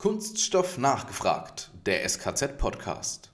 Kunststoff 0.00 0.78
nachgefragt, 0.78 1.72
der 1.84 2.08
SKZ-Podcast. 2.08 3.32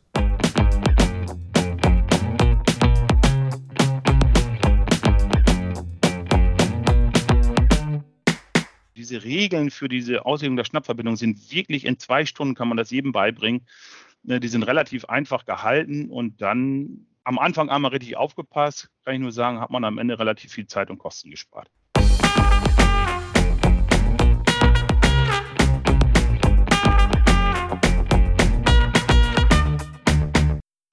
Diese 8.97 9.23
Regeln 9.23 9.71
für 9.71 9.89
diese 9.89 10.25
Auslegung 10.25 10.57
der 10.57 10.65
Schnappverbindung 10.65 11.17
sind 11.17 11.53
wirklich 11.53 11.85
in 11.85 11.99
zwei 11.99 12.25
Stunden 12.25 12.55
kann 12.55 12.69
man 12.69 12.79
das 12.79 12.91
jedem 12.91 13.13
beibringen. 13.13 13.67
Ne, 14.23 14.41
die 14.41 14.49
sind 14.49 14.63
relativ 14.63 15.05
einfach 15.05 15.45
gehalten 15.45 16.09
und 16.09 16.41
dann 16.41 17.07
am 17.25 17.39
Anfang 17.39 17.69
einmal 17.69 17.91
richtig 17.91 18.17
aufgepasst, 18.17 18.89
kann 19.05 19.13
ich 19.13 19.21
nur 19.21 19.33
sagen, 19.33 19.61
hat 19.61 19.69
man 19.69 19.85
am 19.85 19.99
Ende 19.99 20.19
relativ 20.19 20.53
viel 20.53 20.67
Zeit 20.67 20.89
und 20.89 20.97
Kosten 20.97 21.31
gespart. 21.31 21.71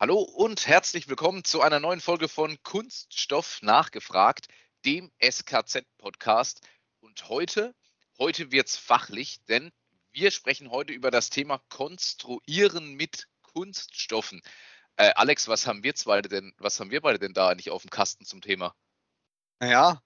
Hallo 0.02 0.20
und 0.22 0.66
herzlich 0.66 1.10
willkommen 1.10 1.44
zu 1.44 1.62
einer 1.62 1.80
neuen 1.80 2.02
Folge 2.02 2.28
von 2.28 2.58
Kunststoff 2.64 3.60
nachgefragt, 3.62 4.48
dem 4.84 5.12
SKZ-Podcast. 5.24 6.68
Und 7.02 7.30
heute, 7.30 7.76
heute 8.18 8.52
wird 8.52 8.68
es 8.68 8.78
fachlich, 8.78 9.46
denn 9.46 9.72
wir 10.12 10.32
sprechen 10.32 10.72
heute 10.72 10.92
über 10.92 11.12
das 11.12 11.30
Thema 11.30 11.60
Konstruieren 11.70 12.96
mit 12.96 13.28
Kunststoffen. 13.44 14.42
Äh, 14.96 15.12
Alex, 15.14 15.48
was 15.48 15.68
haben 15.68 15.84
wir 15.84 15.94
beide 16.04 16.30
denn, 16.30 16.52
was 16.58 16.80
haben 16.80 16.90
wir 16.90 17.02
beide 17.02 17.20
denn 17.20 17.34
da 17.34 17.50
eigentlich 17.50 17.70
auf 17.70 17.84
dem 17.84 17.92
Kasten 17.92 18.26
zum 18.26 18.42
Thema? 18.42 18.74
Naja, 19.60 20.02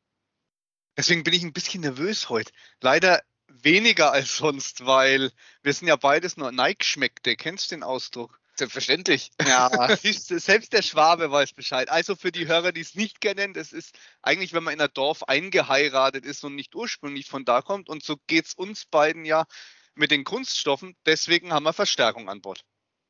deswegen 0.98 1.24
bin 1.24 1.34
ich 1.34 1.44
ein 1.44 1.54
bisschen 1.54 1.80
nervös 1.80 2.28
heute. 2.28 2.52
Leider 2.82 3.24
weniger 3.48 4.12
als 4.12 4.36
sonst, 4.36 4.86
weil 4.86 5.32
wir 5.62 5.72
sind 5.72 5.88
ja 5.88 5.96
beides 5.96 6.36
nur 6.36 6.52
Nike-Schmeckte. 6.52 7.38
Kennst 7.38 7.72
du 7.72 7.76
den 7.76 7.84
Ausdruck? 7.84 8.42
Selbstverständlich. 8.58 9.32
Ja, 9.46 9.70
selbst 9.98 10.72
der 10.72 10.82
Schwabe 10.82 11.30
weiß 11.30 11.54
Bescheid. 11.54 11.90
Also 11.90 12.16
für 12.16 12.32
die 12.32 12.48
Hörer, 12.48 12.72
die 12.72 12.82
es 12.82 12.96
nicht 12.96 13.20
kennen, 13.20 13.54
das 13.54 13.74
ist 13.74 13.98
eigentlich, 14.22 14.54
wenn 14.54 14.64
man 14.64 14.74
in 14.74 14.82
ein 14.82 14.90
Dorf 14.94 15.24
eingeheiratet 15.24 16.26
ist 16.26 16.44
und 16.46 16.56
nicht 16.56 16.74
ursprünglich 16.74 17.28
von 17.28 17.44
da 17.44 17.62
kommt. 17.62 17.90
Und 17.90 18.04
so 18.04 18.16
geht 18.28 18.46
es 18.46 18.54
uns 18.54 18.86
beiden 18.86 19.26
ja 19.26 19.46
mit 19.94 20.12
den 20.12 20.24
Kunststoffen. 20.24 20.96
Deswegen 21.06 21.52
haben 21.52 21.64
wir 21.64 21.74
Verstärkung 21.74 22.30
an 22.30 22.42
Bord. 22.42 22.64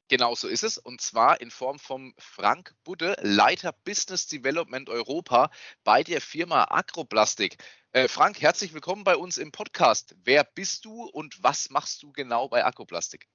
Genau 0.08 0.34
so 0.34 0.48
ist 0.48 0.64
es. 0.64 0.80
Und 0.80 1.02
zwar 1.02 1.42
in 1.42 1.52
Form 1.52 1.78
von 1.78 2.16
Frank 2.18 2.74
Budde, 2.84 3.16
Leiter 3.22 3.72
Business 3.84 4.26
Development 4.28 4.90
Europa 4.90 5.52
bei 5.84 6.04
der 6.04 6.22
Firma 6.22 6.66
Agroplastik. 6.70 7.58
Äh, 7.92 8.08
Frank, 8.08 8.42
herzlich 8.42 8.74
willkommen 8.74 9.04
bei 9.04 9.16
uns 9.16 9.38
im 9.38 9.52
Podcast. 9.52 10.16
Wer 10.24 10.44
bist 10.44 10.86
du 10.86 11.04
und 11.04 11.42
was 11.44 11.70
machst 11.70 12.02
du 12.02 12.12
genau 12.12 12.50
bei 12.50 12.66
Agroplastik? 12.66 13.28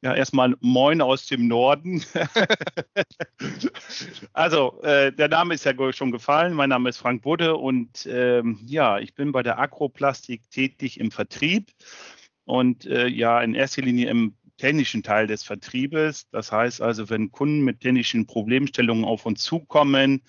Ja, 0.00 0.14
erstmal 0.14 0.54
Moin 0.60 1.00
aus 1.00 1.26
dem 1.26 1.48
Norden. 1.48 2.04
also, 4.32 4.80
äh, 4.82 5.12
der 5.12 5.28
Name 5.28 5.54
ist 5.54 5.64
ja 5.64 5.92
schon 5.92 6.12
gefallen. 6.12 6.54
Mein 6.54 6.68
Name 6.68 6.88
ist 6.88 6.98
Frank 6.98 7.22
Budde 7.22 7.56
und 7.56 8.06
ähm, 8.06 8.60
ja, 8.64 9.00
ich 9.00 9.14
bin 9.14 9.32
bei 9.32 9.42
der 9.42 9.58
Agroplastik 9.58 10.48
tätig 10.50 11.00
im 11.00 11.10
Vertrieb 11.10 11.72
und 12.44 12.86
äh, 12.86 13.08
ja, 13.08 13.40
in 13.40 13.54
erster 13.54 13.82
Linie 13.82 14.08
im 14.08 14.36
technischen 14.56 15.02
Teil 15.02 15.26
des 15.26 15.42
Vertriebes. 15.42 16.28
Das 16.30 16.52
heißt 16.52 16.80
also, 16.80 17.10
wenn 17.10 17.32
Kunden 17.32 17.62
mit 17.62 17.80
technischen 17.80 18.26
Problemstellungen 18.26 19.04
auf 19.04 19.26
uns 19.26 19.42
zukommen, 19.42 20.22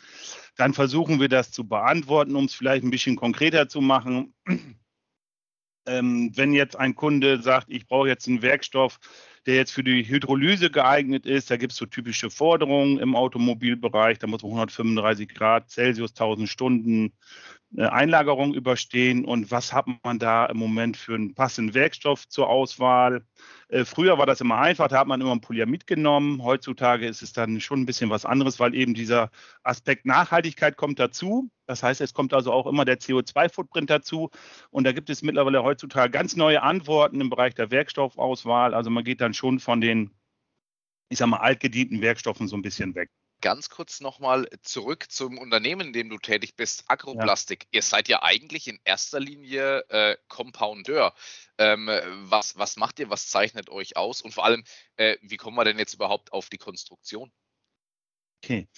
dann 0.56 0.74
versuchen 0.74 1.20
wir 1.20 1.30
das 1.30 1.52
zu 1.52 1.68
beantworten, 1.68 2.36
um 2.36 2.46
es 2.46 2.56
vielleicht 2.56 2.84
ein 2.84 2.92
bisschen 2.92 3.16
konkreter 3.16 3.70
zu 3.70 3.82
machen. 3.82 4.34
Ähm, 5.90 6.32
wenn 6.36 6.54
jetzt 6.54 6.76
ein 6.78 6.96
Kunde 6.96 7.42
sagt, 7.42 7.68
ich 7.70 7.88
brauche 7.88 8.08
jetzt 8.08 8.28
einen 8.28 8.42
Werkstoff, 8.42 9.00
der 9.46 9.56
jetzt 9.56 9.72
für 9.72 9.84
die 9.84 10.08
Hydrolyse 10.08 10.70
geeignet 10.70 11.26
ist. 11.26 11.50
Da 11.50 11.58
gibt 11.58 11.72
es 11.72 11.78
so 11.78 11.86
typische 11.86 12.30
Forderungen 12.30 13.00
im 13.00 13.16
Automobilbereich. 13.16 14.20
Da 14.20 14.28
muss 14.28 14.44
man 14.44 14.52
135 14.52 15.34
Grad 15.34 15.70
Celsius, 15.70 16.12
1000 16.12 16.48
Stunden 16.48 17.14
Einlagerung 17.78 18.54
überstehen. 18.54 19.26
Und 19.26 19.52
was 19.52 19.74
hat 19.74 19.86
man 20.04 20.18
da 20.18 20.48
im 20.48 20.58
Moment 20.58 20.98
für 20.98 21.14
einen 21.16 21.36
passenden 21.36 21.76
Werkstoff 21.76 22.28
zur 22.28 22.50
Auswahl? 22.50 23.26
Äh, 23.70 23.86
früher 23.86 24.18
war 24.18 24.26
das 24.26 24.42
immer 24.42 24.58
einfach, 24.58 24.88
da 24.88 25.00
hat 25.00 25.08
man 25.08 25.22
immer 25.22 25.32
ein 25.34 25.42
Polyamid 25.42 25.86
genommen. 25.86 26.44
Heutzutage 26.44 27.06
ist 27.08 27.22
es 27.22 27.32
dann 27.34 27.62
schon 27.62 27.82
ein 27.82 27.86
bisschen 27.86 28.10
was 28.10 28.26
anderes, 28.26 28.60
weil 28.60 28.74
eben 28.74 28.96
dieser 28.96 29.30
Aspekt 29.64 30.06
Nachhaltigkeit 30.06 30.78
kommt 30.78 31.00
dazu. 31.00 31.52
Das 31.68 31.84
heißt, 31.84 32.02
es 32.02 32.14
kommt 32.14 32.34
also 32.34 32.52
auch 32.52 32.66
immer 32.66 32.86
der 32.86 33.00
CO2-Footprint 33.00 33.90
dazu. 33.90 34.32
Und 34.72 34.86
da 34.86 34.92
gibt 34.92 35.10
es 35.12 35.22
mittlerweile 35.22 35.64
heutzutage 35.64 36.10
ganz 36.12 36.36
neue 36.36 36.64
Antworten 36.64 37.22
im 37.22 37.30
Bereich 37.30 37.54
der 37.54 37.70
Werkstoffauswahl. 37.70 38.74
Also 38.74 38.90
man 38.90 39.04
geht 39.04 39.22
dann 39.22 39.36
schon 39.36 39.60
von 39.60 39.80
den, 39.80 40.12
ich 41.10 41.20
sag 41.20 41.28
mal, 41.28 41.38
altgedienten 41.38 42.02
Werkstoffen 42.02 42.48
so 42.48 42.58
ein 42.58 42.64
bisschen 42.64 42.96
weg 42.96 43.10
ganz 43.42 43.70
kurz 43.70 44.00
nochmal 44.02 44.48
zurück 44.62 45.12
zum 45.12 45.38
Unternehmen, 45.38 45.88
in 45.88 45.94
dem 45.94 46.10
du 46.10 46.18
tätig 46.18 46.56
bist, 46.56 46.84
Agroplastik. 46.88 47.64
Ja. 47.66 47.70
Ihr 47.72 47.82
seid 47.82 48.08
ja 48.08 48.24
eigentlich 48.24 48.68
in 48.68 48.80
erster 48.84 49.20
Linie 49.20 49.80
äh, 49.90 50.18
Compoundeur. 50.28 51.14
Ähm, 51.58 51.90
was, 52.24 52.58
was 52.58 52.78
macht 52.78 53.00
ihr? 53.00 53.10
Was 53.10 53.28
zeichnet 53.28 53.70
euch 53.70 53.98
aus? 53.98 54.22
Und 54.22 54.34
vor 54.34 54.46
allem, 54.46 54.64
äh, 54.98 55.18
wie 55.22 55.38
kommen 55.38 55.58
wir 55.58 55.66
denn 55.66 55.80
jetzt 55.80 55.94
überhaupt 55.94 56.34
auf 56.34 56.50
die 56.50 56.58
Konstruktion? 56.58 57.32
Okay. 58.42 58.70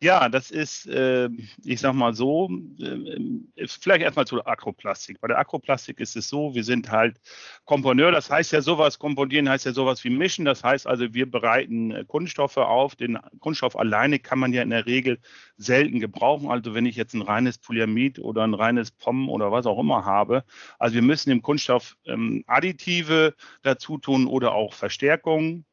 Ja, 0.00 0.28
das 0.28 0.50
ist, 0.50 0.86
äh, 0.88 1.28
ich 1.64 1.80
sag 1.80 1.94
mal 1.94 2.14
so, 2.14 2.50
äh, 2.80 3.66
vielleicht 3.66 4.02
erstmal 4.02 4.26
zu 4.26 4.44
Akroplastik. 4.44 5.20
Bei 5.20 5.28
der 5.28 5.38
Akroplastik 5.38 6.00
ist 6.00 6.16
es 6.16 6.28
so, 6.28 6.54
wir 6.54 6.64
sind 6.64 6.90
halt 6.90 7.20
Komponeur, 7.64 8.10
das 8.12 8.28
heißt 8.28 8.52
ja 8.52 8.60
sowas, 8.60 8.98
komponieren 8.98 9.48
heißt 9.48 9.66
ja 9.66 9.72
sowas 9.72 10.02
wie 10.04 10.10
mischen, 10.10 10.44
das 10.44 10.64
heißt 10.64 10.86
also, 10.88 11.14
wir 11.14 11.30
bereiten 11.30 11.92
äh, 11.92 12.04
Kunststoffe 12.06 12.56
auf. 12.56 12.96
Den 12.96 13.18
Kunststoff 13.40 13.76
alleine 13.76 14.18
kann 14.18 14.40
man 14.40 14.52
ja 14.52 14.62
in 14.62 14.70
der 14.70 14.86
Regel 14.86 15.20
selten 15.56 16.00
gebrauchen. 16.00 16.50
Also 16.50 16.74
wenn 16.74 16.86
ich 16.86 16.96
jetzt 16.96 17.14
ein 17.14 17.22
reines 17.22 17.58
Polyamid 17.58 18.18
oder 18.18 18.42
ein 18.44 18.54
reines 18.54 18.90
POM 18.90 19.30
oder 19.30 19.52
was 19.52 19.66
auch 19.66 19.78
immer 19.78 20.04
habe, 20.04 20.44
also 20.78 20.94
wir 20.96 21.02
müssen 21.02 21.30
dem 21.30 21.42
Kunststoff 21.42 21.96
ähm, 22.04 22.44
Additive 22.48 23.34
dazu 23.62 23.98
tun 23.98 24.26
oder 24.26 24.54
auch 24.54 24.74
Verstärkungen 24.74 25.64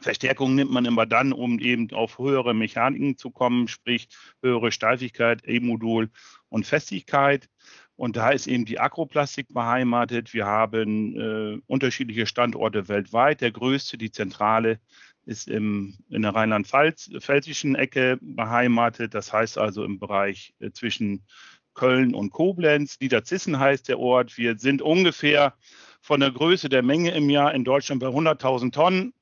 Verstärkung 0.00 0.54
nimmt 0.54 0.70
man 0.70 0.84
immer 0.84 1.06
dann, 1.06 1.32
um 1.32 1.58
eben 1.58 1.90
auf 1.92 2.18
höhere 2.18 2.54
Mechaniken 2.54 3.18
zu 3.18 3.30
kommen, 3.30 3.68
sprich 3.68 4.08
höhere 4.42 4.70
Steifigkeit, 4.70 5.42
E-Modul 5.46 6.10
und 6.48 6.66
Festigkeit. 6.66 7.48
Und 7.96 8.16
da 8.16 8.30
ist 8.30 8.46
eben 8.46 8.64
die 8.64 8.78
Akroplastik 8.78 9.48
beheimatet. 9.52 10.32
Wir 10.32 10.46
haben 10.46 11.16
äh, 11.16 11.60
unterschiedliche 11.66 12.26
Standorte 12.26 12.86
weltweit. 12.86 13.40
Der 13.40 13.50
größte, 13.50 13.98
die 13.98 14.12
Zentrale, 14.12 14.78
ist 15.26 15.48
im, 15.48 15.98
in 16.08 16.22
der 16.22 16.34
rheinland-pfälzischen 16.34 17.74
Ecke 17.74 18.18
beheimatet. 18.20 19.14
Das 19.14 19.32
heißt 19.32 19.58
also 19.58 19.82
im 19.82 19.98
Bereich 19.98 20.54
äh, 20.60 20.70
zwischen 20.70 21.24
Köln 21.74 22.14
und 22.14 22.30
Koblenz. 22.30 22.98
Niederzissen 23.00 23.58
heißt 23.58 23.88
der 23.88 23.98
Ort. 23.98 24.38
Wir 24.38 24.58
sind 24.58 24.80
ungefähr 24.80 25.54
von 26.00 26.20
der 26.20 26.30
Größe 26.30 26.68
der 26.68 26.82
Menge 26.82 27.10
im 27.10 27.28
Jahr 27.30 27.52
in 27.52 27.64
Deutschland 27.64 28.00
bei 28.00 28.08
100.000 28.08 28.72
Tonnen 28.72 29.12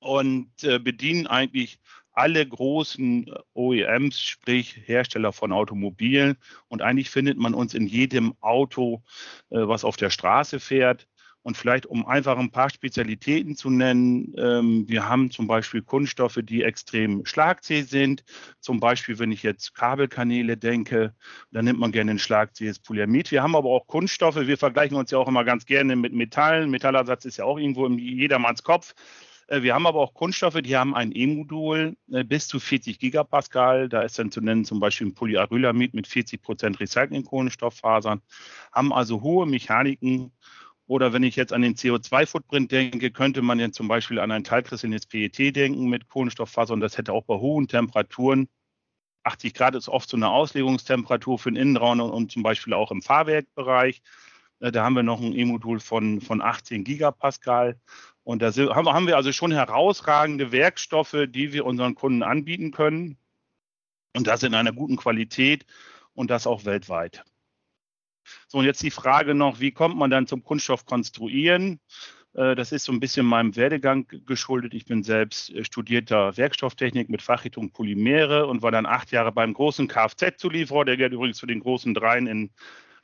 und 0.00 0.64
äh, 0.64 0.78
bedienen 0.78 1.26
eigentlich 1.26 1.78
alle 2.12 2.46
großen 2.46 3.26
äh, 3.26 3.38
OEMs, 3.54 4.20
sprich 4.20 4.76
Hersteller 4.84 5.32
von 5.32 5.52
Automobilen. 5.52 6.36
Und 6.68 6.82
eigentlich 6.82 7.10
findet 7.10 7.38
man 7.38 7.54
uns 7.54 7.74
in 7.74 7.86
jedem 7.86 8.34
Auto, 8.40 9.02
äh, 9.50 9.66
was 9.66 9.84
auf 9.84 9.96
der 9.96 10.10
Straße 10.10 10.60
fährt. 10.60 11.08
Und 11.42 11.56
vielleicht, 11.56 11.86
um 11.86 12.06
einfach 12.06 12.38
ein 12.38 12.50
paar 12.50 12.70
Spezialitäten 12.70 13.56
zu 13.56 13.68
nennen, 13.68 14.32
ähm, 14.38 14.88
wir 14.88 15.08
haben 15.08 15.30
zum 15.30 15.46
Beispiel 15.48 15.82
Kunststoffe, 15.82 16.38
die 16.42 16.62
extrem 16.62 17.26
schlagzäh 17.26 17.82
sind. 17.82 18.24
Zum 18.60 18.78
Beispiel, 18.78 19.18
wenn 19.18 19.32
ich 19.32 19.42
jetzt 19.42 19.74
Kabelkanäle 19.74 20.56
denke, 20.56 21.14
dann 21.50 21.64
nimmt 21.64 21.80
man 21.80 21.90
gerne 21.90 22.12
ein 22.12 22.18
schlagzähes 22.20 22.78
Polyamid. 22.78 23.32
Wir 23.32 23.42
haben 23.42 23.56
aber 23.56 23.70
auch 23.70 23.86
Kunststoffe, 23.88 24.36
wir 24.36 24.56
vergleichen 24.56 24.96
uns 24.96 25.10
ja 25.10 25.18
auch 25.18 25.28
immer 25.28 25.44
ganz 25.44 25.66
gerne 25.66 25.96
mit 25.96 26.12
Metallen. 26.12 26.70
Metallersatz 26.70 27.24
ist 27.24 27.38
ja 27.38 27.44
auch 27.44 27.58
irgendwo 27.58 27.86
in 27.86 27.98
jedermanns 27.98 28.62
Kopf. 28.62 28.94
Äh, 29.48 29.62
wir 29.62 29.74
haben 29.74 29.86
aber 29.86 30.00
auch 30.00 30.14
Kunststoffe, 30.14 30.60
die 30.62 30.76
haben 30.76 30.94
ein 30.94 31.12
E-Modul 31.12 31.96
äh, 32.10 32.24
bis 32.24 32.48
zu 32.48 32.58
40 32.60 32.98
Gigapascal. 32.98 33.88
Da 33.88 34.02
ist 34.02 34.18
dann 34.18 34.30
zu 34.30 34.40
nennen 34.40 34.64
zum 34.64 34.80
Beispiel 34.80 35.08
ein 35.08 35.14
Polyacrylamid 35.14 35.94
mit 35.94 36.06
40 36.06 36.42
Prozent 36.42 36.80
Recycling-Kohlenstofffasern, 36.80 38.22
haben 38.72 38.92
also 38.92 39.20
hohe 39.22 39.46
Mechaniken 39.46 40.32
oder 40.86 41.12
wenn 41.12 41.22
ich 41.22 41.36
jetzt 41.36 41.52
an 41.52 41.62
den 41.62 41.74
CO2-Footprint 41.74 42.72
denke, 42.72 43.10
könnte 43.10 43.42
man 43.42 43.58
jetzt 43.58 43.76
zum 43.76 43.88
Beispiel 43.88 44.18
an 44.18 44.30
ein 44.30 44.44
teilkristallineres 44.44 45.06
PET 45.06 45.56
denken 45.56 45.88
mit 45.88 46.08
Kohlenstofffaser 46.08 46.74
und 46.74 46.80
das 46.80 46.98
hätte 46.98 47.12
auch 47.12 47.24
bei 47.24 47.34
hohen 47.34 47.68
Temperaturen 47.68 48.48
80 49.24 49.54
Grad 49.54 49.74
ist 49.74 49.88
oft 49.88 50.08
so 50.08 50.16
eine 50.16 50.30
Auslegungstemperatur 50.30 51.38
für 51.38 51.50
den 51.50 51.60
Innenraum 51.60 52.00
und, 52.00 52.10
und 52.10 52.32
zum 52.32 52.42
Beispiel 52.42 52.72
auch 52.74 52.90
im 52.90 53.02
Fahrwerkbereich. 53.02 54.02
Äh, 54.60 54.72
da 54.72 54.84
haben 54.84 54.96
wir 54.96 55.02
noch 55.02 55.20
ein 55.20 55.36
E-Modul 55.36 55.80
von, 55.80 56.20
von 56.20 56.42
18 56.42 56.84
Gigapascal. 56.84 57.78
Und 58.24 58.40
da 58.42 58.52
haben 58.52 59.06
wir 59.06 59.16
also 59.16 59.32
schon 59.32 59.52
herausragende 59.52 60.52
Werkstoffe, 60.52 61.26
die 61.28 61.52
wir 61.52 61.66
unseren 61.66 61.94
Kunden 61.94 62.22
anbieten 62.22 62.70
können. 62.70 63.16
Und 64.14 64.26
das 64.26 64.42
in 64.42 64.54
einer 64.54 64.72
guten 64.72 64.96
Qualität 64.96 65.66
und 66.14 66.30
das 66.30 66.46
auch 66.46 66.64
weltweit. 66.64 67.24
So, 68.48 68.58
und 68.58 68.64
jetzt 68.64 68.82
die 68.82 68.90
Frage 68.90 69.34
noch, 69.34 69.60
wie 69.60 69.72
kommt 69.72 69.96
man 69.96 70.10
dann 70.10 70.26
zum 70.26 70.42
Kunststoff 70.42 70.84
konstruieren? 70.86 71.80
Äh, 72.34 72.54
das 72.54 72.72
ist 72.72 72.84
so 72.84 72.92
ein 72.92 73.00
bisschen 73.00 73.26
meinem 73.26 73.56
Werdegang 73.56 74.06
geschuldet. 74.26 74.74
Ich 74.74 74.86
bin 74.86 75.02
selbst 75.02 75.50
äh, 75.50 75.64
studierter 75.64 76.36
Werkstofftechnik 76.36 77.08
mit 77.08 77.22
Fachrichtung 77.22 77.72
Polymere 77.72 78.46
und 78.46 78.62
war 78.62 78.70
dann 78.70 78.86
acht 78.86 79.12
Jahre 79.12 79.32
beim 79.32 79.52
großen 79.54 79.88
Kfz-Zulieferer, 79.88 80.84
der 80.84 80.96
gehört 80.96 81.12
übrigens 81.12 81.38
zu 81.38 81.46
den 81.46 81.60
großen 81.60 81.94
dreien 81.94 82.26
in 82.26 82.50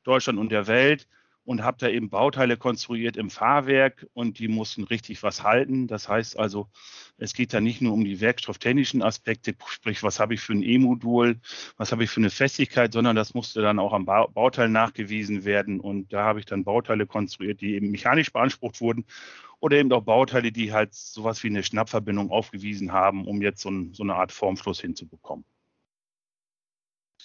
Deutschland 0.04 0.38
und 0.38 0.50
der 0.50 0.66
Welt 0.66 1.06
und 1.49 1.65
habe 1.65 1.79
da 1.81 1.89
eben 1.89 2.11
Bauteile 2.11 2.59
konstruiert 2.59 3.17
im 3.17 3.31
Fahrwerk 3.31 4.06
und 4.12 4.39
die 4.39 4.49
mussten 4.49 4.85
richtig 4.85 5.23
was 5.23 5.45
halten. 5.45 5.87
Das 5.87 6.06
heißt 6.06 6.39
also, 6.39 6.69
es 7.17 7.33
geht 7.33 7.55
da 7.55 7.62
nicht 7.62 7.81
nur 7.81 7.95
um 7.95 8.05
die 8.05 8.21
werkstofftechnischen 8.21 9.03
Aspekte, 9.03 9.55
sprich, 9.67 10.03
was 10.03 10.21
habe 10.21 10.35
ich 10.35 10.43
für 10.43 10.53
ein 10.53 10.62
E-Modul, 10.62 11.41
was 11.79 11.91
habe 11.91 12.05
ich 12.05 12.11
für 12.11 12.21
eine 12.21 12.29
Festigkeit, 12.29 12.93
sondern 12.93 13.17
das 13.17 13.33
musste 13.33 13.62
dann 13.62 13.79
auch 13.79 13.95
am 13.95 14.05
Bauteil 14.05 14.69
nachgewiesen 14.69 15.47
werden. 15.47 15.81
Und 15.81 16.12
da 16.12 16.25
habe 16.25 16.39
ich 16.39 16.45
dann 16.45 16.65
Bauteile 16.65 17.06
konstruiert, 17.06 17.62
die 17.62 17.77
eben 17.77 17.91
mechanisch 17.91 18.31
beansprucht 18.31 18.83
wurden 18.83 19.06
oder 19.59 19.79
eben 19.79 19.91
auch 19.93 20.03
Bauteile, 20.03 20.53
die 20.53 20.75
halt 20.75 20.93
sowas 20.93 21.43
wie 21.45 21.49
eine 21.49 21.62
Schnappverbindung 21.62 22.31
aufgewiesen 22.31 22.93
haben, 22.93 23.27
um 23.27 23.41
jetzt 23.41 23.62
so, 23.62 23.71
ein, 23.71 23.95
so 23.95 24.03
eine 24.03 24.17
Art 24.17 24.33
Formfluss 24.33 24.83
hinzubekommen 24.83 25.47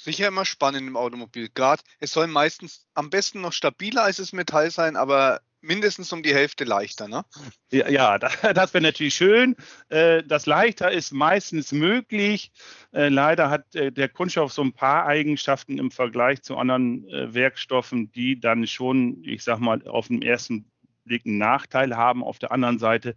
sicher 0.04 0.28
immer 0.28 0.46
spannend 0.46 0.88
im 0.88 0.98
Automobil. 0.98 1.50
Gerade 1.54 1.82
es 2.00 2.12
soll 2.12 2.28
meistens 2.28 2.86
am 2.94 3.10
besten 3.10 3.42
noch 3.42 3.54
stabiler 3.54 4.04
als 4.04 4.18
das 4.18 4.34
Metall 4.34 4.70
sein, 4.70 4.96
aber 4.96 5.42
mindestens 5.62 6.12
um 6.12 6.22
die 6.22 6.34
Hälfte 6.34 6.66
leichter, 6.66 7.08
ne? 7.08 7.24
Ja, 7.72 7.90
ja 7.90 8.18
das 8.54 8.74
wäre 8.74 8.84
natürlich 8.84 9.16
schön. 9.16 9.56
Äh, 9.90 10.24
das 10.24 10.46
leichter 10.46 10.92
ist 10.92 11.12
meistens 11.14 11.72
möglich. 11.72 12.52
Äh, 12.92 13.08
leider 13.08 13.50
hat 13.50 13.74
äh, 13.76 13.92
der 13.92 14.10
Kunststoff 14.10 14.52
so 14.52 14.62
ein 14.62 14.74
paar 14.74 15.06
Eigenschaften 15.06 15.78
im 15.78 15.90
Vergleich 15.90 16.44
zu 16.44 16.58
anderen 16.58 17.06
Werkstoffen, 17.06 18.12
die 18.12 18.40
dann 18.40 18.68
schon, 18.68 19.24
ich 19.24 19.44
sag 19.44 19.60
mal, 19.60 19.88
auf 19.88 20.10
den 20.10 20.22
ersten 20.22 20.70
Blick 21.06 21.26
einen 21.26 21.38
Nachteil 21.38 21.96
haben. 21.96 22.24
Auf 22.24 22.40
der 22.40 22.52
anderen 22.52 22.80
Seite 22.80 23.16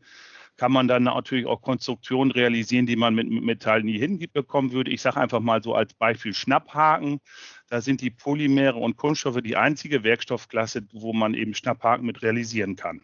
kann 0.56 0.72
man 0.72 0.88
dann 0.88 1.04
natürlich 1.04 1.46
auch 1.46 1.60
Konstruktionen 1.60 2.30
realisieren, 2.30 2.86
die 2.86 2.96
man 2.96 3.14
mit 3.14 3.28
Metall 3.28 3.82
nie 3.82 3.98
hinbekommen 3.98 4.72
würde. 4.72 4.90
Ich 4.90 5.02
sage 5.02 5.20
einfach 5.20 5.40
mal 5.40 5.62
so 5.62 5.74
als 5.74 5.94
Beispiel 5.94 6.34
Schnapphaken. 6.34 7.20
Da 7.68 7.80
sind 7.80 8.00
die 8.00 8.10
Polymere 8.10 8.78
und 8.78 8.96
Kunststoffe 8.96 9.42
die 9.42 9.56
einzige 9.56 10.02
Werkstoffklasse, 10.02 10.86
wo 10.92 11.12
man 11.12 11.34
eben 11.34 11.54
Schnapphaken 11.54 12.06
mit 12.06 12.22
realisieren 12.22 12.76
kann. 12.76 13.02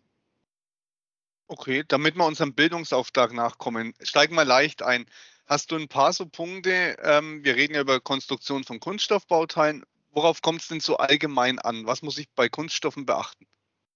Okay, 1.49 1.85
damit 1.87 2.17
wir 2.17 2.25
unserem 2.25 2.55
Bildungsauftrag 2.55 3.35
nachkommen, 3.35 3.93
steigen 4.01 4.35
wir 4.35 4.45
leicht 4.45 4.83
ein. 4.83 5.05
Hast 5.47 5.71
du 5.71 5.77
ein 5.77 5.89
paar 5.89 6.13
so 6.15 6.25
Punkte? 6.25 6.97
Ähm, 7.03 7.45
wir 7.45 7.57
reden 7.57 7.75
ja 7.75 7.83
über 7.83 8.01
Konstruktion 8.01 8.65
von 8.65 8.81
Kunststoffbauteilen. 8.81 9.85
Worauf 10.13 10.41
kommt 10.41 10.63
es 10.63 10.69
denn 10.69 10.81
so 10.81 10.97
allgemein 10.97 11.59
an? 11.59 11.85
Was 11.85 12.01
muss 12.03 12.17
ich 12.17 12.31
bei 12.35 12.49
Kunststoffen 12.49 13.05
beachten? 13.05 13.47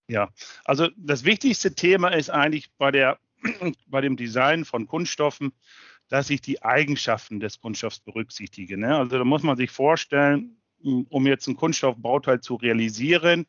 Ja, 0.09 0.31
also 0.65 0.89
das 0.97 1.25
wichtigste 1.25 1.75
Thema 1.75 2.09
ist 2.09 2.31
eigentlich 2.31 2.71
bei 2.79 2.91
der 2.91 3.19
bei 3.87 4.01
dem 4.01 4.17
Design 4.17 4.65
von 4.65 4.87
Kunststoffen, 4.87 5.53
dass 6.09 6.31
ich 6.31 6.41
die 6.41 6.63
Eigenschaften 6.63 7.41
des 7.41 7.61
Kunststoffs 7.61 8.01
berücksichtige. 8.01 8.79
Ne? 8.79 8.97
Also 8.97 9.19
da 9.19 9.25
muss 9.25 9.43
man 9.43 9.57
sich 9.57 9.71
vorstellen, 9.71 10.57
um 10.83 11.27
jetzt 11.27 11.47
ein 11.49 11.57
Kunststoffbauteil 11.57 12.41
zu 12.41 12.55
realisieren, 12.55 13.47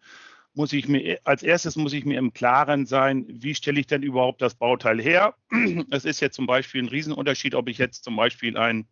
muss 0.53 0.73
ich 0.73 0.87
mir 0.87 1.19
als 1.23 1.43
erstes 1.43 1.75
muss 1.75 1.93
ich 1.93 2.03
mir 2.03 2.17
im 2.17 2.33
Klaren 2.33 2.87
sein, 2.87 3.25
wie 3.29 3.53
stelle 3.53 3.79
ich 3.79 3.85
denn 3.85 4.01
überhaupt 4.01 4.41
das 4.41 4.55
Bauteil 4.55 4.99
her? 4.99 5.35
Es 5.91 6.03
ist 6.03 6.19
jetzt 6.19 6.35
zum 6.35 6.47
Beispiel 6.47 6.81
ein 6.81 6.89
Riesenunterschied, 6.89 7.53
ob 7.53 7.69
ich 7.69 7.77
jetzt 7.77 8.03
zum 8.03 8.15
Beispiel 8.15 8.57
ein 8.57 8.87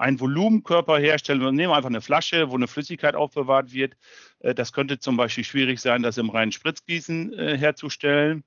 einen 0.00 0.18
Volumenkörper 0.18 0.98
herstellen. 0.98 1.42
Wir 1.42 1.52
nehmen 1.52 1.74
einfach 1.74 1.90
eine 1.90 2.00
Flasche, 2.00 2.50
wo 2.50 2.56
eine 2.56 2.66
Flüssigkeit 2.66 3.14
aufbewahrt 3.14 3.72
wird. 3.72 3.96
Äh, 4.40 4.54
das 4.54 4.72
könnte 4.72 4.98
zum 4.98 5.16
Beispiel 5.16 5.44
schwierig 5.44 5.78
sein, 5.80 6.02
das 6.02 6.16
im 6.16 6.30
reinen 6.30 6.52
Spritzgießen 6.52 7.34
äh, 7.34 7.58
herzustellen. 7.58 8.42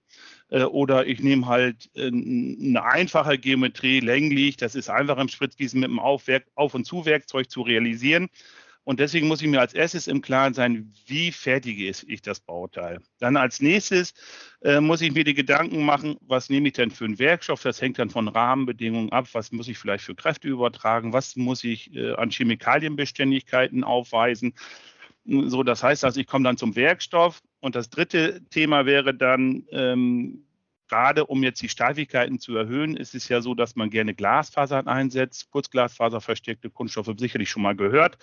Äh, 0.53 0.65
oder 0.65 1.07
ich 1.07 1.19
nehme 1.19 1.47
halt 1.47 1.89
eine 1.97 2.83
einfache 2.85 3.37
Geometrie, 3.39 3.99
länglich. 3.99 4.55
Das 4.55 4.75
ist 4.75 4.89
einfach 4.89 5.17
im 5.17 5.27
Spritzgießen 5.27 5.79
mit 5.79 5.89
dem 5.89 5.99
Aufwerk, 5.99 6.45
Auf- 6.55 6.75
und 6.75 6.85
Zuwerkzeug 6.85 7.49
zu 7.49 7.61
realisieren. 7.61 8.29
Und 8.85 8.99
deswegen 8.99 9.27
muss 9.29 9.41
ich 9.41 9.47
mir 9.47 9.61
als 9.61 9.73
erstes 9.73 10.07
im 10.07 10.21
Klaren 10.21 10.53
sein, 10.53 10.93
wie 11.07 11.31
fertige 11.31 11.87
ich 11.87 12.21
das 12.21 12.41
Bauteil. 12.41 12.99
Dann 13.17 13.37
als 13.37 13.61
nächstes 13.61 14.13
äh, 14.61 14.81
muss 14.81 15.01
ich 15.01 15.13
mir 15.13 15.23
die 15.23 15.33
Gedanken 15.33 15.85
machen, 15.85 16.17
was 16.19 16.49
nehme 16.49 16.67
ich 16.67 16.73
denn 16.73 16.91
für 16.91 17.05
einen 17.05 17.17
Werkstoff? 17.17 17.63
Das 17.63 17.81
hängt 17.81 17.97
dann 17.97 18.09
von 18.09 18.27
Rahmenbedingungen 18.27 19.11
ab. 19.11 19.27
Was 19.31 19.53
muss 19.53 19.69
ich 19.69 19.77
vielleicht 19.77 20.03
für 20.03 20.15
Kräfte 20.15 20.49
übertragen? 20.49 21.13
Was 21.13 21.37
muss 21.37 21.63
ich 21.63 21.95
äh, 21.95 22.13
an 22.15 22.29
Chemikalienbeständigkeiten 22.29 23.85
aufweisen? 23.85 24.53
So, 25.25 25.63
das 25.63 25.83
heißt 25.83 26.03
also, 26.03 26.19
ich 26.19 26.27
komme 26.27 26.43
dann 26.43 26.57
zum 26.57 26.75
Werkstoff. 26.75 27.41
Und 27.59 27.75
das 27.75 27.89
dritte 27.89 28.43
Thema 28.49 28.85
wäre 28.85 29.13
dann, 29.13 29.65
ähm, 29.71 30.45
gerade 30.89 31.25
um 31.25 31.43
jetzt 31.43 31.61
die 31.61 31.69
Steifigkeiten 31.69 32.39
zu 32.39 32.55
erhöhen, 32.57 32.97
ist 32.97 33.15
es 33.15 33.29
ja 33.29 33.41
so, 33.41 33.55
dass 33.55 33.75
man 33.75 33.89
gerne 33.89 34.13
Glasfasern 34.13 34.87
einsetzt. 34.87 35.49
Kurzglasfaserverstärkte 35.49 36.69
Kunststoffe 36.69 37.13
sicherlich 37.17 37.49
schon 37.49 37.63
mal 37.63 37.75
gehört. 37.75 38.17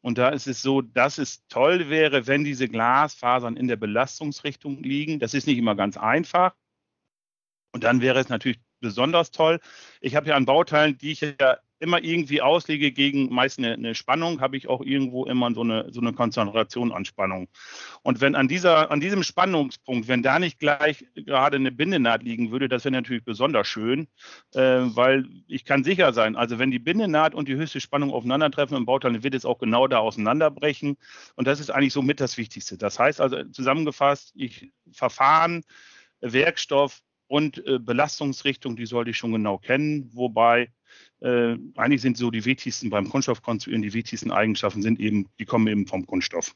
Und 0.00 0.18
da 0.18 0.30
ist 0.30 0.48
es 0.48 0.62
so, 0.62 0.82
dass 0.82 1.18
es 1.18 1.46
toll 1.46 1.88
wäre, 1.88 2.26
wenn 2.26 2.42
diese 2.42 2.68
Glasfasern 2.68 3.56
in 3.56 3.68
der 3.68 3.76
Belastungsrichtung 3.76 4.82
liegen. 4.82 5.20
Das 5.20 5.32
ist 5.32 5.46
nicht 5.46 5.58
immer 5.58 5.76
ganz 5.76 5.96
einfach. 5.96 6.56
Und 7.72 7.84
dann 7.84 8.00
wäre 8.00 8.18
es 8.18 8.28
natürlich 8.28 8.60
besonders 8.80 9.30
toll. 9.30 9.60
Ich 10.00 10.16
habe 10.16 10.28
ja 10.28 10.34
an 10.34 10.44
Bauteilen, 10.44 10.98
die 10.98 11.12
ich 11.12 11.20
ja 11.20 11.58
immer 11.82 12.02
irgendwie 12.02 12.40
auslege 12.40 12.92
gegen 12.92 13.32
meist 13.34 13.58
eine, 13.58 13.72
eine, 13.72 13.94
Spannung, 13.94 14.40
habe 14.40 14.56
ich 14.56 14.68
auch 14.68 14.80
irgendwo 14.80 15.26
immer 15.26 15.52
so 15.52 15.62
eine, 15.62 15.92
so 15.92 16.00
eine 16.00 16.12
Konzentration 16.12 16.92
an 16.92 17.04
Spannung. 17.04 17.48
Und 18.02 18.20
wenn 18.20 18.36
an, 18.36 18.48
dieser, 18.48 18.90
an 18.90 19.00
diesem 19.00 19.22
Spannungspunkt, 19.24 20.06
wenn 20.06 20.22
da 20.22 20.38
nicht 20.38 20.60
gleich 20.60 21.04
gerade 21.14 21.56
eine 21.56 21.72
Bindenaht 21.72 22.22
liegen 22.22 22.52
würde, 22.52 22.68
das 22.68 22.84
wäre 22.84 22.92
natürlich 22.92 23.24
besonders 23.24 23.66
schön, 23.66 24.06
äh, 24.54 24.60
weil 24.60 25.26
ich 25.48 25.64
kann 25.64 25.82
sicher 25.82 26.12
sein, 26.12 26.36
also 26.36 26.58
wenn 26.58 26.70
die 26.70 26.78
Bindenaht 26.78 27.34
und 27.34 27.48
die 27.48 27.56
höchste 27.56 27.80
Spannung 27.80 28.12
aufeinandertreffen 28.12 28.76
im 28.76 28.86
Bauteil, 28.86 29.12
dann 29.12 29.24
wird 29.24 29.34
es 29.34 29.44
auch 29.44 29.58
genau 29.58 29.88
da 29.88 29.98
auseinanderbrechen. 29.98 30.96
Und 31.34 31.46
das 31.46 31.58
ist 31.58 31.70
eigentlich 31.70 31.92
somit 31.92 32.20
das 32.20 32.38
Wichtigste. 32.38 32.78
Das 32.78 32.98
heißt 32.98 33.20
also 33.20 33.42
zusammengefasst, 33.44 34.32
ich 34.36 34.70
Verfahren, 34.92 35.64
Werkstoff 36.20 37.00
und 37.26 37.66
äh, 37.66 37.78
Belastungsrichtung, 37.78 38.76
die 38.76 38.86
sollte 38.86 39.10
ich 39.10 39.16
schon 39.16 39.32
genau 39.32 39.58
kennen, 39.58 40.10
wobei 40.12 40.70
äh, 41.20 41.56
eigentlich 41.76 42.02
sind 42.02 42.16
so 42.16 42.30
die 42.30 42.44
wichtigsten 42.44 42.90
beim 42.90 43.08
Kunststoff 43.08 43.42
konstruieren, 43.42 43.82
die 43.82 43.92
wichtigsten 43.92 44.30
Eigenschaften 44.30 44.82
sind 44.82 45.00
eben, 45.00 45.28
die 45.38 45.44
kommen 45.44 45.66
eben 45.68 45.86
vom 45.86 46.06
Kunststoff. 46.06 46.54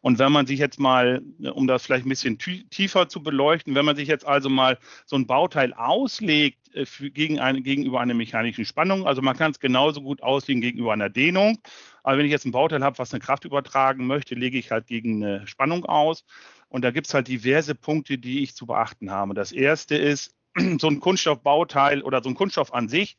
Und 0.00 0.18
wenn 0.18 0.32
man 0.32 0.46
sich 0.46 0.58
jetzt 0.58 0.78
mal, 0.78 1.22
um 1.52 1.66
das 1.66 1.84
vielleicht 1.84 2.06
ein 2.06 2.10
bisschen 2.10 2.38
tiefer 2.38 3.08
zu 3.08 3.22
beleuchten, 3.22 3.74
wenn 3.74 3.84
man 3.84 3.96
sich 3.96 4.08
jetzt 4.08 4.26
also 4.26 4.48
mal 4.48 4.78
so 5.04 5.16
ein 5.16 5.26
Bauteil 5.26 5.72
auslegt 5.74 6.74
äh, 6.74 6.86
für, 6.86 7.10
gegen 7.10 7.40
eine, 7.40 7.62
gegenüber 7.62 8.00
einer 8.00 8.14
mechanischen 8.14 8.64
Spannung, 8.64 9.06
also 9.06 9.22
man 9.22 9.36
kann 9.36 9.50
es 9.50 9.60
genauso 9.60 10.02
gut 10.02 10.22
auslegen 10.22 10.60
gegenüber 10.60 10.92
einer 10.92 11.10
Dehnung. 11.10 11.58
Aber 12.02 12.18
wenn 12.18 12.26
ich 12.26 12.32
jetzt 12.32 12.46
ein 12.46 12.52
Bauteil 12.52 12.84
habe, 12.84 12.98
was 12.98 13.12
eine 13.12 13.20
Kraft 13.20 13.44
übertragen 13.44 14.06
möchte, 14.06 14.34
lege 14.34 14.58
ich 14.58 14.70
halt 14.70 14.86
gegen 14.86 15.24
eine 15.24 15.46
Spannung 15.46 15.84
aus. 15.86 16.24
Und 16.68 16.82
da 16.82 16.90
gibt 16.90 17.06
es 17.06 17.14
halt 17.14 17.28
diverse 17.28 17.74
Punkte, 17.74 18.18
die 18.18 18.42
ich 18.42 18.54
zu 18.54 18.66
beachten 18.66 19.10
habe. 19.10 19.34
Das 19.34 19.52
erste 19.52 19.96
ist, 19.96 20.34
so 20.80 20.88
ein 20.88 21.00
Kunststoffbauteil 21.00 22.02
oder 22.02 22.22
so 22.22 22.28
ein 22.28 22.34
Kunststoff 22.34 22.72
an 22.72 22.88
sich 22.88 23.16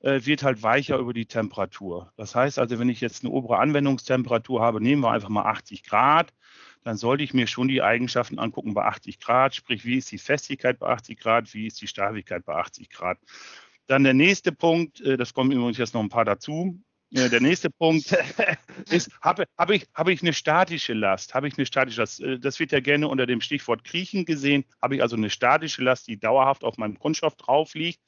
äh, 0.00 0.20
wird 0.24 0.42
halt 0.42 0.62
weicher 0.62 0.98
über 0.98 1.14
die 1.14 1.26
Temperatur. 1.26 2.12
Das 2.16 2.34
heißt 2.34 2.58
also, 2.58 2.78
wenn 2.78 2.88
ich 2.88 3.00
jetzt 3.00 3.24
eine 3.24 3.32
obere 3.32 3.58
Anwendungstemperatur 3.58 4.60
habe, 4.60 4.80
nehmen 4.80 5.02
wir 5.02 5.10
einfach 5.10 5.28
mal 5.28 5.44
80 5.44 5.84
Grad, 5.84 6.32
dann 6.82 6.96
sollte 6.96 7.24
ich 7.24 7.32
mir 7.32 7.46
schon 7.46 7.68
die 7.68 7.82
Eigenschaften 7.82 8.38
angucken 8.38 8.74
bei 8.74 8.84
80 8.84 9.18
Grad, 9.18 9.54
sprich, 9.54 9.84
wie 9.84 9.96
ist 9.96 10.12
die 10.12 10.18
Festigkeit 10.18 10.78
bei 10.78 10.88
80 10.88 11.18
Grad, 11.18 11.54
wie 11.54 11.66
ist 11.66 11.80
die 11.80 11.86
Steifigkeit 11.86 12.44
bei 12.44 12.54
80 12.54 12.90
Grad. 12.90 13.18
Dann 13.86 14.04
der 14.04 14.14
nächste 14.14 14.52
Punkt, 14.52 15.00
äh, 15.00 15.16
das 15.16 15.32
kommen 15.32 15.52
übrigens 15.52 15.78
jetzt 15.78 15.94
noch 15.94 16.02
ein 16.02 16.10
paar 16.10 16.24
dazu, 16.24 16.78
ja, 17.14 17.28
der 17.28 17.40
nächste 17.40 17.70
Punkt 17.70 18.12
ist, 18.90 19.10
habe 19.20 19.44
hab 19.56 19.70
ich, 19.70 19.86
hab 19.94 20.08
ich 20.08 20.20
eine 20.20 20.32
statische 20.32 20.94
Last? 20.94 21.34
Habe 21.34 21.46
ich 21.46 21.56
eine 21.56 21.64
statische 21.64 22.00
Last? 22.00 22.20
Äh, 22.20 22.40
das 22.40 22.58
wird 22.58 22.72
ja 22.72 22.80
gerne 22.80 23.06
unter 23.06 23.26
dem 23.26 23.40
Stichwort 23.40 23.84
Kriechen 23.84 24.24
gesehen. 24.24 24.64
Habe 24.82 24.96
ich 24.96 25.02
also 25.02 25.14
eine 25.16 25.30
statische 25.30 25.82
Last, 25.82 26.08
die 26.08 26.18
dauerhaft 26.18 26.64
auf 26.64 26.76
meinem 26.76 26.98
Kunststoff 26.98 27.36
drauf 27.36 27.74
liegt? 27.74 28.00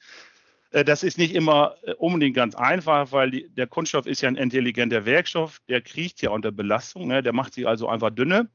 Äh, 0.71 0.83
das 0.83 1.03
ist 1.03 1.17
nicht 1.17 1.33
immer 1.33 1.75
äh, 1.83 1.93
unbedingt 1.93 2.35
ganz 2.35 2.55
einfach, 2.55 3.13
weil 3.13 3.31
die, 3.31 3.49
der 3.49 3.67
Kunststoff 3.67 4.07
ist 4.07 4.21
ja 4.21 4.27
ein 4.27 4.35
intelligenter 4.35 5.05
Werkstoff, 5.05 5.61
der 5.69 5.81
kriecht 5.81 6.21
ja 6.21 6.31
unter 6.31 6.51
Belastung, 6.51 7.07
ne? 7.07 7.23
der 7.23 7.33
macht 7.33 7.53
sich 7.53 7.65
also 7.65 7.87
einfach 7.87 8.09
dünne. 8.09 8.49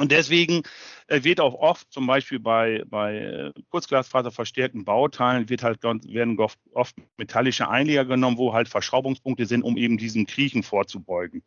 Und 0.00 0.12
deswegen 0.12 0.62
äh, 1.08 1.24
wird 1.24 1.40
auch 1.40 1.52
oft, 1.52 1.92
zum 1.92 2.06
Beispiel 2.06 2.40
bei, 2.40 2.82
bei 2.86 3.18
äh, 3.18 3.52
Kurzglasfaserverstärkten 3.68 4.86
Bauteilen, 4.86 5.50
wird 5.50 5.62
halt, 5.62 5.82
werden 5.82 6.38
oft 6.72 6.96
metallische 7.18 7.68
Einleger 7.68 8.06
genommen, 8.06 8.38
wo 8.38 8.54
halt 8.54 8.70
Verschraubungspunkte 8.70 9.44
sind, 9.44 9.62
um 9.62 9.76
eben 9.76 9.98
diesem 9.98 10.26
Kriechen 10.26 10.62
vorzubeugen. 10.62 11.42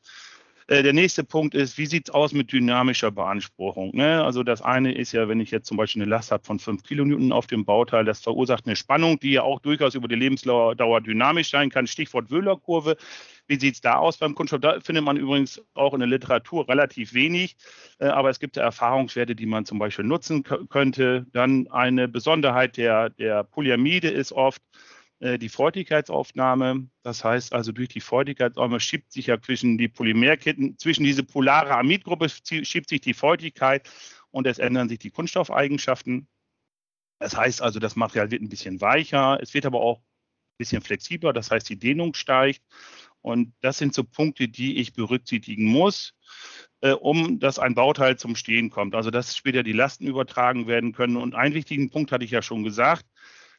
Äh, 0.68 0.84
der 0.84 0.94
nächste 0.94 1.24
Punkt 1.24 1.56
ist, 1.56 1.80
wie 1.80 1.88
sieht 1.88 2.10
es 2.10 2.14
aus 2.14 2.32
mit 2.32 2.52
dynamischer 2.52 3.10
Beanspruchung? 3.10 3.96
Ne? 3.96 4.24
Also 4.24 4.44
das 4.44 4.62
eine 4.62 4.94
ist 4.94 5.14
ja, 5.14 5.28
wenn 5.28 5.40
ich 5.40 5.50
jetzt 5.50 5.68
zum 5.68 5.78
Beispiel 5.78 6.04
eine 6.04 6.12
Last 6.12 6.32
habe 6.32 6.44
von 6.46 6.60
5 6.60 6.84
Kilonewton 6.84 7.32
auf 7.32 7.48
dem 7.48 7.66
Bauteil, 7.66 8.06
das 8.06 8.22
verursacht 8.22 8.68
eine 8.68 8.76
Spannung, 8.76 9.20
die 9.20 9.32
ja 9.32 9.42
auch 9.42 9.62
durchaus 9.62 9.96
über 9.96 10.08
die 10.08 10.16
Lebensdauer 10.16 11.02
dynamisch 11.02 11.50
sein 11.50 11.72
kann. 11.72 11.88
Stichwort 11.88 12.30
Wöhler-Kurve. 12.30 12.98
Wie 13.48 13.60
sieht 13.60 13.76
es 13.76 13.82
da 13.82 13.98
aus 13.98 14.18
beim 14.18 14.36
Kunststoff? 14.36 14.62
Da 14.62 14.80
findet 14.80 15.04
man 15.04 15.18
übrigens 15.18 15.62
auch 15.74 15.94
in 15.94 16.00
der 16.00 16.08
Literatur 16.08 16.68
relativ 16.68 17.14
wenig, 17.14 17.58
äh, 18.00 18.06
aber 18.06 18.30
es 18.30 18.40
gibt 18.40 18.58
Erfahrungswerte, 18.58 19.36
die 19.36 19.46
man 19.46 19.66
zum 19.66 19.80
Beispiel 19.80 20.06
nutzen 20.06 20.44
könnte. 20.44 21.26
Dann 21.34 21.68
eine 21.70 22.08
Besonderheit 22.08 22.78
der, 22.78 23.10
der 23.10 23.44
Polyamide 23.44 24.10
ist 24.10 24.32
oft, 24.32 24.62
äh, 25.24 25.40
die 25.40 25.50
Feuchtigkeitsaufnahme. 25.50 26.90
Das 27.02 27.24
heißt 27.24 27.54
also, 27.54 27.72
durch 27.72 27.90
die 27.90 28.02
Feuchtigkeitsaufnahme 28.02 28.80
schiebt 28.82 29.12
sich 29.12 29.28
ja 29.28 29.42
zwischen 29.42 29.78
die 29.78 29.88
Polymerketten, 29.88 30.78
zwischen 30.78 31.04
diese 31.04 31.24
polare 31.24 31.76
Amidgruppe 31.78 32.28
schiebt 32.30 32.90
sich 32.90 33.02
die 33.02 33.14
Feuchtigkeit 33.14 33.90
und 34.32 34.48
es 34.48 34.60
ändern 34.60 34.90
sich 34.90 35.00
die 35.00 35.12
Kunststoffeigenschaften. 35.12 36.28
Das 37.20 37.38
heißt 37.38 37.62
also, 37.62 37.80
das 37.80 37.96
Material 37.96 38.32
wird 38.32 38.42
ein 38.42 38.50
bisschen 38.50 38.82
weicher, 38.82 39.40
es 39.42 39.54
wird 39.54 39.66
aber 39.66 39.80
auch 39.80 40.00
ein 40.00 40.58
bisschen 40.58 40.82
flexibler, 40.82 41.32
das 41.32 41.52
heißt, 41.52 41.70
die 41.70 41.80
Dehnung 41.80 42.14
steigt. 42.16 42.62
Und 43.24 43.54
das 43.62 43.78
sind 43.78 43.96
so 43.96 44.04
Punkte, 44.04 44.48
die 44.50 44.78
ich 44.78 44.94
berücksichtigen 44.94 45.66
muss, 45.66 46.14
äh, 46.82 46.92
um 46.92 47.40
dass 47.40 47.58
ein 47.58 47.74
Bauteil 47.74 48.18
zum 48.18 48.36
Stehen 48.36 48.70
kommt. 48.70 48.94
Also 48.94 49.10
dass 49.10 49.36
später 49.36 49.64
die 49.64 49.72
Lasten 49.72 50.06
übertragen 50.06 50.68
werden 50.68 50.92
können. 50.92 51.18
Und 51.18 51.34
einen 51.34 51.56
wichtigen 51.56 51.90
Punkt 51.90 52.12
hatte 52.12 52.26
ich 52.26 52.32
ja 52.32 52.42
schon 52.42 52.64
gesagt. 52.64 53.06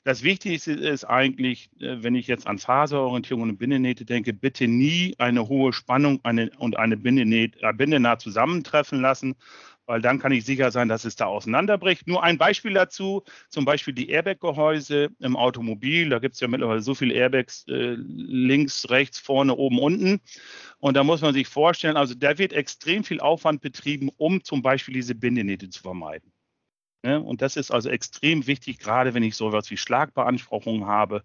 Das 0.04 0.22
Wichtigste 0.22 0.72
ist 0.72 1.04
eigentlich, 1.04 1.70
äh, 1.80 2.02
wenn 2.02 2.14
ich 2.14 2.26
jetzt 2.26 2.46
an 2.46 2.58
Faserorientierung 2.58 3.44
und 3.44 3.56
Bindenähte 3.56 4.04
denke, 4.04 4.34
bitte 4.34 4.68
nie 4.68 5.14
eine 5.16 5.48
hohe 5.48 5.72
Spannung 5.72 6.20
eine, 6.24 6.50
und 6.58 6.76
eine 6.76 6.98
Bindenaht, 6.98 7.56
äh, 7.62 7.72
Bindenaht 7.72 8.20
zusammentreffen 8.20 9.00
lassen, 9.00 9.34
weil 9.86 10.00
dann 10.00 10.18
kann 10.18 10.32
ich 10.32 10.44
sicher 10.44 10.70
sein, 10.70 10.88
dass 10.88 11.04
es 11.04 11.16
da 11.16 11.26
auseinanderbricht. 11.26 12.06
Nur 12.06 12.22
ein 12.22 12.38
Beispiel 12.38 12.72
dazu, 12.74 13.22
zum 13.50 13.64
Beispiel 13.64 13.94
die 13.94 14.08
Airbag-Gehäuse 14.08 15.10
im 15.18 15.36
Automobil. 15.36 16.08
Da 16.08 16.18
gibt 16.18 16.34
es 16.34 16.40
ja 16.40 16.48
mittlerweile 16.48 16.80
so 16.80 16.94
viele 16.94 17.14
Airbags 17.14 17.66
äh, 17.68 17.96
links, 17.98 18.88
rechts, 18.90 19.18
vorne, 19.18 19.54
oben, 19.54 19.78
unten. 19.78 20.20
Und 20.78 20.96
da 20.96 21.04
muss 21.04 21.20
man 21.20 21.34
sich 21.34 21.48
vorstellen, 21.48 21.96
also 21.96 22.14
da 22.14 22.38
wird 22.38 22.52
extrem 22.52 23.04
viel 23.04 23.20
Aufwand 23.20 23.60
betrieben, 23.60 24.10
um 24.16 24.42
zum 24.42 24.62
Beispiel 24.62 24.94
diese 24.94 25.14
Bindenähte 25.14 25.68
zu 25.68 25.82
vermeiden. 25.82 26.32
Ne? 27.02 27.20
Und 27.20 27.42
das 27.42 27.56
ist 27.56 27.70
also 27.70 27.90
extrem 27.90 28.46
wichtig, 28.46 28.78
gerade 28.78 29.12
wenn 29.12 29.22
ich 29.22 29.36
sowas 29.36 29.70
wie 29.70 29.76
Schlagbeanspruchungen 29.76 30.86
habe. 30.86 31.22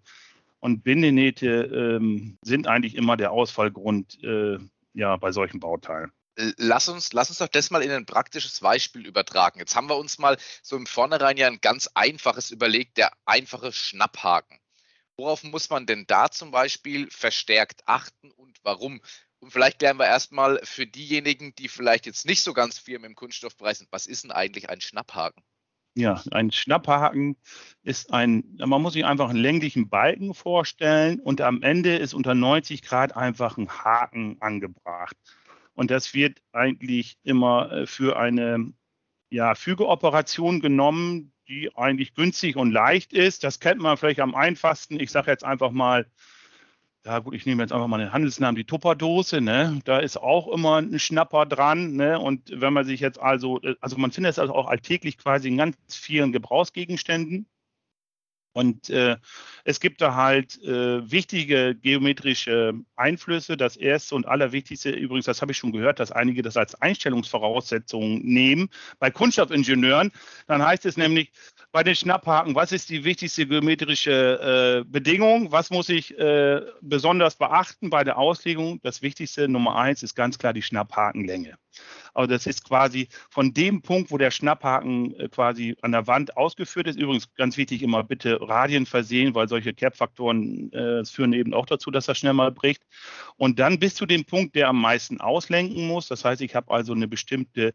Und 0.60 0.84
Bindenähte 0.84 1.48
ähm, 1.98 2.36
sind 2.42 2.66
eigentlich 2.66 2.94
immer 2.94 3.16
der 3.16 3.32
Ausfallgrund 3.32 4.22
äh, 4.22 4.58
ja, 4.92 5.16
bei 5.16 5.32
solchen 5.32 5.58
Bauteilen. 5.58 6.12
Lass 6.56 6.88
uns, 6.88 7.12
lass 7.12 7.28
uns 7.28 7.38
doch 7.38 7.48
das 7.48 7.70
mal 7.70 7.82
in 7.82 7.90
ein 7.90 8.06
praktisches 8.06 8.60
Beispiel 8.60 9.06
übertragen. 9.06 9.58
Jetzt 9.58 9.76
haben 9.76 9.88
wir 9.88 9.96
uns 9.96 10.18
mal 10.18 10.36
so 10.62 10.76
im 10.76 10.86
Vornherein 10.86 11.36
ja 11.36 11.46
ein 11.46 11.60
ganz 11.60 11.88
einfaches 11.94 12.50
überlegt, 12.50 12.96
der 12.96 13.12
einfache 13.26 13.72
Schnapphaken. 13.72 14.58
Worauf 15.16 15.42
muss 15.42 15.68
man 15.68 15.86
denn 15.86 16.06
da 16.06 16.30
zum 16.30 16.50
Beispiel 16.50 17.10
verstärkt 17.10 17.82
achten 17.86 18.30
und 18.30 18.58
warum? 18.62 19.02
Und 19.40 19.52
vielleicht 19.52 19.78
klären 19.78 19.98
wir 19.98 20.06
erstmal 20.06 20.60
für 20.64 20.86
diejenigen, 20.86 21.54
die 21.56 21.68
vielleicht 21.68 22.06
jetzt 22.06 22.26
nicht 22.26 22.42
so 22.42 22.52
ganz 22.52 22.78
firm 22.78 23.04
im 23.04 23.14
Kunststoffbereich 23.14 23.78
sind, 23.78 23.92
was 23.92 24.06
ist 24.06 24.24
denn 24.24 24.30
eigentlich 24.30 24.70
ein 24.70 24.80
Schnapphaken? 24.80 25.42
Ja, 25.94 26.22
ein 26.30 26.52
Schnapphaken 26.52 27.36
ist 27.82 28.12
ein, 28.12 28.56
man 28.58 28.80
muss 28.80 28.92
sich 28.92 29.04
einfach 29.04 29.28
einen 29.28 29.40
länglichen 29.40 29.88
Balken 29.88 30.34
vorstellen 30.34 31.20
und 31.20 31.40
am 31.40 31.62
Ende 31.62 31.96
ist 31.96 32.14
unter 32.14 32.34
90 32.34 32.82
Grad 32.82 33.16
einfach 33.16 33.58
ein 33.58 33.68
Haken 33.68 34.36
angebracht. 34.40 35.16
Und 35.74 35.90
das 35.90 36.14
wird 36.14 36.40
eigentlich 36.52 37.16
immer 37.22 37.72
äh, 37.72 37.86
für 37.86 38.18
eine 38.18 38.72
ja, 39.30 39.54
Fügeoperation 39.54 40.60
genommen, 40.60 41.32
die 41.48 41.70
eigentlich 41.76 42.14
günstig 42.14 42.56
und 42.56 42.70
leicht 42.70 43.12
ist. 43.12 43.44
Das 43.44 43.60
kennt 43.60 43.80
man 43.80 43.96
vielleicht 43.96 44.20
am 44.20 44.34
einfachsten. 44.34 45.00
Ich 45.00 45.10
sage 45.10 45.30
jetzt 45.30 45.44
einfach 45.44 45.70
mal 45.70 46.06
ja 47.04 47.18
gut, 47.20 47.34
ich 47.34 47.46
nehme 47.46 47.62
jetzt 47.62 47.72
einfach 47.72 47.86
mal 47.86 47.98
den 47.98 48.12
Handelsnamen, 48.12 48.56
die 48.56 48.64
Tupperdose, 48.64 49.40
ne? 49.40 49.80
Da 49.84 49.98
ist 49.98 50.18
auch 50.18 50.48
immer 50.48 50.76
ein 50.76 50.98
Schnapper 50.98 51.46
dran, 51.46 51.94
ne? 51.96 52.18
Und 52.18 52.52
wenn 52.54 52.72
man 52.72 52.84
sich 52.84 53.00
jetzt 53.00 53.18
also, 53.18 53.60
äh, 53.62 53.74
also 53.80 53.96
man 53.96 54.12
findet 54.12 54.32
es 54.32 54.38
also 54.38 54.54
auch 54.54 54.68
alltäglich 54.68 55.16
quasi 55.16 55.48
in 55.48 55.56
ganz 55.56 55.76
vielen 55.88 56.32
Gebrauchsgegenständen. 56.32 57.46
Und 58.52 58.90
äh, 58.90 59.16
es 59.64 59.78
gibt 59.80 60.00
da 60.00 60.14
halt 60.14 60.60
äh, 60.62 61.10
wichtige 61.10 61.74
geometrische 61.74 62.74
Einflüsse. 62.96 63.56
Das 63.56 63.76
erste 63.76 64.14
und 64.16 64.26
allerwichtigste, 64.26 64.90
übrigens, 64.90 65.26
das 65.26 65.40
habe 65.40 65.52
ich 65.52 65.58
schon 65.58 65.72
gehört, 65.72 66.00
dass 66.00 66.10
einige 66.10 66.42
das 66.42 66.56
als 66.56 66.74
Einstellungsvoraussetzung 66.74 68.20
nehmen. 68.22 68.68
Bei 68.98 69.10
Kunststoffingenieuren, 69.10 70.10
dann 70.46 70.64
heißt 70.64 70.84
es 70.86 70.96
nämlich 70.96 71.30
bei 71.72 71.84
den 71.84 71.94
Schnapphaken, 71.94 72.54
was 72.54 72.72
ist 72.72 72.90
die 72.90 73.04
wichtigste 73.04 73.46
geometrische 73.46 74.82
äh, 74.82 74.90
Bedingung? 74.90 75.52
Was 75.52 75.70
muss 75.70 75.88
ich 75.88 76.18
äh, 76.18 76.62
besonders 76.80 77.36
beachten 77.36 77.90
bei 77.90 78.02
der 78.02 78.18
Auslegung? 78.18 78.80
Das 78.82 79.02
Wichtigste, 79.02 79.48
Nummer 79.48 79.76
eins, 79.76 80.02
ist 80.02 80.14
ganz 80.14 80.38
klar 80.38 80.52
die 80.52 80.62
Schnapphakenlänge. 80.62 81.56
Also 82.14 82.32
das 82.32 82.46
ist 82.46 82.64
quasi 82.64 83.08
von 83.30 83.52
dem 83.54 83.82
Punkt, 83.82 84.10
wo 84.10 84.18
der 84.18 84.32
Schnapphaken 84.32 85.14
äh, 85.18 85.28
quasi 85.28 85.76
an 85.82 85.92
der 85.92 86.06
Wand 86.08 86.36
ausgeführt 86.36 86.88
ist. 86.88 86.98
Übrigens 86.98 87.32
ganz 87.34 87.56
wichtig, 87.56 87.82
immer 87.82 88.02
bitte 88.02 88.40
Radien 88.40 88.86
versehen, 88.86 89.34
weil 89.34 89.48
solche 89.48 89.72
Cap-Faktoren 89.72 90.72
äh, 90.72 91.04
führen 91.04 91.32
eben 91.32 91.54
auch 91.54 91.66
dazu, 91.66 91.92
dass 91.92 92.06
das 92.06 92.18
schnell 92.18 92.32
mal 92.32 92.50
bricht. 92.50 92.82
Und 93.36 93.60
dann 93.60 93.78
bis 93.78 93.94
zu 93.94 94.06
dem 94.06 94.24
Punkt, 94.24 94.56
der 94.56 94.68
am 94.68 94.80
meisten 94.80 95.20
auslenken 95.20 95.86
muss. 95.86 96.08
Das 96.08 96.24
heißt, 96.24 96.42
ich 96.42 96.54
habe 96.56 96.72
also 96.72 96.92
eine 96.92 97.06
bestimmte 97.06 97.72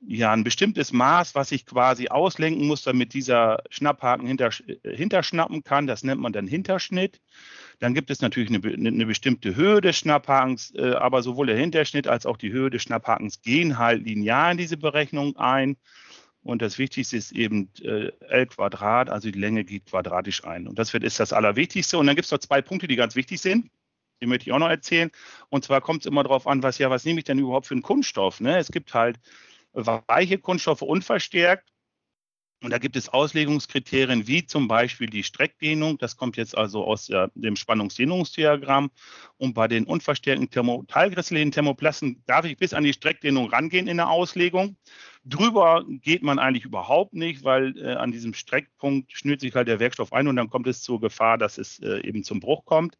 ja, 0.00 0.32
ein 0.32 0.44
bestimmtes 0.44 0.92
Maß, 0.92 1.34
was 1.34 1.52
ich 1.52 1.66
quasi 1.66 2.08
auslenken 2.08 2.66
muss, 2.66 2.82
damit 2.82 3.14
dieser 3.14 3.62
Schnapphaken 3.70 4.26
hinter, 4.26 4.50
hinterschnappen 4.84 5.64
kann. 5.64 5.86
Das 5.86 6.04
nennt 6.04 6.20
man 6.20 6.32
dann 6.32 6.46
Hinterschnitt. 6.46 7.20
Dann 7.78 7.94
gibt 7.94 8.10
es 8.10 8.20
natürlich 8.20 8.50
eine, 8.50 8.60
eine 8.74 9.06
bestimmte 9.06 9.56
Höhe 9.56 9.80
des 9.80 9.96
Schnapphakens, 9.96 10.74
äh, 10.74 10.92
aber 10.92 11.22
sowohl 11.22 11.46
der 11.46 11.56
Hinterschnitt 11.56 12.06
als 12.06 12.26
auch 12.26 12.36
die 12.36 12.52
Höhe 12.52 12.70
des 12.70 12.82
Schnapphakens 12.82 13.42
gehen 13.42 13.78
halt 13.78 14.04
linear 14.04 14.52
in 14.52 14.58
diese 14.58 14.76
Berechnung 14.76 15.36
ein. 15.36 15.76
Und 16.42 16.62
das 16.62 16.78
Wichtigste 16.78 17.16
ist 17.16 17.32
eben 17.32 17.70
äh, 17.82 18.12
L 18.28 18.46
Quadrat, 18.46 19.10
also 19.10 19.30
die 19.30 19.38
Länge 19.38 19.64
geht 19.64 19.86
quadratisch 19.86 20.44
ein. 20.44 20.68
Und 20.68 20.78
das 20.78 20.92
wird, 20.92 21.02
ist 21.02 21.18
das 21.18 21.32
Allerwichtigste. 21.32 21.98
Und 21.98 22.06
dann 22.06 22.14
gibt 22.14 22.26
es 22.26 22.30
noch 22.30 22.38
zwei 22.38 22.62
Punkte, 22.62 22.86
die 22.86 22.96
ganz 22.96 23.16
wichtig 23.16 23.40
sind. 23.40 23.68
Die 24.22 24.26
möchte 24.26 24.48
ich 24.48 24.52
auch 24.52 24.58
noch 24.58 24.68
erzählen. 24.68 25.10
Und 25.48 25.64
zwar 25.64 25.80
kommt 25.80 26.02
es 26.02 26.06
immer 26.06 26.22
darauf 26.22 26.46
an, 26.46 26.62
was 26.62 26.78
ja, 26.78 26.88
was 26.88 27.04
nehme 27.04 27.18
ich 27.18 27.24
denn 27.24 27.38
überhaupt 27.38 27.66
für 27.66 27.74
einen 27.74 27.82
Kunststoff? 27.82 28.40
Ne? 28.40 28.56
Es 28.56 28.70
gibt 28.70 28.94
halt 28.94 29.18
weiche 29.76 30.38
Kunststoffe 30.38 30.82
unverstärkt 30.82 31.70
und 32.62 32.70
da 32.70 32.78
gibt 32.78 32.96
es 32.96 33.10
Auslegungskriterien 33.10 34.26
wie 34.26 34.46
zum 34.46 34.66
Beispiel 34.66 35.08
die 35.08 35.22
Streckdehnung. 35.22 35.98
Das 35.98 36.16
kommt 36.16 36.38
jetzt 36.38 36.56
also 36.56 36.84
aus 36.84 37.06
ja, 37.08 37.28
dem 37.34 37.54
Spannungsdehnungsdiagramm. 37.54 38.90
Und 39.36 39.52
bei 39.52 39.68
den 39.68 39.84
unverstärkten 39.84 40.48
Thermo 40.48 40.82
teilkristallinen 40.88 41.52
Thermoplasten 41.52 42.22
darf 42.26 42.46
ich 42.46 42.56
bis 42.56 42.72
an 42.72 42.84
die 42.84 42.94
Streckdehnung 42.94 43.50
rangehen 43.50 43.88
in 43.88 43.98
der 43.98 44.08
Auslegung. 44.08 44.76
Drüber 45.24 45.84
geht 45.86 46.22
man 46.22 46.38
eigentlich 46.38 46.64
überhaupt 46.64 47.12
nicht, 47.12 47.44
weil 47.44 47.76
äh, 47.78 47.94
an 47.94 48.10
diesem 48.10 48.32
Streckpunkt 48.32 49.12
schnürt 49.12 49.42
sich 49.42 49.54
halt 49.54 49.68
der 49.68 49.78
Werkstoff 49.78 50.12
ein 50.14 50.26
und 50.26 50.36
dann 50.36 50.48
kommt 50.48 50.66
es 50.66 50.82
zur 50.82 50.98
Gefahr, 50.98 51.36
dass 51.36 51.58
es 51.58 51.78
äh, 51.80 52.00
eben 52.06 52.24
zum 52.24 52.40
Bruch 52.40 52.64
kommt. 52.64 52.96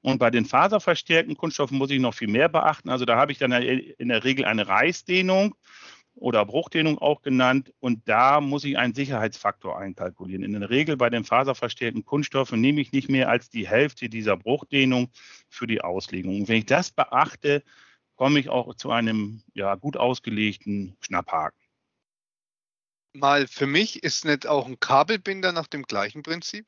Und 0.00 0.18
bei 0.18 0.30
den 0.30 0.44
faserverstärkten 0.44 1.36
Kunststoffen 1.36 1.78
muss 1.78 1.90
ich 1.90 2.00
noch 2.00 2.14
viel 2.14 2.28
mehr 2.28 2.48
beachten. 2.48 2.90
Also 2.90 3.04
da 3.04 3.16
habe 3.16 3.32
ich 3.32 3.38
dann 3.38 3.52
in 3.52 4.08
der 4.08 4.24
Regel 4.24 4.44
eine 4.44 4.66
Reißdehnung 4.66 5.54
oder 6.16 6.44
Bruchdehnung 6.44 6.98
auch 6.98 7.22
genannt. 7.22 7.72
Und 7.78 8.08
da 8.08 8.40
muss 8.40 8.64
ich 8.64 8.78
einen 8.78 8.94
Sicherheitsfaktor 8.94 9.78
einkalkulieren. 9.78 10.42
In 10.42 10.58
der 10.58 10.70
Regel 10.70 10.96
bei 10.96 11.10
den 11.10 11.24
faserverstärkten 11.24 12.04
Kunststoffen 12.04 12.60
nehme 12.60 12.80
ich 12.80 12.92
nicht 12.92 13.08
mehr 13.08 13.28
als 13.28 13.50
die 13.50 13.68
Hälfte 13.68 14.08
dieser 14.08 14.36
Bruchdehnung 14.36 15.10
für 15.48 15.66
die 15.66 15.82
Auslegung. 15.82 16.40
Und 16.40 16.48
wenn 16.48 16.58
ich 16.58 16.66
das 16.66 16.90
beachte, 16.90 17.62
komme 18.16 18.40
ich 18.40 18.48
auch 18.48 18.74
zu 18.74 18.90
einem 18.90 19.42
ja, 19.54 19.74
gut 19.74 19.96
ausgelegten 19.96 20.96
Schnapphaken. 21.00 21.60
Mal 23.12 23.46
für 23.46 23.66
mich 23.66 24.02
ist 24.02 24.24
nicht 24.24 24.46
auch 24.46 24.66
ein 24.66 24.80
Kabelbinder 24.80 25.52
nach 25.52 25.66
dem 25.66 25.84
gleichen 25.84 26.22
Prinzip? 26.22 26.66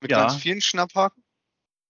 Mit 0.00 0.12
ja. 0.12 0.20
ganz 0.20 0.36
vielen 0.36 0.60
Schnapphaken? 0.60 1.22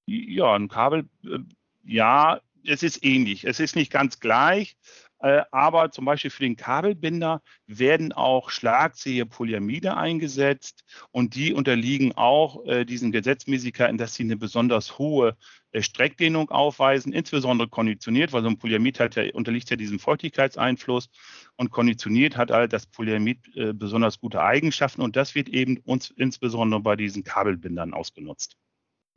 Ja, 0.06 0.54
ein 0.54 0.68
Kabel, 0.68 1.08
äh, 1.24 1.38
ja, 1.84 2.40
es 2.64 2.82
ist 2.82 3.04
ähnlich. 3.04 3.44
Es 3.44 3.60
ist 3.60 3.76
nicht 3.76 3.92
ganz 3.92 4.20
gleich. 4.20 4.76
Äh, 5.20 5.42
aber 5.50 5.90
zum 5.90 6.04
Beispiel 6.04 6.30
für 6.30 6.44
den 6.44 6.56
Kabelbinder 6.56 7.42
werden 7.66 8.12
auch 8.12 8.50
schlagzähe 8.50 9.26
Polyamide 9.26 9.96
eingesetzt 9.96 10.84
und 11.10 11.34
die 11.34 11.52
unterliegen 11.52 12.12
auch 12.12 12.64
äh, 12.66 12.84
diesen 12.84 13.10
Gesetzmäßigkeiten, 13.10 13.98
dass 13.98 14.14
sie 14.14 14.22
eine 14.22 14.36
besonders 14.36 14.98
hohe 14.98 15.36
äh, 15.72 15.82
Streckdehnung 15.82 16.50
aufweisen, 16.50 17.12
insbesondere 17.12 17.68
konditioniert, 17.68 18.32
weil 18.32 18.42
so 18.42 18.48
ein 18.48 18.58
Polyamid 18.58 19.00
hat 19.00 19.16
ja, 19.16 19.24
unterliegt 19.34 19.70
ja 19.70 19.76
diesem 19.76 19.98
Feuchtigkeitseinfluss 19.98 21.08
und 21.56 21.70
konditioniert 21.70 22.36
hat 22.36 22.52
halt 22.52 22.72
das 22.72 22.86
Polyamid 22.86 23.38
besonders 23.74 24.20
gute 24.20 24.42
Eigenschaften 24.42 25.02
und 25.02 25.16
das 25.16 25.34
wird 25.34 25.48
eben 25.48 25.78
uns 25.78 26.10
insbesondere 26.10 26.80
bei 26.80 26.94
diesen 26.94 27.24
Kabelbindern 27.24 27.92
ausgenutzt. 27.92 28.56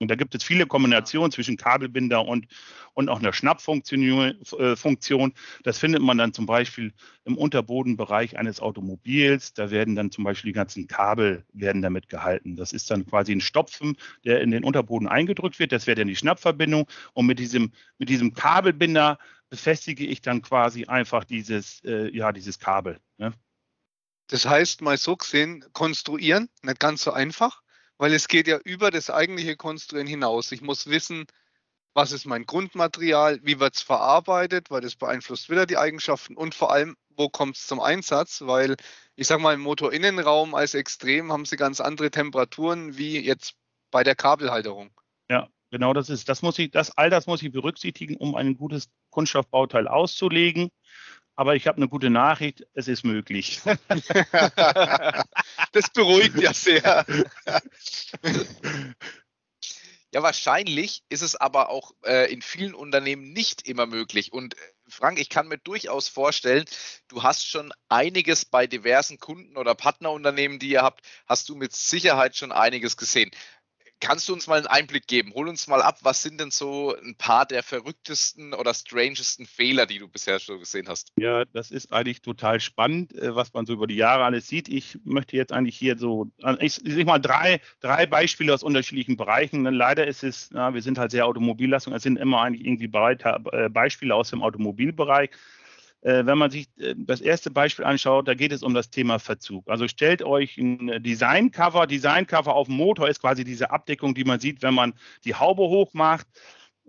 Und 0.02 0.10
da 0.10 0.16
gibt 0.16 0.34
es 0.34 0.44
viele 0.44 0.66
Kombinationen 0.66 1.32
zwischen 1.32 1.58
Kabelbinder 1.58 2.26
und, 2.26 2.48
und 2.96 3.08
auch 3.08 3.20
einer 3.20 3.34
Schnappfunktion. 3.34 4.42
Äh, 4.58 4.76
Funktion. 4.76 5.34
Das 5.64 5.78
findet 5.78 6.02
man 6.02 6.18
dann 6.18 6.34
zum 6.34 6.48
Beispiel 6.48 6.94
im 7.24 7.38
Unterbodenbereich 7.38 8.38
eines 8.38 8.60
Automobils. 8.60 9.54
Da 9.54 9.70
werden 9.70 9.96
dann 9.96 10.10
zum 10.10 10.24
Beispiel 10.24 10.50
die 10.50 10.56
ganzen 10.56 10.88
Kabel 10.88 11.46
werden 11.54 11.84
damit 11.84 12.10
gehalten. 12.10 12.56
Das 12.56 12.74
ist 12.74 12.90
dann 12.90 13.06
quasi 13.06 13.32
ein 13.32 13.42
Stopfen, 13.42 13.96
der 14.26 14.42
in 14.42 14.50
den 14.50 14.64
Unterboden 14.64 15.08
eingedrückt 15.08 15.60
wird. 15.60 15.72
Das 15.72 15.86
wäre 15.86 15.96
dann 15.96 16.08
die 16.08 16.16
Schnappverbindung. 16.16 16.88
Und 17.14 17.28
mit 17.28 17.38
diesem, 17.38 17.72
mit 18.00 18.10
diesem 18.10 18.34
Kabelbinder 18.34 19.20
befestige 19.50 20.06
ich 20.06 20.22
dann 20.22 20.42
quasi 20.42 20.86
einfach 20.86 21.26
dieses, 21.26 21.84
äh, 21.84 22.10
ja, 22.16 22.32
dieses 22.32 22.58
Kabel. 22.58 23.00
Ne? 23.18 23.34
Das 24.28 24.48
heißt, 24.48 24.82
mal 24.82 24.98
so 24.98 25.16
gesehen, 25.16 25.64
konstruieren, 25.74 26.50
nicht 26.64 26.80
ganz 26.80 27.04
so 27.04 27.12
einfach 27.12 27.61
weil 28.02 28.16
es 28.16 28.28
geht 28.28 28.48
ja 28.48 28.58
über 28.64 28.90
das 28.90 29.12
eigentliche 29.12 29.56
Konstruieren 29.56 30.08
hinaus. 30.08 30.52
Ich 30.52 30.64
muss 30.64 30.88
wissen, 30.88 31.28
was 31.94 32.12
ist 32.12 32.26
mein 32.26 32.48
Grundmaterial, 32.48 33.40
wie 33.44 33.60
wird 33.60 33.76
es 33.76 33.84
verarbeitet, 33.84 34.72
weil 34.72 34.82
das 34.82 34.96
beeinflusst 34.96 35.52
wieder 35.52 35.68
die 35.68 35.78
Eigenschaften 35.78 36.36
und 36.36 36.56
vor 36.56 36.72
allem, 36.74 36.96
wo 37.10 37.30
kommt 37.30 37.58
es 37.58 37.68
zum 37.68 37.80
Einsatz, 37.80 38.42
weil 38.42 38.76
ich 39.16 39.28
sage 39.28 39.44
mal, 39.44 39.54
im 39.54 39.60
Motorinnenraum 39.60 40.56
als 40.56 40.74
extrem 40.74 41.32
haben 41.32 41.46
sie 41.46 41.58
ganz 41.58 41.80
andere 41.80 42.10
Temperaturen 42.10 42.98
wie 42.98 43.20
jetzt 43.20 43.54
bei 43.92 44.04
der 44.04 44.16
Kabelhalterung. 44.16 44.90
Ja, 45.30 45.48
genau 45.70 45.94
das 45.94 46.10
ist. 46.10 46.28
Das 46.28 46.42
muss 46.42 46.58
ich, 46.58 46.72
das, 46.72 46.98
all 46.98 47.12
das 47.12 47.28
muss 47.28 47.44
ich 47.44 47.52
berücksichtigen, 47.52 48.18
um 48.18 48.34
ein 48.34 48.58
gutes 48.58 48.90
Kunststoffbauteil 49.12 49.88
auszulegen. 49.88 50.72
Aber 51.42 51.56
ich 51.56 51.66
habe 51.66 51.78
eine 51.78 51.88
gute 51.88 52.12
Nachricht, 52.12 52.68
es 52.76 52.88
ist 52.88 53.04
möglich. 53.04 53.62
das 55.72 55.90
beruhigt 55.92 56.40
ja 56.40 56.54
sehr. 56.54 57.04
Ja, 60.14 60.22
wahrscheinlich 60.22 61.02
ist 61.10 61.24
es 61.24 61.36
aber 61.36 61.70
auch 61.70 61.94
äh, 62.06 62.32
in 62.32 62.44
vielen 62.44 62.76
Unternehmen 62.76 63.34
nicht 63.34 63.68
immer 63.68 63.88
möglich. 63.88 64.32
Und 64.32 64.54
äh, 64.54 64.58
Frank, 64.88 65.18
ich 65.18 65.30
kann 65.30 65.48
mir 65.48 65.58
durchaus 65.58 66.10
vorstellen, 66.10 66.66
du 67.08 67.24
hast 67.24 67.48
schon 67.48 67.74
einiges 67.90 68.46
bei 68.46 68.68
diversen 68.68 69.18
Kunden 69.18 69.58
oder 69.58 69.74
Partnerunternehmen, 69.74 70.60
die 70.60 70.70
ihr 70.70 70.84
habt, 70.84 71.04
hast 71.26 71.50
du 71.50 71.56
mit 71.56 71.74
Sicherheit 71.74 72.36
schon 72.36 72.52
einiges 72.52 72.98
gesehen. 72.98 73.32
Kannst 74.02 74.28
du 74.28 74.34
uns 74.34 74.48
mal 74.48 74.58
einen 74.58 74.68
Einblick 74.68 75.08
geben? 75.08 75.32
Hol 75.36 75.48
uns 75.48 75.68
mal 75.68 75.82
ab, 75.82 76.00
was 76.02 76.24
sind 76.24 76.42
denn 76.42 76.50
so 76.50 76.96
ein 76.98 77.16
paar 77.16 77.46
der 77.46 77.62
verrücktesten 77.62 78.54
oder 78.54 78.74
strangesten 78.74 79.46
Fehler, 79.46 79.86
die 79.86 80.00
du 80.00 80.08
bisher 80.08 80.40
schon 80.40 80.60
gesehen 80.60 80.88
hast? 80.90 81.14
Ja, 81.18 81.46
das 81.46 81.70
ist 81.70 81.94
eigentlich 81.94 82.22
total 82.22 82.60
spannend, 82.60 83.14
äh, 83.14 83.36
was 83.36 83.54
man 83.54 83.68
so 83.68 83.74
über 83.74 83.86
die 83.86 83.96
Jahre 83.96 84.24
alles 84.24 84.48
sieht. 84.48 84.68
Ich 84.70 84.98
möchte 85.04 85.38
jetzt 85.38 85.54
eigentlich 85.54 85.78
hier 85.78 86.00
so, 86.00 86.32
ich, 86.60 86.84
ich 86.84 87.06
mal 87.06 87.20
drei, 87.20 87.62
drei 87.80 88.08
Beispiele 88.08 88.54
aus 88.54 88.64
unterschiedlichen 88.64 89.18
Bereichen. 89.18 89.64
Leider 89.66 90.08
ist 90.08 90.24
es, 90.24 90.50
na, 90.52 90.74
wir 90.74 90.82
sind 90.82 90.98
halt 90.98 91.12
sehr 91.12 91.28
automobillastung, 91.28 91.94
es 91.94 92.02
sind 92.02 92.18
immer 92.18 92.42
eigentlich 92.42 92.66
irgendwie 92.66 92.90
äh, 92.92 93.70
Beispiele 93.70 94.16
aus 94.16 94.32
dem 94.32 94.42
Automobilbereich. 94.42 95.30
Äh, 96.02 96.26
wenn 96.26 96.38
man 96.38 96.50
sich 96.50 96.68
äh, 96.78 96.96
das 96.98 97.22
erste 97.22 97.52
Beispiel 97.52 97.86
anschaut, 97.86 98.28
da 98.28 98.34
geht 98.34 98.52
es 98.52 98.64
um 98.64 98.74
das 98.74 98.90
Thema 98.90 99.20
Verzug. 99.20 99.70
Also 99.70 99.88
stellt 99.88 100.24
euch 100.24 100.58
ein 100.58 101.04
Designcover. 101.04 101.86
Designcover 101.88 102.56
auf 102.56 102.68
dem 102.68 102.78
Motor 102.78 103.08
ist 103.08 103.22
quasi 103.22 103.44
diese 103.44 103.72
Abdeckung, 103.72 104.16
die 104.16 104.24
man 104.24 104.40
sieht, 104.40 104.64
wenn 104.64 104.74
man 104.74 104.94
die 105.26 105.36
Haube 105.36 105.64
hochmacht. 105.64 106.28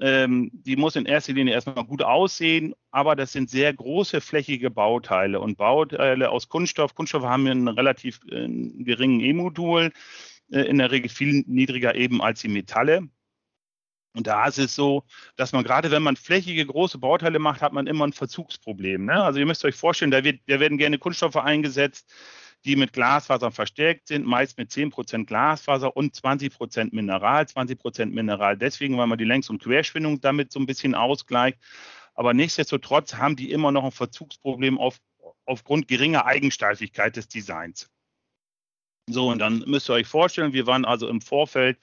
Ähm, 0.00 0.50
die 0.54 0.76
muss 0.76 0.96
in 0.96 1.04
erster 1.04 1.34
Linie 1.34 1.52
erstmal 1.52 1.84
gut 1.84 2.02
aussehen, 2.02 2.74
aber 2.90 3.14
das 3.14 3.32
sind 3.32 3.50
sehr 3.50 3.74
große 3.74 4.22
flächige 4.22 4.70
Bauteile 4.70 5.38
und 5.38 5.58
Bauteile 5.58 6.30
aus 6.30 6.48
Kunststoff. 6.48 6.94
Kunststoffe 6.94 7.24
haben 7.24 7.46
einen 7.46 7.68
relativ 7.68 8.20
äh, 8.30 8.48
geringen 8.48 9.20
E-Modul, 9.20 9.92
in 10.48 10.76
der 10.76 10.90
Regel 10.90 11.08
viel 11.08 11.44
niedriger 11.46 11.94
eben 11.94 12.20
als 12.20 12.42
die 12.42 12.48
Metalle. 12.48 13.08
Und 14.14 14.26
da 14.26 14.46
ist 14.46 14.58
es 14.58 14.74
so, 14.74 15.04
dass 15.36 15.52
man 15.52 15.64
gerade, 15.64 15.90
wenn 15.90 16.02
man 16.02 16.16
flächige 16.16 16.66
große 16.66 16.98
Bauteile 16.98 17.38
macht, 17.38 17.62
hat 17.62 17.72
man 17.72 17.86
immer 17.86 18.06
ein 18.06 18.12
Verzugsproblem. 18.12 19.06
Ne? 19.06 19.22
Also 19.22 19.38
ihr 19.38 19.46
müsst 19.46 19.64
euch 19.64 19.74
vorstellen, 19.74 20.10
da, 20.10 20.22
wird, 20.22 20.40
da 20.46 20.60
werden 20.60 20.76
gerne 20.76 20.98
Kunststoffe 20.98 21.36
eingesetzt, 21.36 22.12
die 22.64 22.76
mit 22.76 22.92
Glasfasern 22.92 23.52
verstärkt 23.52 24.08
sind, 24.08 24.26
meist 24.26 24.58
mit 24.58 24.70
10% 24.70 25.24
Glasfaser 25.24 25.96
und 25.96 26.14
20% 26.14 26.94
Mineral. 26.94 27.44
20% 27.44 28.06
Mineral 28.06 28.56
deswegen, 28.56 28.98
weil 28.98 29.06
man 29.06 29.18
die 29.18 29.24
Längs- 29.24 29.50
und 29.50 29.62
Querschwindung 29.62 30.20
damit 30.20 30.52
so 30.52 30.60
ein 30.60 30.66
bisschen 30.66 30.94
ausgleicht. 30.94 31.58
Aber 32.14 32.34
nichtsdestotrotz 32.34 33.14
haben 33.14 33.36
die 33.36 33.50
immer 33.50 33.72
noch 33.72 33.84
ein 33.84 33.92
Verzugsproblem 33.92 34.78
auf, 34.78 34.98
aufgrund 35.46 35.88
geringer 35.88 36.26
Eigensteifigkeit 36.26 37.16
des 37.16 37.28
Designs. 37.28 37.90
So, 39.08 39.30
und 39.30 39.38
dann 39.38 39.64
müsst 39.66 39.90
ihr 39.90 39.94
euch 39.94 40.06
vorstellen, 40.06 40.52
wir 40.52 40.66
waren 40.66 40.84
also 40.84 41.08
im 41.08 41.20
Vorfeld 41.20 41.78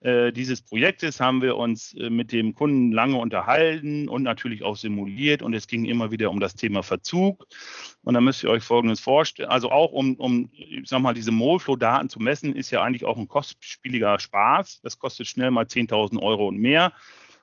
äh, 0.00 0.32
dieses 0.32 0.62
Projektes 0.62 1.18
haben 1.18 1.42
wir 1.42 1.56
uns 1.56 1.92
äh, 1.94 2.08
mit 2.08 2.30
dem 2.30 2.54
Kunden 2.54 2.92
lange 2.92 3.16
unterhalten 3.16 4.08
und 4.08 4.22
natürlich 4.22 4.62
auch 4.62 4.76
simuliert 4.76 5.42
und 5.42 5.54
es 5.54 5.66
ging 5.66 5.86
immer 5.86 6.12
wieder 6.12 6.30
um 6.30 6.38
das 6.38 6.54
Thema 6.54 6.84
Verzug. 6.84 7.46
Und 8.02 8.14
da 8.14 8.20
müsst 8.20 8.44
ihr 8.44 8.50
euch 8.50 8.62
Folgendes 8.62 9.00
vorstellen, 9.00 9.50
also 9.50 9.70
auch 9.70 9.90
um, 9.90 10.14
um 10.14 10.50
ich 10.52 10.88
sag 10.88 11.00
mal, 11.00 11.14
diese 11.14 11.32
Molflow-Daten 11.32 12.08
zu 12.08 12.20
messen, 12.20 12.54
ist 12.54 12.70
ja 12.70 12.82
eigentlich 12.82 13.04
auch 13.04 13.18
ein 13.18 13.26
kostspieliger 13.26 14.20
Spaß. 14.20 14.82
Das 14.82 15.00
kostet 15.00 15.26
schnell 15.26 15.50
mal 15.50 15.64
10.000 15.64 16.22
Euro 16.22 16.46
und 16.46 16.58
mehr. 16.58 16.92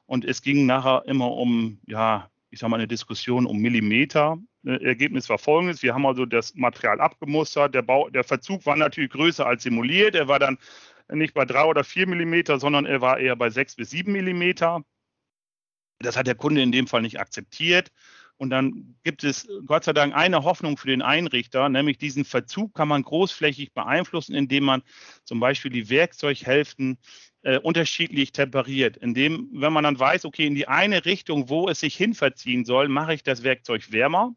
Und 0.06 0.24
es 0.24 0.42
ging 0.42 0.66
nachher 0.66 1.04
immer 1.08 1.32
um, 1.32 1.80
ja, 1.88 2.30
ich 2.52 2.60
sag 2.60 2.70
mal, 2.70 2.78
eine 2.78 2.88
Diskussion 2.88 3.46
um 3.46 3.58
Millimeter. 3.58 4.38
Äh, 4.66 4.82
Ergebnis 4.84 5.28
war 5.28 5.40
folgendes. 5.40 5.84
Wir 5.84 5.94
haben 5.94 6.06
also 6.06 6.26
das 6.26 6.56
Material 6.56 7.02
abgemustert. 7.02 7.76
Der, 7.76 7.82
Bau, 7.82 8.10
der 8.10 8.24
Verzug 8.24 8.66
war 8.66 8.78
natürlich 8.78 9.12
größer 9.12 9.46
als 9.46 9.64
simuliert. 9.64 10.16
Er 10.16 10.30
war 10.30 10.40
dann 10.40 10.58
nicht 11.10 11.34
bei 11.34 11.46
drei 11.46 11.66
oder 11.66 11.84
vier 11.84 12.08
Millimeter, 12.08 12.60
sondern 12.60 12.86
er 12.86 13.02
war 13.02 13.20
eher 13.20 13.36
bei 13.36 13.50
sechs 13.50 13.76
bis 13.76 13.90
sieben 13.90 14.12
Millimeter. 14.12 14.84
Das 16.00 16.18
hat 16.18 16.28
der 16.28 16.36
Kunde 16.36 16.62
in 16.62 16.72
dem 16.72 16.88
Fall 16.88 17.02
nicht 17.02 17.20
akzeptiert. 17.20 17.92
Und 18.38 18.50
dann 18.50 18.98
gibt 19.04 19.24
es 19.24 19.48
Gott 19.66 19.86
sei 19.86 19.94
Dank 19.94 20.14
eine 20.14 20.44
Hoffnung 20.44 20.76
für 20.78 20.88
den 20.88 21.02
Einrichter, 21.02 21.70
nämlich 21.70 21.98
diesen 21.98 22.26
Verzug 22.26 22.74
kann 22.74 22.90
man 22.90 23.02
großflächig 23.02 23.74
beeinflussen, 23.74 24.36
indem 24.36 24.66
man 24.66 24.84
zum 25.24 25.40
Beispiel 25.40 25.72
die 25.72 25.90
Werkzeughälften 25.90 26.98
äh, 27.44 27.60
unterschiedlich 27.60 28.34
temperiert. 28.34 28.98
Indem, 28.98 29.48
wenn 29.54 29.72
man 29.72 29.86
dann 29.86 29.98
weiß, 29.98 30.26
okay, 30.26 30.48
in 30.48 30.56
die 30.56 30.68
eine 30.68 31.06
Richtung, 31.06 31.48
wo 31.48 31.70
es 31.70 31.80
sich 31.80 31.96
hin 31.96 32.14
verziehen 32.14 32.66
soll, 32.66 32.90
mache 32.90 33.14
ich 33.14 33.24
das 33.24 33.44
Werkzeug 33.44 33.92
wärmer. 33.94 34.36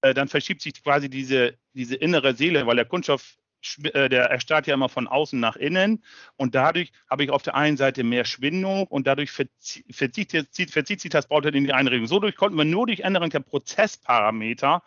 Äh, 0.00 0.14
dann 0.14 0.28
verschiebt 0.28 0.62
sich 0.62 0.82
quasi 0.82 1.10
diese, 1.10 1.58
diese 1.74 1.96
innere 1.96 2.34
Seele, 2.34 2.66
weil 2.66 2.76
der 2.76 2.86
Kunststoff 2.86 3.36
der 3.78 4.30
erstarrt 4.30 4.66
ja 4.66 4.74
immer 4.74 4.88
von 4.88 5.06
außen 5.06 5.38
nach 5.38 5.56
innen 5.56 6.04
und 6.36 6.54
dadurch 6.54 6.92
habe 7.08 7.24
ich 7.24 7.30
auf 7.30 7.42
der 7.42 7.54
einen 7.54 7.76
Seite 7.76 8.04
mehr 8.04 8.24
Schwindung 8.24 8.86
und 8.86 9.06
dadurch 9.06 9.30
verzieht, 9.30 9.84
verzieht, 9.94 10.70
verzieht 10.70 11.00
sich 11.00 11.10
das 11.10 11.28
Bauteil 11.28 11.54
in 11.54 11.64
die 11.64 11.72
Einregung. 11.72 12.06
So 12.06 12.20
durch 12.20 12.36
konnten 12.36 12.56
wir 12.56 12.64
nur 12.64 12.86
durch 12.86 13.00
Änderung 13.00 13.30
der 13.30 13.40
Prozessparameter 13.40 14.82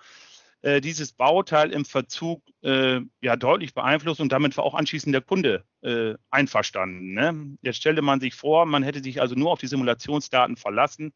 äh, 0.63 0.79
dieses 0.79 1.11
Bauteil 1.11 1.71
im 1.71 1.83
Verzug 1.83 2.41
äh, 2.61 3.01
ja 3.21 3.35
deutlich 3.35 3.73
beeinflussen 3.73 4.21
und 4.23 4.31
damit 4.31 4.55
war 4.55 4.63
auch 4.63 4.75
anschließend 4.75 5.13
der 5.13 5.21
Kunde 5.21 5.65
äh, 5.81 6.13
einverstanden. 6.31 7.13
Ne? 7.13 7.57
Jetzt 7.61 7.77
stellte 7.77 8.01
man 8.01 8.21
sich 8.21 8.33
vor, 8.33 8.65
man 8.65 8.81
hätte 8.81 9.03
sich 9.03 9.19
also 9.19 9.35
nur 9.35 9.51
auf 9.51 9.59
die 9.59 9.67
Simulationsdaten 9.67 10.55
verlassen 10.55 11.13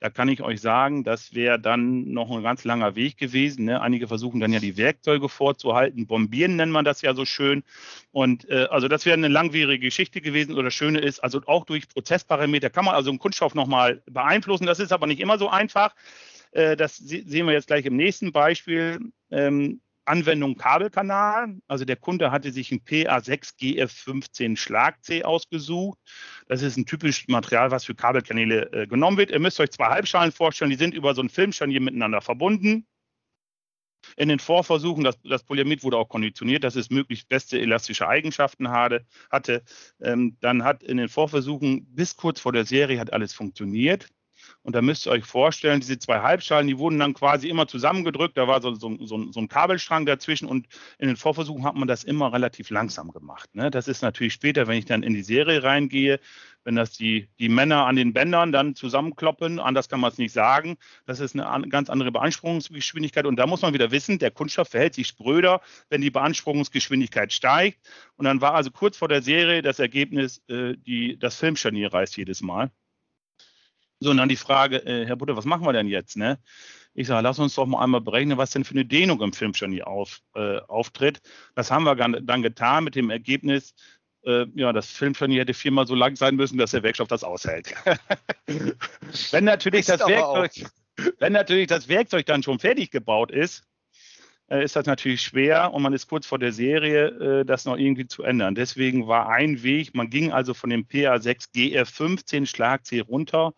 da 0.00 0.10
kann 0.10 0.28
ich 0.28 0.42
euch 0.42 0.60
sagen, 0.60 1.04
das 1.04 1.34
wäre 1.34 1.58
dann 1.58 2.12
noch 2.12 2.30
ein 2.30 2.42
ganz 2.42 2.64
langer 2.64 2.96
Weg 2.96 3.16
gewesen. 3.16 3.64
Ne? 3.64 3.80
Einige 3.80 4.08
versuchen 4.08 4.40
dann 4.40 4.52
ja 4.52 4.60
die 4.60 4.76
Werkzeuge 4.76 5.28
vorzuhalten. 5.28 6.06
Bombieren 6.06 6.56
nennt 6.56 6.72
man 6.72 6.84
das 6.84 7.00
ja 7.00 7.14
so 7.14 7.24
schön. 7.24 7.64
Und 8.12 8.48
äh, 8.50 8.66
also 8.70 8.88
das 8.88 9.06
wäre 9.06 9.14
eine 9.16 9.28
langwierige 9.28 9.86
Geschichte 9.86 10.20
gewesen. 10.20 10.52
Oder 10.52 10.64
das 10.64 10.74
Schöne 10.74 11.00
ist, 11.00 11.20
also 11.20 11.40
auch 11.46 11.64
durch 11.64 11.88
Prozessparameter 11.88 12.68
kann 12.68 12.84
man 12.84 12.94
also 12.94 13.10
einen 13.10 13.18
Kunststoff 13.18 13.54
nochmal 13.54 14.02
beeinflussen. 14.06 14.66
Das 14.66 14.80
ist 14.80 14.92
aber 14.92 15.06
nicht 15.06 15.20
immer 15.20 15.38
so 15.38 15.48
einfach. 15.48 15.94
Äh, 16.50 16.76
das 16.76 16.96
sehen 16.96 17.46
wir 17.46 17.52
jetzt 17.52 17.68
gleich 17.68 17.86
im 17.86 17.96
nächsten 17.96 18.32
Beispiel. 18.32 19.00
Ähm, 19.30 19.80
Anwendung 20.06 20.56
Kabelkanal. 20.56 21.58
Also 21.66 21.84
der 21.84 21.96
Kunde 21.96 22.30
hatte 22.30 22.52
sich 22.52 22.72
ein 22.72 22.80
PA6 22.80 23.58
GF15 23.58 24.56
Schlag 24.56 25.02
C 25.04 25.24
ausgesucht. 25.24 25.98
Das 26.48 26.62
ist 26.62 26.76
ein 26.76 26.86
typisches 26.86 27.28
Material, 27.28 27.70
was 27.70 27.84
für 27.84 27.94
Kabelkanäle 27.94 28.72
äh, 28.72 28.86
genommen 28.86 29.16
wird. 29.16 29.30
Ihr 29.30 29.40
müsst 29.40 29.60
euch 29.60 29.70
zwei 29.70 29.88
Halbschalen 29.88 30.32
vorstellen, 30.32 30.70
die 30.70 30.76
sind 30.76 30.94
über 30.94 31.14
so 31.14 31.22
ein 31.22 31.28
Filmscharnier 31.28 31.80
miteinander 31.80 32.20
verbunden. 32.20 32.86
In 34.16 34.28
den 34.28 34.38
Vorversuchen, 34.38 35.02
das, 35.02 35.20
das 35.22 35.42
Polyamid 35.42 35.82
wurde 35.82 35.96
auch 35.96 36.08
konditioniert, 36.08 36.62
dass 36.62 36.76
es 36.76 36.90
möglichst 36.90 37.28
beste 37.28 37.58
elastische 37.58 38.06
Eigenschaften 38.06 38.70
hatte. 38.70 39.04
hatte. 39.30 39.64
Ähm, 40.00 40.36
dann 40.40 40.62
hat 40.62 40.82
in 40.82 40.96
den 40.98 41.08
Vorversuchen 41.08 41.86
bis 41.94 42.16
kurz 42.16 42.40
vor 42.40 42.52
der 42.52 42.64
Serie 42.64 43.00
hat 43.00 43.12
alles 43.12 43.34
funktioniert. 43.34 44.08
Und 44.66 44.74
da 44.74 44.82
müsst 44.82 45.06
ihr 45.06 45.12
euch 45.12 45.24
vorstellen, 45.24 45.78
diese 45.78 45.96
zwei 45.96 46.22
Halbschalen, 46.22 46.66
die 46.66 46.76
wurden 46.76 46.98
dann 46.98 47.14
quasi 47.14 47.48
immer 47.48 47.68
zusammengedrückt. 47.68 48.36
Da 48.36 48.48
war 48.48 48.60
so, 48.60 48.74
so, 48.74 48.96
so, 49.06 49.30
so 49.30 49.38
ein 49.38 49.46
Kabelstrang 49.46 50.06
dazwischen 50.06 50.48
und 50.48 50.66
in 50.98 51.06
den 51.06 51.16
Vorversuchen 51.16 51.64
hat 51.64 51.76
man 51.76 51.86
das 51.86 52.02
immer 52.02 52.32
relativ 52.32 52.70
langsam 52.70 53.12
gemacht. 53.12 53.54
Ne? 53.54 53.70
Das 53.70 53.86
ist 53.86 54.02
natürlich 54.02 54.32
später, 54.32 54.66
wenn 54.66 54.76
ich 54.76 54.84
dann 54.84 55.04
in 55.04 55.14
die 55.14 55.22
Serie 55.22 55.62
reingehe, 55.62 56.18
wenn 56.64 56.74
das 56.74 56.90
die, 56.90 57.28
die 57.38 57.48
Männer 57.48 57.86
an 57.86 57.94
den 57.94 58.12
Bändern 58.12 58.50
dann 58.50 58.74
zusammenkloppen, 58.74 59.60
anders 59.60 59.88
kann 59.88 60.00
man 60.00 60.10
es 60.10 60.18
nicht 60.18 60.32
sagen. 60.32 60.78
Das 61.04 61.20
ist 61.20 61.36
eine 61.36 61.46
an, 61.46 61.70
ganz 61.70 61.88
andere 61.88 62.10
Beanspruchungsgeschwindigkeit. 62.10 63.24
Und 63.24 63.36
da 63.36 63.46
muss 63.46 63.62
man 63.62 63.72
wieder 63.72 63.92
wissen, 63.92 64.18
der 64.18 64.32
Kunststoff 64.32 64.70
verhält 64.70 64.94
sich 64.94 65.06
spröder, 65.06 65.60
wenn 65.90 66.00
die 66.00 66.10
Beanspruchungsgeschwindigkeit 66.10 67.32
steigt. 67.32 67.78
Und 68.16 68.24
dann 68.24 68.40
war 68.40 68.54
also 68.54 68.72
kurz 68.72 68.96
vor 68.96 69.06
der 69.06 69.22
Serie 69.22 69.62
das 69.62 69.78
Ergebnis, 69.78 70.42
äh, 70.48 70.74
die, 70.76 71.16
das 71.20 71.36
Filmscharnier 71.36 71.92
reißt 71.92 72.16
jedes 72.16 72.42
Mal. 72.42 72.72
So, 74.00 74.10
und 74.10 74.18
dann 74.18 74.28
die 74.28 74.36
Frage, 74.36 74.84
äh, 74.86 75.06
Herr 75.06 75.16
Butte, 75.16 75.36
was 75.36 75.44
machen 75.44 75.64
wir 75.64 75.72
denn 75.72 75.88
jetzt? 75.88 76.16
Ne? 76.16 76.38
Ich 76.94 77.06
sage, 77.06 77.22
lass 77.22 77.38
uns 77.38 77.54
doch 77.54 77.66
mal 77.66 77.82
einmal 77.82 78.00
berechnen, 78.00 78.38
was 78.38 78.50
denn 78.50 78.64
für 78.64 78.74
eine 78.74 78.84
Dehnung 78.84 79.20
im 79.22 79.32
Filmscharnier 79.32 79.86
auf, 79.86 80.20
äh, 80.34 80.58
auftritt. 80.58 81.20
Das 81.54 81.70
haben 81.70 81.84
wir 81.84 81.94
dann 81.94 82.42
getan 82.42 82.84
mit 82.84 82.94
dem 82.94 83.10
Ergebnis, 83.10 83.74
äh, 84.26 84.46
ja, 84.54 84.72
das 84.72 84.88
Filmscharnier 84.88 85.42
hätte 85.42 85.54
viermal 85.54 85.86
so 85.86 85.94
lang 85.94 86.16
sein 86.16 86.34
müssen, 86.36 86.58
dass 86.58 86.72
der 86.72 86.82
Werkstoff 86.82 87.08
das 87.08 87.24
aushält. 87.24 87.72
wenn, 89.30 89.44
natürlich 89.44 89.86
das 89.86 90.00
Werkzeug, 90.00 90.70
wenn 91.18 91.32
natürlich 91.32 91.68
das 91.68 91.88
Werkzeug 91.88 92.26
dann 92.26 92.42
schon 92.42 92.58
fertig 92.58 92.90
gebaut 92.90 93.30
ist, 93.30 93.62
ist 94.48 94.76
das 94.76 94.86
natürlich 94.86 95.22
schwer 95.22 95.72
und 95.74 95.82
man 95.82 95.92
ist 95.92 96.08
kurz 96.08 96.26
vor 96.26 96.38
der 96.38 96.52
Serie, 96.52 97.40
äh, 97.40 97.44
das 97.44 97.64
noch 97.64 97.76
irgendwie 97.76 98.06
zu 98.06 98.22
ändern. 98.22 98.54
Deswegen 98.54 99.08
war 99.08 99.28
ein 99.28 99.62
Weg, 99.62 99.94
man 99.94 100.08
ging 100.08 100.32
also 100.32 100.54
von 100.54 100.70
dem 100.70 100.86
PA6 100.86 101.52
GR15 101.52 102.46
Schlag 102.46 102.86
C 102.86 103.00
runter 103.00 103.54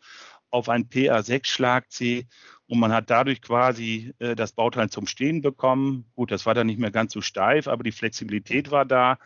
auf 0.51 0.69
ein 0.69 0.89
PA6 0.89 1.47
Schlag 1.47 1.91
C 1.91 2.27
und 2.67 2.79
man 2.79 2.93
hat 2.93 3.11
dadurch 3.11 3.43
quasi 3.43 4.15
äh, 4.19 4.35
das 4.35 4.53
Bauteil 4.53 4.91
zum 4.91 5.07
Stehen 5.07 5.43
bekommen. 5.43 6.07
Gut, 6.15 6.31
das 6.31 6.47
war 6.47 6.55
dann 6.55 6.67
nicht 6.67 6.79
mehr 6.79 6.91
ganz 6.91 7.13
so 7.13 7.21
steif, 7.21 7.69
aber 7.69 7.83
die 7.83 7.93
Flexibilität 7.93 8.71
war 8.71 8.85
da. 8.85 9.19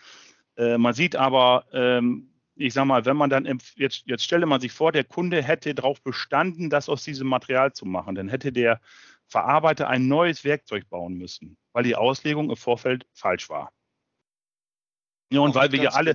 Äh, 0.56 0.78
man 0.78 0.94
sieht 0.94 1.16
aber, 1.16 1.64
ähm, 1.72 2.28
ich 2.54 2.74
sag 2.74 2.84
mal, 2.84 3.04
wenn 3.04 3.16
man 3.16 3.30
dann, 3.30 3.46
jetzt, 3.76 4.04
jetzt 4.06 4.24
stelle 4.24 4.46
man 4.46 4.60
sich 4.60 4.72
vor, 4.72 4.92
der 4.92 5.04
Kunde 5.04 5.42
hätte 5.42 5.74
darauf 5.74 6.02
bestanden, 6.02 6.70
das 6.70 6.88
aus 6.88 7.04
diesem 7.04 7.28
Material 7.28 7.72
zu 7.72 7.86
machen, 7.86 8.14
dann 8.14 8.28
hätte 8.28 8.52
der 8.52 8.80
Verarbeiter 9.32 9.88
ein 9.88 10.08
neues 10.08 10.44
Werkzeug 10.44 10.88
bauen 10.90 11.14
müssen, 11.14 11.56
weil 11.72 11.84
die 11.84 11.96
Auslegung 11.96 12.50
im 12.50 12.56
Vorfeld 12.56 13.06
falsch 13.14 13.48
war. 13.48 13.72
Ja, 15.32 15.40
und 15.40 15.50
Auch 15.50 15.54
weil 15.54 15.72
wir 15.72 15.82
ja 15.82 15.90
alle, 15.92 16.14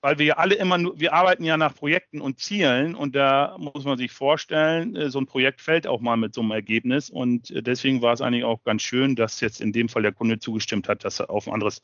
weil 0.00 0.18
wir 0.18 0.26
ja 0.26 0.34
alle 0.34 0.54
immer 0.54 0.78
nur, 0.78 0.98
wir 0.98 1.12
arbeiten 1.12 1.44
ja 1.44 1.56
nach 1.56 1.74
Projekten 1.74 2.20
und 2.20 2.38
Zielen 2.38 2.94
und 2.94 3.14
da 3.14 3.56
muss 3.58 3.84
man 3.84 3.98
sich 3.98 4.12
vorstellen, 4.12 4.96
äh, 4.96 5.10
so 5.10 5.20
ein 5.20 5.26
Projekt 5.26 5.60
fällt 5.60 5.86
auch 5.86 6.00
mal 6.00 6.16
mit 6.16 6.34
so 6.34 6.40
einem 6.40 6.52
Ergebnis 6.52 7.10
und 7.10 7.50
äh, 7.50 7.62
deswegen 7.62 8.00
war 8.00 8.12
es 8.12 8.20
eigentlich 8.20 8.44
auch 8.44 8.62
ganz 8.64 8.82
schön, 8.82 9.16
dass 9.16 9.40
jetzt 9.40 9.60
in 9.60 9.72
dem 9.72 9.88
Fall 9.88 10.02
der 10.02 10.12
Kunde 10.12 10.38
zugestimmt 10.38 10.88
hat, 10.88 11.04
dass 11.04 11.20
er 11.20 11.30
auf 11.30 11.46
ein 11.46 11.54
anderes, 11.54 11.82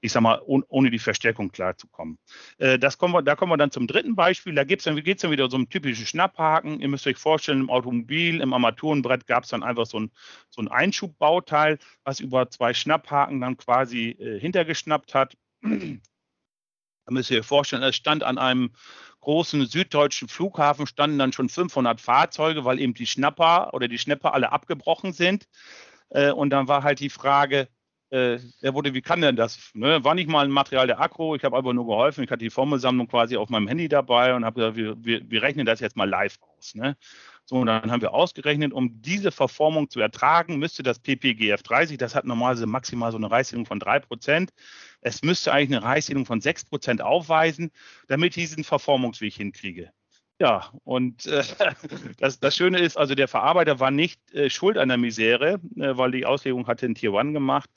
ich 0.00 0.12
sag 0.12 0.22
mal, 0.22 0.40
ohne 0.46 0.90
die 0.90 0.98
Verstärkung 0.98 1.50
klarzukommen. 1.50 2.18
Äh, 2.58 2.78
das 2.78 2.96
kommen 2.96 3.14
wir, 3.14 3.22
da 3.22 3.36
kommen 3.36 3.52
wir 3.52 3.58
dann 3.58 3.70
zum 3.70 3.86
dritten 3.86 4.16
Beispiel. 4.16 4.54
Da 4.54 4.64
geht's 4.64 4.84
dann, 4.84 4.96
dann 4.96 5.30
wieder 5.30 5.50
so 5.50 5.56
um 5.56 5.68
typischen 5.68 6.06
Schnapphaken. 6.06 6.80
Ihr 6.80 6.88
müsst 6.88 7.06
euch 7.06 7.18
vorstellen, 7.18 7.60
im 7.60 7.70
Automobil, 7.70 8.40
im 8.40 8.52
Armaturenbrett 8.52 9.26
gab 9.26 9.44
es 9.44 9.50
dann 9.50 9.62
einfach 9.62 9.86
so 9.86 10.00
ein, 10.00 10.10
so 10.48 10.62
ein 10.62 10.68
Einschubbauteil, 10.68 11.78
was 12.04 12.20
über 12.20 12.48
zwei 12.50 12.72
Schnapphaken 12.72 13.40
dann 13.40 13.56
quasi 13.56 14.10
äh, 14.10 14.38
hintergeschnappt 14.40 15.14
hat. 15.14 15.36
Da 17.08 17.14
müsst 17.14 17.30
ihr 17.30 17.40
euch 17.40 17.46
vorstellen, 17.46 17.82
es 17.82 17.96
stand 17.96 18.22
an 18.22 18.36
einem 18.36 18.70
großen 19.20 19.64
süddeutschen 19.64 20.28
Flughafen, 20.28 20.86
standen 20.86 21.18
dann 21.18 21.32
schon 21.32 21.48
500 21.48 22.02
Fahrzeuge, 22.02 22.66
weil 22.66 22.78
eben 22.78 22.92
die 22.92 23.06
Schnapper 23.06 23.72
oder 23.72 23.88
die 23.88 23.96
Schnepper 23.96 24.34
alle 24.34 24.52
abgebrochen 24.52 25.14
sind. 25.14 25.48
Äh, 26.10 26.32
und 26.32 26.50
dann 26.50 26.68
war 26.68 26.82
halt 26.82 27.00
die 27.00 27.08
Frage, 27.08 27.68
äh, 28.10 28.38
wurde, 28.62 28.92
wie 28.92 29.00
kann 29.00 29.22
denn 29.22 29.36
das? 29.36 29.70
Ne? 29.72 30.04
War 30.04 30.14
nicht 30.14 30.28
mal 30.28 30.44
ein 30.44 30.50
Material 30.50 30.86
der 30.86 31.00
Akku, 31.00 31.34
ich 31.34 31.44
habe 31.44 31.56
aber 31.56 31.72
nur 31.72 31.86
geholfen, 31.86 32.24
ich 32.24 32.30
hatte 32.30 32.44
die 32.44 32.50
Formelsammlung 32.50 33.08
quasi 33.08 33.38
auf 33.38 33.48
meinem 33.48 33.68
Handy 33.68 33.88
dabei 33.88 34.34
und 34.34 34.44
habe 34.44 34.60
gesagt, 34.60 34.76
wir, 34.76 35.02
wir, 35.02 35.30
wir, 35.30 35.40
rechnen 35.40 35.64
das 35.64 35.80
jetzt 35.80 35.96
mal 35.96 36.08
live 36.08 36.36
aus. 36.42 36.74
Ne? 36.74 36.98
So, 37.50 37.56
und 37.56 37.66
dann 37.66 37.90
haben 37.90 38.02
wir 38.02 38.12
ausgerechnet, 38.12 38.74
um 38.74 39.00
diese 39.00 39.32
Verformung 39.32 39.88
zu 39.88 40.00
ertragen, 40.00 40.58
müsste 40.58 40.82
das 40.82 40.98
PPGF 40.98 41.62
30, 41.62 41.96
das 41.96 42.14
hat 42.14 42.26
normalerweise 42.26 42.66
maximal 42.66 43.10
so 43.10 43.16
eine 43.16 43.30
Reißdehnung 43.30 43.64
von 43.64 43.80
3%, 43.80 44.50
es 45.00 45.22
müsste 45.22 45.52
eigentlich 45.52 45.78
eine 45.78 45.86
Reißdehnung 45.86 46.26
von 46.26 46.42
6% 46.42 47.00
aufweisen, 47.00 47.70
damit 48.06 48.36
ich 48.36 48.44
diesen 48.48 48.64
Verformungsweg 48.64 49.32
hinkriege. 49.32 49.92
Ja, 50.40 50.70
und 50.84 51.26
äh, 51.26 51.42
das, 52.18 52.38
das 52.38 52.54
Schöne 52.54 52.78
ist, 52.78 52.96
also 52.96 53.16
der 53.16 53.26
Verarbeiter 53.26 53.80
war 53.80 53.90
nicht 53.90 54.20
äh, 54.32 54.48
schuld 54.48 54.78
an 54.78 54.88
der 54.88 54.96
Misere, 54.96 55.60
äh, 55.76 55.96
weil 55.96 56.12
die 56.12 56.26
Auslegung 56.26 56.68
hatte 56.68 56.86
in 56.86 56.94
Tier 56.94 57.12
One 57.12 57.32
gemacht. 57.32 57.68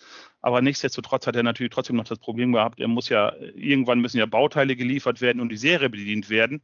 Aber 0.41 0.61
nichtsdestotrotz 0.61 1.25
hat 1.25 1.35
er 1.35 1.43
natürlich 1.43 1.73
trotzdem 1.73 1.95
noch 1.95 2.03
das 2.03 2.19
Problem 2.19 2.51
gehabt, 2.51 2.79
er 2.79 2.87
muss 2.87 3.09
ja, 3.09 3.33
irgendwann 3.55 3.99
müssen 3.99 4.19
ja 4.19 4.27
Bauteile 4.27 4.75
geliefert 4.75 5.21
werden 5.21 5.41
und 5.41 5.49
die 5.49 5.57
Serie 5.57 5.89
bedient 5.89 6.29
werden. 6.29 6.61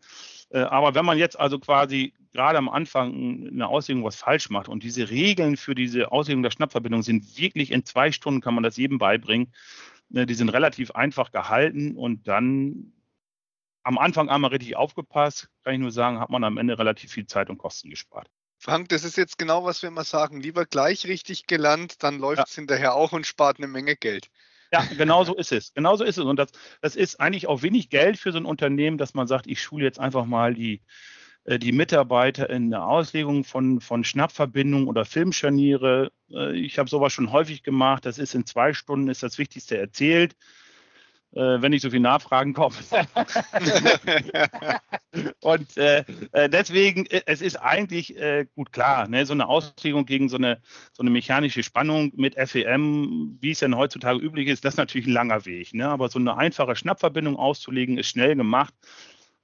Äh, 0.52 0.60
aber 0.60 0.94
wenn 0.94 1.06
man 1.06 1.18
jetzt 1.18 1.40
also 1.40 1.58
quasi 1.58 2.14
gerade 2.32 2.60
am 2.60 2.70
Anfang 2.70 3.48
eine 3.48 3.68
Auslegung 3.68 4.04
was 4.04 4.16
falsch 4.16 4.52
macht 4.52 4.70
und 4.70 4.84
diese 4.84 5.10
Regeln 5.10 5.58
für 5.58 5.74
diese 5.74 6.12
Auslegung 6.12 6.44
der 6.44 6.52
Schnappverbindung 6.52 7.02
sind 7.02 7.40
wirklich 7.40 7.72
in 7.72 7.86
zwei 7.86 8.12
Stunden 8.12 8.42
kann 8.42 8.54
man 8.54 8.64
das 8.64 8.78
jedem 8.78 9.00
beibringen. 9.00 9.52
Ne, 10.10 10.26
die 10.26 10.36
sind 10.36 10.50
relativ 10.50 10.92
einfach 10.92 11.32
gehalten 11.32 11.96
und 11.98 12.28
dann 12.28 12.94
am 13.88 13.98
Anfang 13.98 14.28
einmal 14.28 14.52
richtig 14.52 14.76
aufgepasst, 14.76 15.48
kann 15.64 15.74
ich 15.74 15.80
nur 15.80 15.92
sagen, 15.92 16.20
hat 16.20 16.30
man 16.30 16.44
am 16.44 16.58
Ende 16.58 16.78
relativ 16.78 17.14
viel 17.14 17.26
Zeit 17.26 17.50
und 17.50 17.58
Kosten 17.58 17.90
gespart. 17.90 18.28
Frank, 18.60 18.90
das 18.90 19.06
ist 19.06 19.16
jetzt 19.16 19.38
genau, 19.38 19.64
was 19.64 19.82
wir 19.82 19.88
immer 19.88 20.04
sagen. 20.04 20.42
Lieber 20.42 20.66
gleich 20.66 21.08
richtig 21.08 21.48
gelernt, 21.48 22.04
dann 22.04 22.20
läuft 22.20 22.44
es 22.48 22.56
ja. 22.58 22.62
hinterher 22.62 22.96
auch 22.96 23.14
und 23.14 23.26
spart 23.26 23.60
eine 23.60 23.68
Menge 23.68 23.96
Geld. 23.96 24.28
Ja, 24.74 24.84
genau 24.98 25.24
so 25.24 25.36
ist 25.36 25.54
es. 25.54 25.74
Genau 25.74 25.96
so 25.96 26.04
ist 26.04 26.18
es. 26.18 26.26
Und 26.26 26.36
das, 26.36 26.50
das 26.82 26.98
ist 26.98 27.22
eigentlich 27.22 27.48
auch 27.48 27.62
wenig 27.62 27.90
Geld 27.90 28.18
für 28.18 28.34
so 28.34 28.40
ein 28.40 28.46
Unternehmen, 28.46 28.98
dass 28.98 29.14
man 29.14 29.26
sagt, 29.26 29.48
ich 29.48 29.62
schule 29.62 29.86
jetzt 29.86 30.02
einfach 30.02 30.26
mal 30.26 30.54
die, 30.54 30.82
äh, 31.46 31.58
die 31.58 31.72
Mitarbeiter 31.72 32.50
in 32.50 32.70
der 32.72 32.84
Auslegung 32.84 33.46
von, 33.46 33.80
von 33.80 34.04
Schnappverbindungen 34.04 34.90
oder 34.90 35.06
Filmscharniere. 35.06 36.12
Äh, 36.30 36.58
ich 36.58 36.78
habe 36.78 36.90
sowas 36.90 37.14
schon 37.14 37.32
häufig 37.32 37.64
gemacht. 37.64 38.06
Das 38.06 38.18
ist 38.18 38.36
in 38.36 38.46
zwei 38.46 38.74
Stunden 38.74 39.08
ist 39.08 39.24
das 39.24 39.38
Wichtigste 39.38 39.78
erzählt 39.78 40.36
äh, 41.34 41.62
wenn 41.62 41.72
nicht 41.72 41.82
so 41.82 41.90
viel 41.90 42.00
Nachfragen 42.00 42.54
kommen. 42.54 42.76
und 45.42 45.78
äh, 45.78 46.04
äh, 46.32 46.50
deswegen, 46.50 47.06
äh, 47.08 47.22
es 47.26 47.42
ist 47.42 47.58
eigentlich 47.58 48.18
äh, 48.18 48.46
gut 48.56 48.72
klar, 48.72 49.08
ne, 49.08 49.26
so 49.26 49.34
eine 49.34 49.48
Auslegung 49.48 50.06
gegen 50.06 50.30
so 50.30 50.38
eine, 50.38 50.62
so 50.94 51.02
eine 51.02 51.10
mechanische 51.10 51.64
Spannung 51.64 52.12
mit 52.16 52.36
FEM, 52.36 53.38
wie 53.42 53.52
es 53.52 53.60
denn 53.60 53.76
heutzutage 53.76 54.20
üblich 54.20 54.48
ist, 54.48 54.66
das 54.66 54.76
ist 54.76 54.78
natürlich 54.78 55.08
ein 55.08 55.14
langer 55.14 55.46
Weg. 55.46 55.74
Ne? 55.74 55.88
Aber 55.88 56.10
so 56.10 56.20
eine 56.20 56.38
einfache 56.38 56.76
Schnappverbindung 56.76 57.36
auszulegen, 57.36 57.98
ist 57.98 58.08
schnell 58.08 58.36
gemacht. 58.36 58.74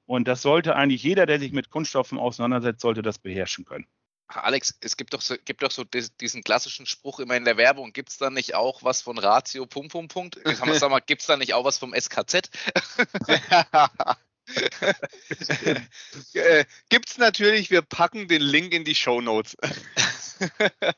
Und 0.06 0.28
das 0.28 0.42
sollte 0.42 0.76
eigentlich 0.76 1.04
jeder, 1.04 1.26
der 1.26 1.40
sich 1.40 1.54
mit 1.54 1.70
Kunststoffen 1.70 2.18
auseinandersetzt, 2.18 2.82
sollte 2.82 3.02
das 3.02 3.20
beherrschen 3.20 3.66
können. 3.66 3.86
Alex, 4.36 4.78
es 4.82 4.98
gibt 4.98 5.14
doch 5.14 5.22
so, 5.22 5.36
gibt 5.46 5.64
doch 5.64 5.72
so 5.72 5.84
diesen 5.84 6.44
klassischen 6.44 6.86
Spruch 6.86 7.20
immer 7.20 7.36
in 7.36 7.46
der 7.46 7.58
Werbung. 7.58 7.94
Gibt 7.94 8.10
es 8.10 8.18
da 8.18 8.30
nicht 8.30 8.56
auch 8.56 8.84
was 8.84 9.02
von 9.02 9.18
Ratio, 9.18 9.66
Punkt, 9.66 9.92
Punkt, 9.92 10.12
Punkt? 10.12 10.40
Sag 10.46 10.90
mal, 10.90 11.00
gibt 11.00 11.22
es 11.22 11.28
da 11.28 11.38
nicht 11.38 11.54
auch 11.54 11.66
was 11.66 11.78
vom 11.78 11.94
SKZ? 11.94 12.50
Äh, 16.34 16.66
gibt 16.90 17.10
es 17.10 17.18
natürlich, 17.18 17.72
wir 17.72 17.82
packen 17.82 18.28
den 18.28 18.42
Link 18.42 18.74
in 18.74 18.84
die 18.84 18.94
Show 18.94 19.22
Notes. 19.22 19.56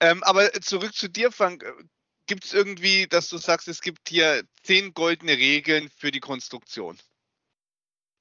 ähm, 0.00 0.22
aber 0.22 0.52
zurück 0.60 0.94
zu 0.94 1.08
dir, 1.08 1.32
Frank. 1.32 1.64
Gibt 2.26 2.44
es 2.44 2.52
irgendwie, 2.52 3.06
dass 3.06 3.30
du 3.30 3.38
sagst, 3.38 3.68
es 3.68 3.80
gibt 3.80 4.10
hier 4.10 4.44
zehn 4.62 4.92
goldene 4.92 5.32
Regeln 5.32 5.88
für 5.96 6.10
die 6.10 6.20
Konstruktion? 6.20 6.98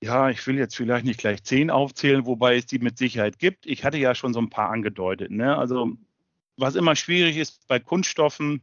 Ja, 0.01 0.29
ich 0.29 0.45
will 0.45 0.57
jetzt 0.57 0.75
vielleicht 0.75 1.05
nicht 1.05 1.19
gleich 1.19 1.43
zehn 1.43 1.71
aufzählen, 1.71 2.25
wobei 2.25 2.55
es 2.55 2.67
die 2.67 2.79
mit 2.79 2.97
Sicherheit 2.97 3.39
gibt. 3.39 3.65
Ich 3.65 3.83
hatte 3.83 3.97
ja 3.97 4.13
schon 4.13 4.33
so 4.33 4.39
ein 4.39 4.49
paar 4.49 4.69
angedeutet. 4.69 5.31
Ne? 5.31 5.57
Also 5.57 5.97
was 6.55 6.75
immer 6.75 6.95
schwierig 6.95 7.37
ist 7.37 7.67
bei 7.67 7.79
Kunststoffen, 7.79 8.61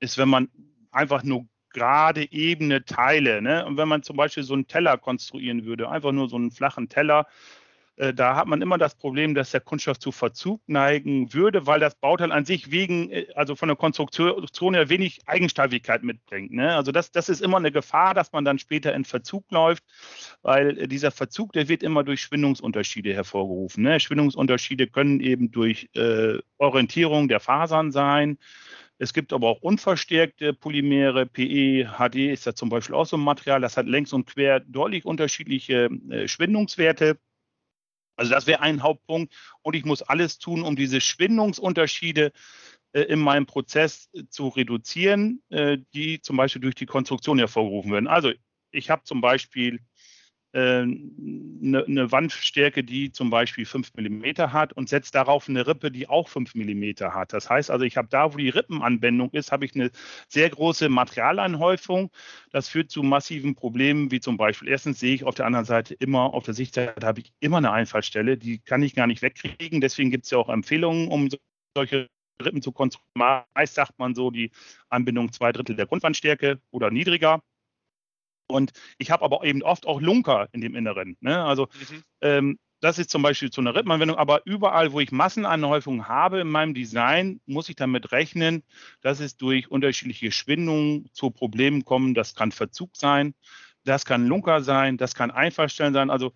ist, 0.00 0.18
wenn 0.18 0.28
man 0.28 0.48
einfach 0.92 1.24
nur 1.24 1.46
gerade 1.70 2.30
ebene 2.30 2.84
Teile, 2.84 3.42
ne? 3.42 3.66
und 3.66 3.76
wenn 3.76 3.88
man 3.88 4.02
zum 4.02 4.16
Beispiel 4.16 4.42
so 4.42 4.54
einen 4.54 4.68
Teller 4.68 4.98
konstruieren 4.98 5.64
würde, 5.64 5.90
einfach 5.90 6.12
nur 6.12 6.28
so 6.28 6.36
einen 6.36 6.50
flachen 6.50 6.88
Teller, 6.88 7.26
da 8.14 8.36
hat 8.36 8.46
man 8.46 8.62
immer 8.62 8.78
das 8.78 8.94
Problem, 8.94 9.34
dass 9.34 9.50
der 9.50 9.60
Kunststoff 9.60 9.98
zu 9.98 10.12
Verzug 10.12 10.62
neigen 10.68 11.34
würde, 11.34 11.66
weil 11.66 11.80
das 11.80 11.96
Bauteil 11.96 12.30
an 12.30 12.44
sich 12.44 12.70
wegen, 12.70 13.10
äh, 13.10 13.26
also 13.34 13.56
von 13.56 13.68
der 13.68 13.76
Konstruktion 13.76 14.74
her 14.74 14.88
wenig 14.88 15.20
Eigenständigkeit 15.26 16.02
mitbringt. 16.04 16.52
Ne? 16.52 16.74
Also 16.74 16.92
das, 16.92 17.10
das 17.10 17.28
ist 17.28 17.42
immer 17.42 17.56
eine 17.56 17.72
Gefahr, 17.72 18.14
dass 18.14 18.32
man 18.32 18.44
dann 18.44 18.58
später 18.58 18.94
in 18.94 19.04
Verzug 19.04 19.50
läuft, 19.50 19.82
weil 20.42 20.78
äh, 20.78 20.88
dieser 20.88 21.10
Verzug, 21.10 21.52
der 21.52 21.68
wird 21.68 21.82
immer 21.82 22.04
durch 22.04 22.22
Schwindungsunterschiede 22.22 23.12
hervorgerufen. 23.14 23.82
Ne? 23.82 23.98
Schwindungsunterschiede 23.98 24.86
können 24.86 25.20
eben 25.20 25.50
durch 25.50 25.88
äh, 25.94 26.38
Orientierung 26.58 27.28
der 27.28 27.40
Fasern 27.40 27.90
sein. 27.90 28.38
Es 28.98 29.12
gibt 29.12 29.32
aber 29.32 29.48
auch 29.48 29.62
unverstärkte 29.62 30.52
Polymere, 30.52 31.24
PE, 31.24 31.88
HD 31.98 32.16
ist 32.32 32.46
da 32.46 32.54
zum 32.54 32.68
Beispiel 32.68 32.96
auch 32.96 33.06
so 33.06 33.16
ein 33.16 33.22
Material, 33.22 33.60
das 33.60 33.76
hat 33.76 33.86
längs 33.86 34.12
und 34.12 34.26
quer 34.26 34.60
deutlich 34.60 35.04
unterschiedliche 35.04 35.88
äh, 36.10 36.26
Schwindungswerte. 36.26 37.18
Also 38.18 38.32
das 38.32 38.46
wäre 38.46 38.60
ein 38.60 38.82
Hauptpunkt. 38.82 39.34
Und 39.62 39.74
ich 39.74 39.84
muss 39.84 40.02
alles 40.02 40.38
tun, 40.38 40.62
um 40.62 40.76
diese 40.76 41.00
Schwindungsunterschiede 41.00 42.32
äh, 42.92 43.02
in 43.02 43.20
meinem 43.20 43.46
Prozess 43.46 44.08
äh, 44.12 44.24
zu 44.28 44.48
reduzieren, 44.48 45.42
äh, 45.50 45.78
die 45.94 46.20
zum 46.20 46.36
Beispiel 46.36 46.62
durch 46.62 46.74
die 46.74 46.86
Konstruktion 46.86 47.38
hervorgerufen 47.38 47.92
werden. 47.92 48.08
Also 48.08 48.32
ich 48.70 48.90
habe 48.90 49.04
zum 49.04 49.20
Beispiel 49.20 49.80
eine, 50.52 51.84
eine 51.86 52.10
Wandstärke, 52.10 52.82
die 52.82 53.12
zum 53.12 53.28
Beispiel 53.28 53.66
5 53.66 53.92
mm 53.94 54.24
hat 54.52 54.72
und 54.72 54.88
setze 54.88 55.12
darauf 55.12 55.48
eine 55.48 55.66
Rippe, 55.66 55.90
die 55.90 56.08
auch 56.08 56.28
5 56.28 56.54
mm 56.54 56.84
hat. 57.10 57.32
Das 57.32 57.50
heißt 57.50 57.70
also, 57.70 57.84
ich 57.84 57.96
habe 57.96 58.08
da, 58.08 58.32
wo 58.32 58.38
die 58.38 58.48
Rippenanwendung 58.48 59.30
ist, 59.32 59.52
habe 59.52 59.66
ich 59.66 59.74
eine 59.74 59.90
sehr 60.28 60.48
große 60.48 60.88
Materialanhäufung. 60.88 62.10
Das 62.50 62.68
führt 62.68 62.90
zu 62.90 63.02
massiven 63.02 63.54
Problemen, 63.54 64.10
wie 64.10 64.20
zum 64.20 64.36
Beispiel, 64.38 64.68
erstens 64.68 65.00
sehe 65.00 65.14
ich 65.14 65.24
auf 65.24 65.34
der 65.34 65.46
anderen 65.46 65.66
Seite 65.66 65.94
immer, 65.94 66.32
auf 66.32 66.44
der 66.44 66.54
Sichtseite 66.54 67.06
habe 67.06 67.20
ich 67.20 67.32
immer 67.40 67.58
eine 67.58 67.72
Einfallstelle, 67.72 68.38
die 68.38 68.58
kann 68.58 68.82
ich 68.82 68.94
gar 68.94 69.06
nicht 69.06 69.22
wegkriegen. 69.22 69.80
Deswegen 69.80 70.10
gibt 70.10 70.24
es 70.24 70.30
ja 70.30 70.38
auch 70.38 70.48
Empfehlungen, 70.48 71.08
um 71.08 71.28
solche 71.76 72.08
Rippen 72.42 72.62
zu 72.62 72.72
konstruieren. 72.72 73.42
Meist 73.54 73.74
sagt 73.74 73.98
man 73.98 74.14
so, 74.14 74.30
die 74.30 74.50
Anbindung 74.88 75.32
zwei 75.32 75.52
Drittel 75.52 75.76
der 75.76 75.86
Grundwandstärke 75.86 76.60
oder 76.70 76.90
niedriger. 76.90 77.42
Und 78.48 78.72
ich 78.98 79.10
habe 79.10 79.24
aber 79.24 79.44
eben 79.44 79.62
oft 79.62 79.86
auch 79.86 80.00
Lunker 80.00 80.48
in 80.52 80.60
dem 80.60 80.74
Inneren. 80.74 81.16
Ne? 81.20 81.44
Also 81.44 81.64
mhm. 81.64 82.02
ähm, 82.22 82.58
das 82.80 82.98
ist 82.98 83.10
zum 83.10 83.22
Beispiel 83.22 83.50
zu 83.50 83.60
einer 83.60 83.74
Rippenanwendung, 83.74 84.16
aber 84.16 84.42
überall, 84.44 84.92
wo 84.92 85.00
ich 85.00 85.10
Massenanhäufungen 85.10 86.06
habe 86.06 86.40
in 86.40 86.48
meinem 86.48 86.74
Design, 86.74 87.40
muss 87.46 87.68
ich 87.68 87.76
damit 87.76 88.12
rechnen, 88.12 88.62
dass 89.00 89.20
es 89.20 89.36
durch 89.36 89.70
unterschiedliche 89.70 90.30
Schwindungen 90.30 91.08
zu 91.12 91.30
Problemen 91.30 91.84
kommt. 91.84 92.16
Das 92.16 92.34
kann 92.34 92.52
Verzug 92.52 92.96
sein, 92.96 93.34
das 93.84 94.04
kann 94.04 94.26
Lunker 94.26 94.62
sein, 94.62 94.96
das 94.96 95.14
kann 95.14 95.30
Einfallstellen 95.30 95.92
sein. 95.92 96.10
Also 96.10 96.32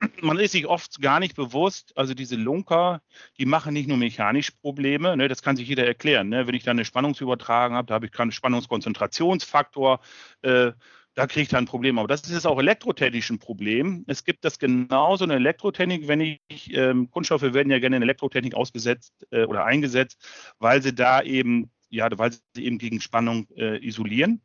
man 0.20 0.38
ist 0.38 0.52
sich 0.52 0.66
oft 0.66 1.00
gar 1.00 1.18
nicht 1.18 1.34
bewusst, 1.34 1.96
also 1.96 2.12
diese 2.12 2.36
Lunker, 2.36 3.00
die 3.38 3.46
machen 3.46 3.72
nicht 3.72 3.88
nur 3.88 3.96
mechanisch 3.96 4.50
Probleme, 4.50 5.16
ne, 5.16 5.28
das 5.28 5.42
kann 5.42 5.56
sich 5.56 5.68
jeder 5.68 5.86
erklären. 5.86 6.28
Ne? 6.28 6.46
Wenn 6.46 6.54
ich 6.54 6.64
da 6.64 6.72
eine 6.72 6.84
Spannungsübertragung 6.84 7.76
habe, 7.76 7.86
da 7.86 7.94
habe 7.94 8.06
ich 8.06 8.12
keinen 8.12 8.32
Spannungskonzentrationsfaktor, 8.32 10.00
äh, 10.42 10.72
da 11.16 11.26
kriege 11.26 11.42
ich 11.42 11.48
dann 11.48 11.64
ein 11.64 11.66
Problem. 11.66 11.98
Aber 11.98 12.08
das 12.08 12.28
ist 12.28 12.46
auch 12.46 12.58
elektrotechnisch 12.58 13.30
ein 13.30 13.38
Problem. 13.38 14.04
Es 14.06 14.22
gibt 14.22 14.44
das 14.44 14.58
genauso 14.58 15.24
in 15.24 15.30
Elektrotechnik, 15.30 16.06
wenn 16.06 16.20
ich, 16.20 16.40
ähm, 16.74 17.10
Kunststoffe 17.10 17.42
werden 17.42 17.70
ja 17.70 17.78
gerne 17.78 17.96
in 17.96 18.02
Elektrotechnik 18.02 18.54
ausgesetzt 18.54 19.26
äh, 19.30 19.44
oder 19.44 19.64
eingesetzt, 19.64 20.24
weil 20.58 20.82
sie 20.82 20.94
da 20.94 21.22
eben, 21.22 21.70
ja, 21.88 22.06
weil 22.18 22.32
sie 22.32 22.64
eben 22.64 22.78
gegen 22.78 23.00
Spannung 23.00 23.48
äh, 23.56 23.84
isolieren. 23.84 24.42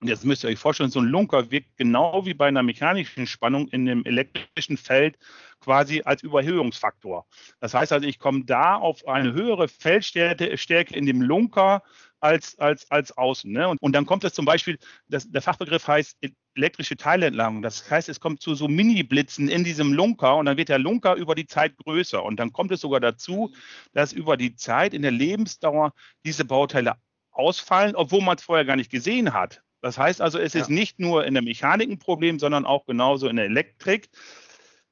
Und 0.00 0.08
jetzt 0.08 0.24
müsst 0.24 0.42
ihr 0.42 0.48
euch 0.48 0.58
vorstellen, 0.58 0.88
so 0.88 1.00
ein 1.00 1.06
Lunker 1.06 1.50
wirkt 1.50 1.76
genau 1.76 2.24
wie 2.24 2.32
bei 2.32 2.48
einer 2.48 2.62
mechanischen 2.62 3.26
Spannung 3.26 3.68
in 3.68 3.84
dem 3.84 4.02
elektrischen 4.06 4.78
Feld 4.78 5.18
quasi 5.60 6.00
als 6.02 6.22
Überhöhungsfaktor. 6.22 7.26
Das 7.60 7.74
heißt 7.74 7.92
also, 7.92 8.08
ich 8.08 8.18
komme 8.18 8.46
da 8.46 8.76
auf 8.76 9.06
eine 9.06 9.34
höhere 9.34 9.68
Feldstärke 9.68 10.94
in 10.94 11.04
dem 11.04 11.20
Lunker 11.20 11.82
als, 12.20 12.58
als, 12.58 12.90
als 12.90 13.16
außen. 13.16 13.50
Ne? 13.50 13.68
Und, 13.68 13.80
und 13.80 13.92
dann 13.92 14.06
kommt 14.06 14.24
es 14.24 14.34
zum 14.34 14.44
Beispiel, 14.44 14.78
das, 15.08 15.30
der 15.30 15.42
Fachbegriff 15.42 15.86
heißt 15.86 16.18
elektrische 16.54 16.96
Teilentladung. 16.96 17.62
Das 17.62 17.90
heißt, 17.90 18.08
es 18.08 18.20
kommt 18.20 18.42
zu 18.42 18.54
so 18.54 18.68
Mini-Blitzen 18.68 19.48
in 19.48 19.64
diesem 19.64 19.92
Lunker 19.92 20.36
und 20.36 20.46
dann 20.46 20.56
wird 20.56 20.68
der 20.68 20.78
Lunker 20.78 21.14
über 21.14 21.34
die 21.34 21.46
Zeit 21.46 21.76
größer. 21.76 22.22
Und 22.22 22.38
dann 22.38 22.52
kommt 22.52 22.72
es 22.72 22.80
sogar 22.80 23.00
dazu, 23.00 23.52
dass 23.92 24.12
über 24.12 24.36
die 24.36 24.54
Zeit 24.54 24.94
in 24.94 25.02
der 25.02 25.12
Lebensdauer 25.12 25.92
diese 26.24 26.44
Bauteile 26.44 26.94
ausfallen, 27.30 27.96
obwohl 27.96 28.22
man 28.22 28.36
es 28.36 28.42
vorher 28.42 28.64
gar 28.64 28.76
nicht 28.76 28.90
gesehen 28.90 29.32
hat. 29.32 29.62
Das 29.82 29.96
heißt 29.96 30.20
also, 30.20 30.38
es 30.38 30.54
ist 30.54 30.68
nicht 30.68 30.98
nur 30.98 31.24
in 31.24 31.34
der 31.34 31.42
Mechanik 31.42 31.90
ein 31.90 31.98
Problem, 31.98 32.38
sondern 32.38 32.66
auch 32.66 32.84
genauso 32.84 33.28
in 33.28 33.36
der 33.36 33.46
Elektrik. 33.46 34.10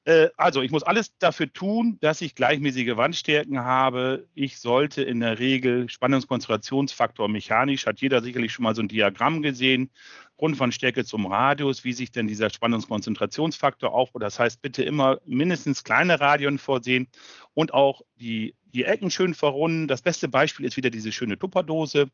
Äh, 0.09 0.31
also 0.38 0.62
ich 0.62 0.71
muss 0.71 0.83
alles 0.83 1.16
dafür 1.18 1.53
tun, 1.53 1.99
dass 2.01 2.23
ich 2.23 2.35
gleichmäßige 2.35 2.97
Wandstärken 2.97 3.61
habe. 3.61 4.27
Ich 4.35 4.59
sollte 4.59 5.03
in 5.03 5.21
der 5.21 5.38
Regel 5.38 5.90
Spannungskonzentrationsfaktor 5.90 7.29
mechanisch, 7.29 7.85
hat 7.85 8.01
jeder 8.01 8.23
sicherlich 8.23 8.53
schon 8.53 8.62
mal 8.62 8.75
so 8.75 8.81
ein 8.81 8.88
Diagramm 8.88 9.42
gesehen, 9.42 9.90
Grundwandstärke 10.38 11.05
zum 11.05 11.27
Radius, 11.27 11.85
wie 11.85 11.92
sich 11.92 12.11
denn 12.11 12.27
dieser 12.27 12.49
Spannungskonzentrationsfaktor 12.49 13.92
aufbaut. 13.92 14.23
Das 14.23 14.38
heißt, 14.38 14.62
bitte 14.62 14.83
immer 14.83 15.21
mindestens 15.27 15.85
kleine 15.85 16.18
Radien 16.18 16.59
vorsehen 16.59 17.09
und 17.53 17.75
auch 17.75 18.01
die, 18.16 18.55
die 18.73 18.85
Ecken 18.85 19.11
schön 19.11 19.35
verrunden. 19.35 19.88
Das 19.88 20.01
beste 20.01 20.29
Beispiel 20.29 20.64
ist 20.64 20.79
wieder 20.79 20.88
diese 20.88 21.12
schöne 21.12 21.38
Tupperdose. 21.38 22.09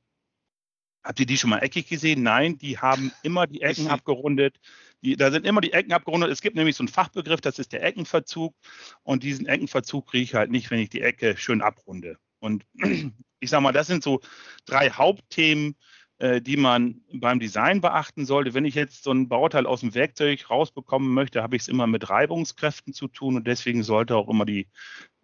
Habt 1.04 1.20
ihr 1.20 1.26
die 1.26 1.36
schon 1.36 1.50
mal 1.50 1.58
eckig 1.58 1.86
gesehen? 1.86 2.22
Nein, 2.22 2.58
die 2.58 2.78
haben 2.78 3.12
immer 3.22 3.46
die 3.46 3.60
Ecken 3.60 3.88
abgerundet. 3.88 4.58
Die, 5.04 5.16
da 5.16 5.30
sind 5.30 5.46
immer 5.46 5.60
die 5.60 5.72
Ecken 5.72 5.92
abgerundet. 5.92 6.30
Es 6.30 6.40
gibt 6.40 6.56
nämlich 6.56 6.76
so 6.76 6.82
einen 6.82 6.88
Fachbegriff, 6.88 7.40
das 7.40 7.58
ist 7.58 7.72
der 7.72 7.82
Eckenverzug. 7.84 8.54
Und 9.02 9.22
diesen 9.22 9.46
Eckenverzug 9.46 10.06
kriege 10.08 10.24
ich 10.24 10.34
halt 10.34 10.50
nicht, 10.50 10.70
wenn 10.70 10.78
ich 10.78 10.88
die 10.88 11.02
Ecke 11.02 11.36
schön 11.36 11.60
abrunde. 11.60 12.16
Und 12.40 12.64
ich 13.40 13.50
sage 13.50 13.62
mal, 13.62 13.72
das 13.72 13.86
sind 13.86 14.02
so 14.02 14.20
drei 14.64 14.90
Hauptthemen, 14.90 15.76
äh, 16.18 16.40
die 16.40 16.56
man 16.56 17.02
beim 17.12 17.38
Design 17.38 17.82
beachten 17.82 18.24
sollte. 18.24 18.54
Wenn 18.54 18.64
ich 18.64 18.74
jetzt 18.74 19.04
so 19.04 19.10
ein 19.10 19.28
Bauteil 19.28 19.66
aus 19.66 19.80
dem 19.80 19.94
Werkzeug 19.94 20.48
rausbekommen 20.48 21.12
möchte, 21.12 21.42
habe 21.42 21.56
ich 21.56 21.62
es 21.62 21.68
immer 21.68 21.86
mit 21.86 22.08
Reibungskräften 22.08 22.94
zu 22.94 23.08
tun 23.08 23.36
und 23.36 23.46
deswegen 23.46 23.82
sollte 23.82 24.16
auch 24.16 24.28
immer 24.28 24.46
die, 24.46 24.68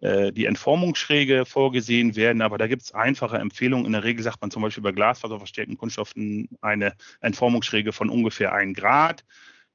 äh, 0.01 0.31
die 0.31 0.45
Entformungsschräge 0.45 1.45
vorgesehen 1.45 2.15
werden. 2.15 2.43
Aber 2.43 2.59
da 2.59 2.67
gibt 2.67 2.83
es 2.83 2.93
einfache 2.93 3.39
Empfehlungen. 3.39 3.87
In 3.87 3.93
der 3.93 4.03
Regel 4.03 4.21
sagt 4.21 4.41
man 4.41 4.51
zum 4.51 4.61
Beispiel 4.61 4.83
bei 4.83 4.91
glasfaserverstärkten 4.91 5.77
Kunststoffen 5.77 6.49
eine 6.61 6.93
Entformungsschräge 7.21 7.93
von 7.93 8.09
ungefähr 8.09 8.53
1 8.53 8.77
Grad. 8.77 9.23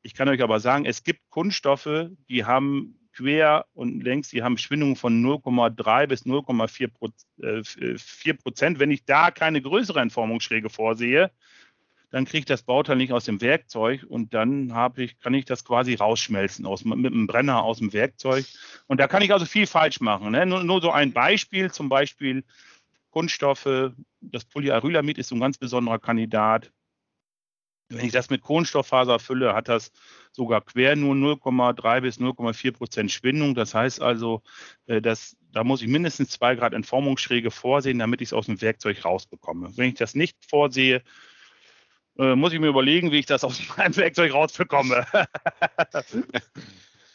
Ich 0.07 0.15
kann 0.15 0.29
euch 0.29 0.41
aber 0.41 0.61
sagen, 0.61 0.85
es 0.85 1.03
gibt 1.03 1.29
Kunststoffe, 1.31 2.11
die 2.29 2.45
haben 2.45 2.97
quer 3.13 3.67
und 3.75 4.05
längs, 4.05 4.29
die 4.29 4.45
haben 4.45 4.57
Schwindungen 4.57 4.95
von 4.95 5.21
0,3 5.21 6.07
bis 6.07 6.25
0,4 6.25 8.31
äh, 8.31 8.35
Prozent. 8.35 8.79
Wenn 8.79 8.93
ich 8.93 9.05
da 9.05 9.33
keine 9.33 9.61
größere 9.61 9.99
Entformungsschräge 9.99 10.71
vorsehe, 10.71 11.33
dann 12.11 12.25
kriege 12.25 12.39
ich 12.39 12.45
das 12.45 12.63
Bauteil 12.63 12.95
nicht 12.95 13.13
aus 13.13 13.25
dem 13.25 13.41
Werkzeug 13.41 14.07
und 14.09 14.33
dann 14.33 14.73
ich, 14.95 15.19
kann 15.19 15.35
ich 15.35 15.45
das 15.45 15.65
quasi 15.65 15.95
rausschmelzen 15.95 16.67
aus, 16.67 16.85
mit 16.85 17.13
einem 17.13 17.27
Brenner 17.27 17.65
aus 17.65 17.79
dem 17.79 17.93
Werkzeug. 17.93 18.47
Und 18.87 19.01
da 19.01 19.09
kann 19.09 19.23
ich 19.23 19.33
also 19.33 19.45
viel 19.45 19.67
falsch 19.67 19.99
machen. 19.99 20.31
Ne? 20.31 20.47
Nur, 20.47 20.63
nur 20.63 20.81
so 20.81 20.93
ein 20.93 21.13
Beispiel, 21.13 21.73
zum 21.73 21.89
Beispiel 21.89 22.45
Kunststoffe, 23.11 23.91
das 24.21 24.45
Polyarylamid 24.45 25.19
ist 25.19 25.33
ein 25.33 25.41
ganz 25.41 25.59
besonderer 25.59 25.99
Kandidat. 25.99 26.71
Wenn 27.89 28.07
ich 28.07 28.13
das 28.13 28.31
mit 28.31 28.43
Kohlenstofffaser 28.43 29.19
fülle, 29.19 29.55
hat 29.55 29.69
das 29.69 29.93
sogar 30.33 30.61
quer 30.61 30.97
nur 30.97 31.15
0,3 31.15 32.01
bis 32.01 32.19
0,4 32.19 32.73
Prozent 32.73 33.13
Schwindung. 33.13 33.55
Das 33.55 33.75
heißt 33.75 34.03
also, 34.03 34.43
äh, 34.87 35.01
dass, 35.01 35.37
da 35.53 35.63
muss 35.63 35.83
ich 35.83 35.89
mindestens 35.89 36.31
zwei 36.31 36.57
Grad 36.57 36.75
Entformungsschräge 36.75 37.51
vorsehen, 37.51 37.99
damit 37.99 38.21
ich 38.21 38.29
es 38.29 38.33
aus 38.33 38.47
dem 38.47 38.61
Werkzeug 38.61 39.05
rausbekomme. 39.05 39.77
Wenn 39.77 39.91
ich 39.91 39.95
das 39.95 40.15
nicht 40.15 40.37
vorsehe, 40.49 41.03
äh, 42.19 42.35
muss 42.35 42.53
ich 42.53 42.61
mir 42.61 42.69
überlegen, 42.69 43.13
wie 43.13 43.21
ich 43.21 43.27
das 43.27 43.45
aus 43.45 43.61
meinem 43.77 43.97
Werkzeug 43.97 44.35
rausbekomme. 44.35 45.07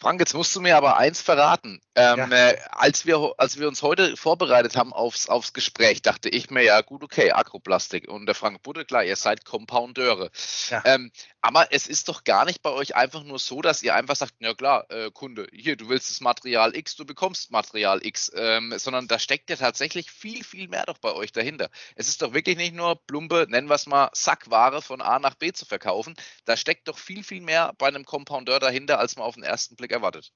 Frank, 0.01 0.19
jetzt 0.19 0.33
musst 0.33 0.55
du 0.55 0.61
mir 0.61 0.77
aber 0.77 0.97
eins 0.97 1.21
verraten. 1.21 1.79
Ähm, 1.93 2.17
ja. 2.17 2.49
äh, 2.49 2.57
als, 2.71 3.05
wir, 3.05 3.35
als 3.37 3.59
wir 3.59 3.67
uns 3.67 3.83
heute 3.83 4.17
vorbereitet 4.17 4.75
haben 4.75 4.93
aufs, 4.93 5.29
aufs 5.29 5.53
Gespräch, 5.53 6.01
dachte 6.01 6.27
ich 6.27 6.49
mir 6.49 6.63
ja, 6.63 6.81
gut, 6.81 7.03
okay, 7.03 7.31
Agroplastik 7.31 8.09
und 8.09 8.25
der 8.25 8.33
Frank 8.33 8.63
Budde, 8.63 8.83
klar, 8.83 9.03
ihr 9.03 9.15
seid 9.15 9.45
Compoundeure. 9.45 10.31
Ja. 10.69 10.81
Ähm, 10.85 11.11
aber 11.39 11.71
es 11.71 11.85
ist 11.85 12.09
doch 12.09 12.23
gar 12.23 12.45
nicht 12.45 12.63
bei 12.63 12.71
euch 12.71 12.95
einfach 12.95 13.23
nur 13.23 13.37
so, 13.37 13.61
dass 13.61 13.83
ihr 13.83 13.93
einfach 13.93 14.15
sagt, 14.15 14.33
ja 14.39 14.55
klar, 14.55 14.89
äh, 14.89 15.11
Kunde, 15.11 15.47
hier, 15.53 15.75
du 15.75 15.87
willst 15.89 16.09
das 16.09 16.21
Material 16.21 16.75
X, 16.75 16.95
du 16.95 17.05
bekommst 17.05 17.51
Material 17.51 18.03
X, 18.03 18.31
ähm, 18.33 18.73
sondern 18.77 19.07
da 19.07 19.19
steckt 19.19 19.51
ja 19.51 19.55
tatsächlich 19.55 20.09
viel, 20.09 20.43
viel 20.43 20.67
mehr 20.67 20.85
doch 20.87 20.97
bei 20.97 21.13
euch 21.13 21.31
dahinter. 21.31 21.69
Es 21.95 22.07
ist 22.07 22.23
doch 22.23 22.33
wirklich 22.33 22.57
nicht 22.57 22.73
nur 22.73 22.95
plumpe, 23.05 23.45
nennen 23.49 23.69
wir 23.69 23.75
es 23.75 23.85
mal, 23.85 24.09
Sackware 24.13 24.81
von 24.81 25.01
A 25.01 25.19
nach 25.19 25.35
B 25.35 25.51
zu 25.51 25.67
verkaufen. 25.67 26.15
Da 26.45 26.57
steckt 26.57 26.87
doch 26.87 26.97
viel, 26.97 27.23
viel 27.23 27.41
mehr 27.41 27.73
bei 27.77 27.87
einem 27.87 28.05
Compoundeur 28.05 28.59
dahinter, 28.59 28.97
als 28.97 29.15
man 29.15 29.25
auf 29.25 29.35
den 29.35 29.43
ersten 29.43 29.75
Blick 29.75 29.90
erwartet. 29.91 30.31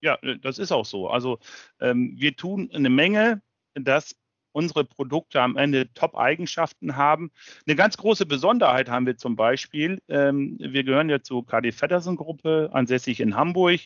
Ja, 0.00 0.18
äh, 0.22 0.38
das 0.38 0.58
ist 0.58 0.72
auch 0.72 0.84
so. 0.84 1.08
Also 1.08 1.38
ähm, 1.80 2.14
wir 2.16 2.36
tun 2.36 2.70
eine 2.72 2.90
Menge, 2.90 3.42
dass 3.74 4.16
unsere 4.52 4.84
Produkte 4.84 5.40
am 5.40 5.56
Ende 5.56 5.92
Top-Eigenschaften 5.94 6.96
haben. 6.96 7.30
Eine 7.66 7.76
ganz 7.76 7.96
große 7.96 8.26
Besonderheit 8.26 8.88
haben 8.88 9.06
wir 9.06 9.16
zum 9.16 9.36
Beispiel. 9.36 10.00
Ähm, 10.08 10.56
wir 10.60 10.84
gehören 10.84 11.08
ja 11.08 11.22
zur 11.22 11.46
KD 11.46 11.72
Feddersen 11.72 12.16
Gruppe, 12.16 12.70
ansässig 12.72 13.20
in 13.20 13.36
Hamburg. 13.36 13.80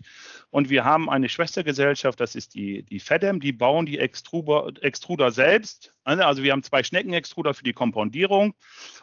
Und 0.51 0.71
wir 0.71 0.85
haben 0.85 1.09
eine 1.09 1.29
Schwestergesellschaft, 1.29 2.21
das 2.21 2.35
ist 2.35 2.55
die, 2.55 2.83
die 2.83 3.01
FEDEM, 3.01 3.41
die 3.41 3.53
bauen 3.53 3.87
die 3.87 3.99
Extruder, 3.99 4.71
Extruder 4.83 5.31
selbst. 5.31 5.93
Also 6.05 6.43
wir 6.43 6.53
haben 6.53 6.63
zwei 6.63 6.83
Schneckenextruder 6.83 7.55
für 7.55 7.65
die 7.65 7.73
Kompondierung. 7.73 8.55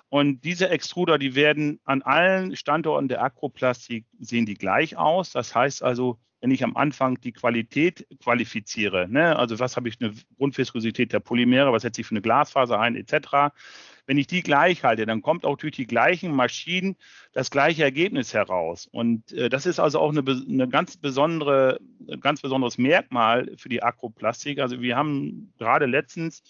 Und 0.10 0.44
diese 0.44 0.70
Extruder, 0.70 1.18
die 1.18 1.36
werden 1.36 1.80
an 1.86 2.02
allen 2.02 2.56
Standorten 2.56 3.08
der 3.08 3.24
Akroplastik, 3.24 4.06
sehen 4.20 4.46
die 4.46 4.54
gleich 4.54 4.96
aus. 4.96 5.32
Das 5.32 5.56
heißt 5.56 5.84
also, 5.84 6.20
wenn 6.44 6.52
ich 6.52 6.66
am 6.66 6.76
Anfang 6.76 7.22
die 7.22 7.32
Qualität 7.32 8.06
qualifiziere, 8.22 9.08
ne, 9.08 9.38
also 9.38 9.60
was 9.60 9.78
habe 9.78 9.88
ich 9.88 10.02
eine 10.02 10.14
Grundviskosität 10.38 11.14
der 11.14 11.22
Polymere, 11.22 11.72
was 11.72 11.84
setze 11.84 12.02
ich 12.02 12.08
für 12.08 12.12
eine 12.12 12.22
Glasfaser 12.22 12.82
ein, 12.82 12.98
etc., 12.98 13.54
wenn 14.08 14.18
ich 14.18 14.28
die 14.28 14.44
gleich 14.44 14.84
halte, 14.84 15.06
dann 15.06 15.22
kommt 15.22 15.46
auch 15.46 15.56
durch 15.56 15.72
die 15.72 15.88
gleichen 15.88 16.36
Maschinen 16.36 16.98
das 17.32 17.50
gleiche 17.50 17.84
Ergebnis 17.84 18.34
heraus. 18.34 18.90
Und 18.92 19.32
äh, 19.32 19.48
das 19.48 19.66
ist 19.66 19.80
also 19.80 20.02
auch 20.02 20.10
eine, 20.10 20.20
eine 20.20 20.68
ganz 20.68 20.98
besondere, 20.98 21.80
ganz 22.20 22.42
besonderes 22.42 22.78
Merkmal 22.78 23.50
für 23.56 23.70
die 23.70 23.82
Akroplastik. 23.82 24.60
Also 24.60 24.82
wir 24.82 24.98
haben 24.98 25.54
gerade 25.58 25.86
letztens 25.86 26.44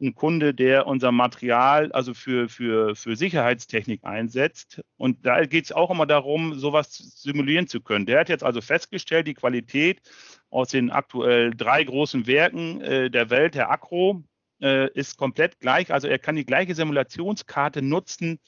ein 0.00 0.14
Kunde, 0.14 0.54
der 0.54 0.86
unser 0.86 1.12
Material 1.12 1.92
also 1.92 2.14
für, 2.14 2.48
für, 2.48 2.96
für 2.96 3.16
Sicherheitstechnik 3.16 4.04
einsetzt. 4.04 4.82
Und 4.96 5.24
da 5.26 5.44
geht 5.44 5.66
es 5.66 5.72
auch 5.72 5.90
immer 5.90 6.06
darum, 6.06 6.58
sowas 6.58 6.96
simulieren 6.96 7.66
zu 7.66 7.80
können. 7.80 8.06
Der 8.06 8.20
hat 8.20 8.28
jetzt 8.28 8.44
also 8.44 8.60
festgestellt, 8.60 9.26
die 9.26 9.34
Qualität 9.34 10.00
aus 10.50 10.68
den 10.68 10.90
aktuell 10.90 11.50
drei 11.50 11.84
großen 11.84 12.26
Werken 12.26 12.80
äh, 12.80 13.10
der 13.10 13.30
Welt, 13.30 13.54
der 13.54 13.70
Acro, 13.70 14.24
äh, 14.60 14.90
ist 14.92 15.16
komplett 15.16 15.60
gleich. 15.60 15.92
Also 15.92 16.08
er 16.08 16.18
kann 16.18 16.36
die 16.36 16.46
gleiche 16.46 16.74
Simulationskarte 16.74 17.82
nutzen 17.82 18.40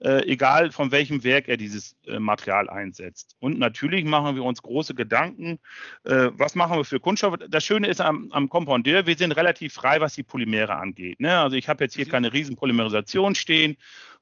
äh, 0.00 0.24
egal 0.26 0.70
von 0.70 0.92
welchem 0.92 1.24
Werk 1.24 1.48
er 1.48 1.56
dieses 1.56 1.96
äh, 2.06 2.18
Material 2.18 2.68
einsetzt. 2.70 3.36
Und 3.40 3.58
natürlich 3.58 4.04
machen 4.04 4.36
wir 4.36 4.44
uns 4.44 4.62
große 4.62 4.94
Gedanken, 4.94 5.58
äh, 6.04 6.30
was 6.34 6.54
machen 6.54 6.76
wir 6.76 6.84
für 6.84 7.00
Kunststoffe. 7.00 7.38
Das 7.48 7.64
Schöne 7.64 7.88
ist 7.88 8.00
am, 8.00 8.28
am 8.30 8.48
Compoundeur, 8.48 9.06
wir 9.06 9.16
sind 9.16 9.32
relativ 9.32 9.74
frei, 9.74 10.00
was 10.00 10.14
die 10.14 10.22
Polymere 10.22 10.76
angeht. 10.76 11.20
Ne? 11.20 11.38
Also 11.38 11.56
ich 11.56 11.68
habe 11.68 11.84
jetzt 11.84 11.96
hier 11.96 12.06
mhm. 12.06 12.10
keine 12.10 12.32
riesen 12.32 12.56
Polymerisation 12.56 13.34
stehen, 13.34 13.76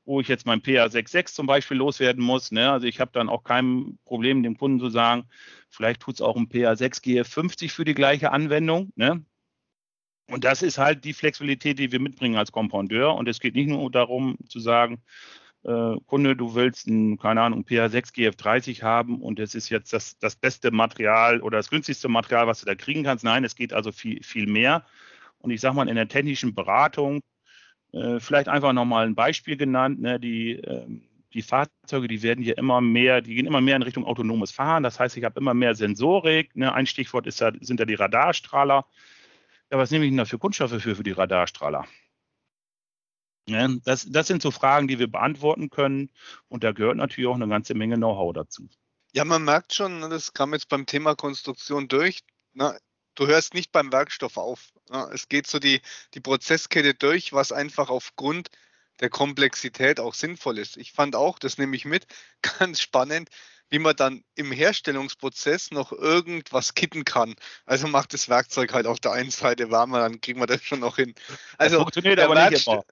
wo 0.07 0.21
ich 0.21 0.29
jetzt 0.29 0.47
mein 0.47 0.61
PA66 0.61 1.27
zum 1.27 1.47
Beispiel 1.47 1.77
loswerden 1.77 2.25
muss. 2.25 2.53
Ne? 2.53 2.71
Also 2.71 2.87
ich 2.87 3.01
habe 3.01 3.11
dann 3.13 3.29
auch 3.29 3.45
kein 3.45 3.99
Problem, 4.05 4.43
dem 4.43 4.57
Kunden 4.57 4.81
zu 4.81 4.89
sagen, 4.89 5.25
vielleicht 5.69 6.01
tut 6.01 6.15
es 6.15 6.21
auch 6.23 6.37
ein 6.37 6.49
PA6 6.49 7.03
GF50 7.03 7.71
für 7.71 7.85
die 7.85 7.95
gleiche 7.95 8.31
Anwendung. 8.31 8.93
Ne? 8.95 9.25
Und 10.29 10.45
das 10.45 10.63
ist 10.63 10.79
halt 10.79 11.05
die 11.05 11.13
Flexibilität, 11.13 11.79
die 11.79 11.93
wir 11.93 12.01
mitbringen 12.01 12.37
als 12.37 12.51
Compoundeur. 12.51 13.15
Und 13.15 13.29
es 13.29 13.41
geht 13.41 13.55
nicht 13.55 13.69
nur 13.69 13.91
darum 13.91 14.37
zu 14.49 14.59
sagen, 14.59 15.03
äh, 15.67 15.97
Kunde, 16.07 16.37
du 16.37 16.55
willst 16.55 16.87
ein, 16.87 17.19
keine 17.19 17.43
Ahnung, 17.43 17.65
PA6 17.65 18.15
GF30 18.15 18.83
haben 18.83 19.21
und 19.21 19.41
es 19.41 19.55
ist 19.55 19.69
jetzt 19.69 19.93
das, 19.93 20.17
das 20.19 20.37
beste 20.37 20.71
Material 20.71 21.41
oder 21.41 21.59
das 21.59 21.71
günstigste 21.71 22.09
Material, 22.09 22.47
was 22.47 22.61
du 22.61 22.67
da 22.67 22.77
kriegen 22.77 23.03
kannst. 23.03 23.25
Nein, 23.25 23.45
es 23.45 23.57
geht 23.57 23.73
also 23.73 23.91
viel, 23.91 24.23
viel 24.23 24.47
mehr. 24.47 24.85
Und 25.39 25.51
ich 25.51 25.61
sage 25.61 25.75
mal, 25.75 25.89
in 25.89 25.97
der 25.97 26.09
technischen 26.09 26.55
Beratung, 26.55 27.21
äh, 27.93 28.21
vielleicht 28.21 28.49
einfach 28.49 28.73
nochmal 28.73 29.07
ein 29.07 29.17
Beispiel 29.17 29.57
genannt, 29.57 30.01
ne, 30.01 30.21
die, 30.21 30.53
äh, 30.53 30.87
die 31.35 31.43
Fahrzeuge, 31.43 32.07
die 32.09 32.23
werden 32.23 32.45
hier 32.45 32.59
immer 32.59 32.81
mehr, 32.81 33.21
die 33.21 33.35
gehen 33.35 33.47
immer 33.47 33.61
mehr 33.61 33.77
in 33.77 33.83
Richtung 33.83 34.05
autonomes 34.05 34.53
Fahren. 34.53 34.85
Das 34.85 35.01
heißt, 35.01 35.17
ich 35.17 35.25
habe 35.25 35.41
immer 35.41 35.55
mehr 35.55 35.75
Sensorik. 35.75 36.55
Ne, 36.55 36.73
ein 36.73 36.87
Stichwort 36.87 37.27
ist 37.27 37.41
da, 37.41 37.51
sind 37.61 37.81
da 37.81 37.85
die 37.85 37.95
Radarstrahler. 37.95 38.87
Ja, 39.73 39.79
was 39.79 39.91
nehme 39.91 40.05
ich 40.05 40.13
denn 40.13 40.19
da 40.19 40.25
für 40.25 40.39
Kunststoffe 40.39 40.81
für, 40.81 40.95
für 40.95 41.03
die 41.03 41.11
Radarstrahler? 41.11 41.87
Ja, 43.49 43.69
das, 43.85 44.07
das 44.09 44.27
sind 44.27 44.43
so 44.43 44.51
Fragen, 44.51 44.89
die 44.89 44.99
wir 44.99 45.07
beantworten 45.07 45.71
können. 45.71 46.11
Und 46.49 46.65
da 46.65 46.73
gehört 46.73 46.97
natürlich 46.97 47.29
auch 47.29 47.35
eine 47.35 47.49
ganze 47.49 47.75
Menge 47.75 47.97
Know-how 47.97 48.33
dazu. 48.33 48.69
Ja, 49.13 49.25
man 49.25 49.45
merkt 49.45 49.73
schon, 49.73 50.01
ne, 50.01 50.09
das 50.09 50.33
kam 50.33 50.53
jetzt 50.53 50.69
beim 50.69 50.85
Thema 50.85 51.15
Konstruktion 51.15 51.89
durch. 51.89 52.21
Na, 52.55 52.73
ne, 52.73 52.79
du 53.15 53.27
hörst 53.27 53.55
nicht 53.55 53.73
beim 53.73 53.93
Werkstoff 53.93 54.37
auf. 54.37 54.73
Na, 54.91 55.07
ne. 55.07 55.15
es 55.15 55.29
geht 55.29 55.47
so 55.47 55.59
die, 55.59 55.81
die 56.15 56.21
Prozesskette 56.21 56.95
durch, 56.95 57.33
was 57.33 57.53
einfach 57.53 57.89
aufgrund 57.89 58.51
der 59.01 59.11
Komplexität 59.11 60.01
auch 60.01 60.15
sinnvoll 60.15 60.59
ist. 60.59 60.77
Ich 60.77 60.93
fand 60.93 61.15
auch, 61.15 61.39
das 61.39 61.57
nehme 61.59 61.77
ich 61.77 61.85
mit, 61.85 62.07
ganz 62.59 62.81
spannend, 62.81 63.31
wie 63.69 63.79
man 63.79 63.97
dann 63.97 64.25
im 64.35 64.53
Herstellungsprozess 64.53 65.71
noch 65.71 65.93
irgendwas 65.93 66.75
kitten 66.75 67.05
kann. 67.05 67.35
Also 67.65 67.89
macht 67.89 68.13
das 68.13 68.29
Werkzeug 68.29 68.73
halt 68.73 68.87
auf 68.87 69.01
der 69.01 69.13
einen 69.13 69.31
Seite 69.31 69.71
warmer, 69.71 70.01
dann 70.01 70.21
kriegen 70.21 70.41
wir 70.41 70.47
das 70.47 70.63
schon 70.63 70.81
noch 70.81 70.97
hin. 70.97 71.15
Also 71.59 71.77
das 71.77 71.83
funktioniert 71.83 72.21
aber 72.21 72.49
nicht 72.51 72.67
immer. 72.67 72.85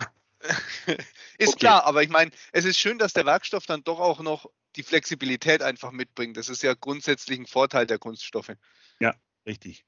Ist 1.39 1.49
okay. 1.49 1.59
klar, 1.59 1.85
aber 1.85 2.03
ich 2.03 2.11
meine, 2.11 2.31
es 2.53 2.65
ist 2.65 2.79
schön, 2.79 2.99
dass 2.99 3.13
der 3.13 3.27
Werkstoff 3.27 3.67
dann 3.67 3.85
doch 3.85 3.99
auch 3.99 4.21
noch 4.21 4.51
die 4.77 4.83
Flexibilität 4.83 5.63
einfach 5.63 5.93
mitbringt. 5.93 6.37
Das 6.37 6.49
ist 6.49 6.63
ja 6.63 6.75
grundsätzlich 6.75 7.39
ein 7.39 7.47
Vorteil 7.47 7.87
der 7.87 7.99
Kunststoffe. 7.99 8.53
Ja, 9.01 9.15
richtig. 9.47 9.85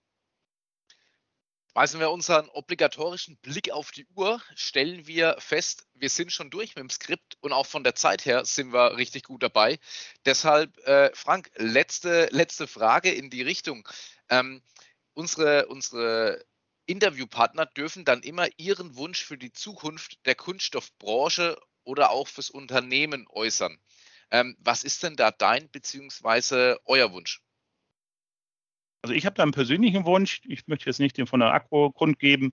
Weisen 1.74 2.00
wir 2.00 2.10
unseren 2.10 2.48
obligatorischen 2.48 3.36
Blick 3.36 3.70
auf 3.70 3.90
die 3.90 4.06
Uhr, 4.14 4.40
stellen 4.54 5.06
wir 5.06 5.36
fest, 5.38 5.86
wir 5.92 6.08
sind 6.08 6.32
schon 6.32 6.48
durch 6.48 6.74
mit 6.74 6.78
dem 6.78 6.88
Skript 6.88 7.36
und 7.40 7.52
auch 7.52 7.66
von 7.66 7.84
der 7.84 7.94
Zeit 7.94 8.24
her 8.24 8.46
sind 8.46 8.72
wir 8.72 8.96
richtig 8.96 9.24
gut 9.24 9.42
dabei. 9.42 9.78
Deshalb, 10.24 10.78
äh, 10.86 11.10
Frank, 11.14 11.50
letzte, 11.56 12.28
letzte 12.30 12.66
Frage 12.66 13.10
in 13.10 13.28
die 13.28 13.42
Richtung. 13.42 13.86
Ähm, 14.30 14.62
unsere, 15.12 15.66
unsere 15.66 16.42
Interviewpartner 16.86 17.66
dürfen 17.66 18.04
dann 18.04 18.22
immer 18.22 18.46
ihren 18.56 18.96
Wunsch 18.96 19.24
für 19.24 19.36
die 19.36 19.52
Zukunft 19.52 20.24
der 20.26 20.34
Kunststoffbranche 20.34 21.58
oder 21.84 22.10
auch 22.10 22.28
fürs 22.28 22.50
Unternehmen 22.50 23.26
äußern. 23.28 23.78
Ähm, 24.30 24.56
was 24.60 24.84
ist 24.84 25.02
denn 25.02 25.16
da 25.16 25.30
dein 25.30 25.68
bzw. 25.68 26.76
euer 26.84 27.12
Wunsch? 27.12 27.40
Also 29.02 29.14
ich 29.14 29.24
habe 29.24 29.36
da 29.36 29.44
einen 29.44 29.52
persönlichen 29.52 30.04
Wunsch. 30.04 30.40
Ich 30.44 30.66
möchte 30.66 30.86
jetzt 30.86 30.98
nicht 30.98 31.16
den 31.16 31.26
von 31.26 31.40
der 31.40 31.52
Akku 31.52 31.90
kundgeben. 31.90 32.50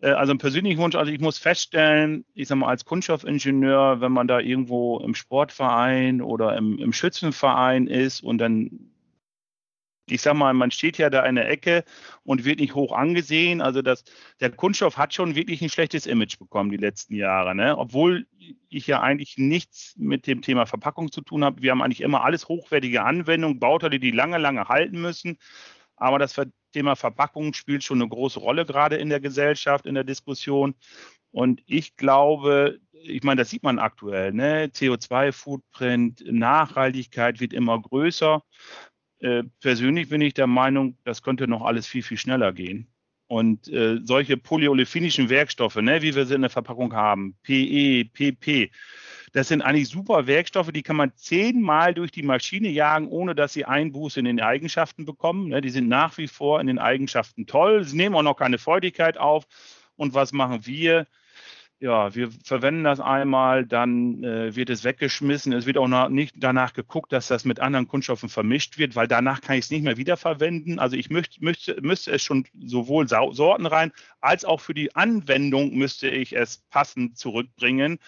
Äh, 0.00 0.10
also 0.10 0.32
einen 0.32 0.38
persönlichen 0.38 0.80
Wunsch. 0.80 0.96
Also 0.96 1.12
ich 1.12 1.20
muss 1.20 1.38
feststellen, 1.38 2.24
ich 2.34 2.48
sage 2.48 2.60
mal 2.60 2.68
als 2.68 2.84
Kunststoffingenieur, 2.84 4.00
wenn 4.00 4.12
man 4.12 4.26
da 4.26 4.40
irgendwo 4.40 4.98
im 5.00 5.14
Sportverein 5.14 6.22
oder 6.22 6.56
im, 6.56 6.78
im 6.78 6.92
Schützenverein 6.92 7.86
ist 7.86 8.22
und 8.22 8.38
dann 8.38 8.90
ich 10.08 10.22
sag 10.22 10.34
mal, 10.34 10.54
man 10.54 10.70
steht 10.70 10.98
ja 10.98 11.10
da 11.10 11.24
in 11.24 11.34
der 11.34 11.48
Ecke 11.50 11.84
und 12.22 12.44
wird 12.44 12.60
nicht 12.60 12.74
hoch 12.74 12.92
angesehen. 12.92 13.60
Also 13.60 13.82
das, 13.82 14.04
der 14.40 14.50
Kunststoff 14.50 14.96
hat 14.96 15.14
schon 15.14 15.34
wirklich 15.34 15.62
ein 15.62 15.68
schlechtes 15.68 16.06
Image 16.06 16.38
bekommen 16.38 16.70
die 16.70 16.76
letzten 16.76 17.14
Jahre. 17.14 17.54
Ne? 17.54 17.76
Obwohl 17.76 18.26
ich 18.68 18.86
ja 18.86 19.00
eigentlich 19.00 19.36
nichts 19.36 19.94
mit 19.96 20.26
dem 20.26 20.42
Thema 20.42 20.66
Verpackung 20.66 21.10
zu 21.10 21.22
tun 21.22 21.44
habe. 21.44 21.60
Wir 21.62 21.72
haben 21.72 21.82
eigentlich 21.82 22.02
immer 22.02 22.24
alles 22.24 22.46
hochwertige 22.48 23.02
Anwendungen, 23.02 23.58
Bauteile, 23.58 23.98
die 23.98 24.12
lange, 24.12 24.38
lange 24.38 24.68
halten 24.68 25.00
müssen. 25.00 25.38
Aber 25.96 26.18
das 26.18 26.40
Thema 26.72 26.94
Verpackung 26.94 27.52
spielt 27.54 27.82
schon 27.82 28.00
eine 28.00 28.08
große 28.08 28.38
Rolle 28.38 28.64
gerade 28.64 28.96
in 28.96 29.08
der 29.08 29.20
Gesellschaft, 29.20 29.86
in 29.86 29.94
der 29.94 30.04
Diskussion. 30.04 30.74
Und 31.32 31.62
ich 31.66 31.96
glaube, 31.96 32.78
ich 32.92 33.22
meine, 33.22 33.40
das 33.40 33.50
sieht 33.50 33.62
man 33.62 33.78
aktuell, 33.78 34.32
ne? 34.32 34.66
CO2-Footprint, 34.66 36.24
Nachhaltigkeit 36.30 37.40
wird 37.40 37.52
immer 37.52 37.80
größer. 37.80 38.42
Äh, 39.20 39.44
persönlich 39.60 40.08
bin 40.08 40.20
ich 40.20 40.34
der 40.34 40.46
Meinung, 40.46 40.98
das 41.04 41.22
könnte 41.22 41.48
noch 41.48 41.62
alles 41.62 41.86
viel, 41.86 42.02
viel 42.02 42.18
schneller 42.18 42.52
gehen. 42.52 42.88
Und 43.28 43.68
äh, 43.68 43.98
solche 44.02 44.36
polyolefинischen 44.36 45.28
Werkstoffe, 45.28 45.76
ne, 45.76 46.00
wie 46.02 46.14
wir 46.14 46.26
sie 46.26 46.34
in 46.34 46.42
der 46.42 46.50
Verpackung 46.50 46.94
haben, 46.94 47.36
PE, 47.42 48.04
PP, 48.04 48.70
das 49.32 49.48
sind 49.48 49.62
eigentlich 49.62 49.88
super 49.88 50.26
Werkstoffe, 50.26 50.70
die 50.70 50.82
kann 50.82 50.96
man 50.96 51.12
zehnmal 51.16 51.92
durch 51.92 52.10
die 52.12 52.22
Maschine 52.22 52.68
jagen, 52.68 53.08
ohne 53.08 53.34
dass 53.34 53.52
sie 53.52 53.64
Einbuße 53.64 54.20
in 54.20 54.26
den 54.26 54.40
Eigenschaften 54.40 55.04
bekommen. 55.04 55.48
Ne, 55.48 55.60
die 55.60 55.70
sind 55.70 55.88
nach 55.88 56.16
wie 56.18 56.28
vor 56.28 56.60
in 56.60 56.68
den 56.68 56.78
Eigenschaften 56.78 57.46
toll. 57.46 57.84
Sie 57.84 57.96
nehmen 57.96 58.14
auch 58.14 58.22
noch 58.22 58.36
keine 58.36 58.58
Feuchtigkeit 58.58 59.18
auf. 59.18 59.46
Und 59.96 60.14
was 60.14 60.32
machen 60.32 60.66
wir? 60.66 61.06
Ja, 61.78 62.14
wir 62.14 62.30
verwenden 62.42 62.84
das 62.84 63.00
einmal, 63.00 63.66
dann 63.66 64.24
äh, 64.24 64.56
wird 64.56 64.70
es 64.70 64.82
weggeschmissen. 64.82 65.52
Es 65.52 65.66
wird 65.66 65.76
auch 65.76 65.88
noch 65.88 66.08
nicht 66.08 66.34
danach 66.38 66.72
geguckt, 66.72 67.12
dass 67.12 67.28
das 67.28 67.44
mit 67.44 67.60
anderen 67.60 67.86
Kunststoffen 67.86 68.30
vermischt 68.30 68.78
wird, 68.78 68.96
weil 68.96 69.06
danach 69.06 69.42
kann 69.42 69.56
ich 69.58 69.66
es 69.66 69.70
nicht 69.70 69.84
mehr 69.84 69.98
wiederverwenden. 69.98 70.78
Also 70.78 70.96
ich 70.96 71.10
möchte, 71.10 71.44
müsste, 71.44 71.76
müsste 71.82 72.12
es 72.12 72.22
schon 72.22 72.46
sowohl 72.58 73.08
Sorten 73.08 73.66
rein, 73.66 73.92
als 74.22 74.46
auch 74.46 74.60
für 74.60 74.72
die 74.72 74.96
Anwendung 74.96 75.74
müsste 75.74 76.08
ich 76.08 76.34
es 76.34 76.64
passend 76.70 77.18
zurückbringen. 77.18 77.98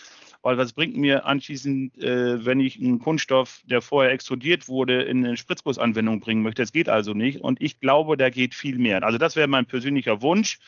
Weil 0.40 0.56
was 0.56 0.72
bringt 0.72 0.96
mir 0.96 1.26
anschließend, 1.26 1.98
äh, 1.98 2.46
wenn 2.46 2.60
ich 2.60 2.80
einen 2.80 3.00
Kunststoff, 3.00 3.60
der 3.64 3.82
vorher 3.82 4.12
extrudiert 4.12 4.68
wurde, 4.68 5.02
in 5.02 5.26
eine 5.26 5.36
Spritzgussanwendung 5.36 6.20
bringen 6.20 6.42
möchte? 6.42 6.62
Das 6.62 6.72
geht 6.72 6.88
also 6.88 7.12
nicht. 7.12 7.40
Und 7.40 7.60
ich 7.60 7.80
glaube, 7.80 8.16
da 8.16 8.30
geht 8.30 8.54
viel 8.54 8.78
mehr. 8.78 9.02
Also 9.02 9.18
das 9.18 9.36
wäre 9.36 9.48
mein 9.48 9.66
persönlicher 9.66 10.22
Wunsch 10.22 10.58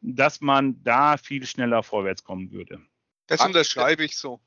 dass 0.00 0.40
man 0.40 0.82
da 0.82 1.16
viel 1.16 1.46
schneller 1.46 1.82
vorwärts 1.82 2.24
kommen 2.24 2.52
würde. 2.52 2.80
Das 3.26 3.40
unterschreibe 3.44 4.04
ich 4.04 4.16
so. 4.16 4.40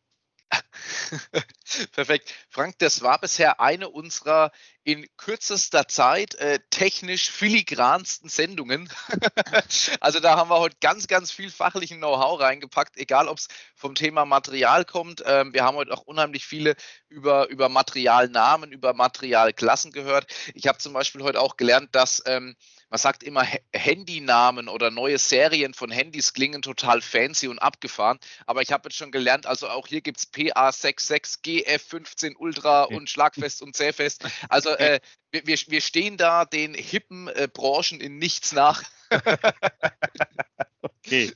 Perfekt. 1.93 2.33
Frank, 2.49 2.77
das 2.79 3.01
war 3.01 3.19
bisher 3.19 3.59
eine 3.59 3.89
unserer 3.89 4.51
in 4.83 5.07
kürzester 5.17 5.87
Zeit 5.87 6.35
äh, 6.35 6.59
technisch 6.69 7.29
filigransten 7.29 8.29
Sendungen. 8.29 8.89
also 9.99 10.19
da 10.19 10.35
haben 10.35 10.49
wir 10.49 10.59
heute 10.59 10.75
ganz, 10.81 11.07
ganz 11.07 11.31
viel 11.31 11.49
fachlichen 11.49 11.97
Know-how 11.97 12.39
reingepackt, 12.39 12.97
egal 12.97 13.27
ob 13.27 13.37
es 13.37 13.47
vom 13.75 13.95
Thema 13.95 14.25
Material 14.25 14.85
kommt. 14.85 15.23
Ähm, 15.25 15.53
wir 15.53 15.63
haben 15.63 15.77
heute 15.77 15.93
auch 15.93 16.01
unheimlich 16.01 16.45
viele 16.45 16.75
über, 17.07 17.47
über 17.49 17.69
Materialnamen, 17.69 18.71
über 18.71 18.93
Materialklassen 18.93 19.91
gehört. 19.91 20.27
Ich 20.53 20.67
habe 20.67 20.77
zum 20.79 20.93
Beispiel 20.93 21.23
heute 21.23 21.39
auch 21.39 21.57
gelernt, 21.57 21.95
dass 21.95 22.21
ähm, 22.25 22.55
man 22.93 22.99
sagt 22.99 23.23
immer, 23.23 23.43
Handynamen 23.73 24.67
oder 24.67 24.91
neue 24.91 25.17
Serien 25.17 25.73
von 25.73 25.89
Handys 25.89 26.31
klingen 26.33 26.61
total 26.61 27.01
fancy 27.01 27.47
und 27.47 27.57
abgefahren. 27.57 28.19
Aber 28.45 28.61
ich 28.61 28.71
habe 28.71 28.87
jetzt 28.87 28.97
schon 28.97 29.11
gelernt, 29.11 29.47
also 29.47 29.67
auch 29.67 29.87
hier 29.87 30.01
gibt 30.01 30.19
es 30.19 30.31
PA66, 30.31 31.41
GF15 31.43 32.35
Ultra 32.35 32.83
und 32.83 33.09
Schlagfest 33.09 33.63
und 33.63 33.75
Zähfest. 33.75 34.25
Also 34.47 34.69
äh, 34.77 34.99
wir, 35.31 35.43
wir 35.47 35.81
stehen 35.81 36.17
da 36.17 36.45
den 36.45 36.75
hippen 36.75 37.29
äh, 37.29 37.47
Branchen 37.51 37.99
in 37.99 38.19
nichts 38.19 38.51
nach. 38.51 38.83
okay. 40.83 41.33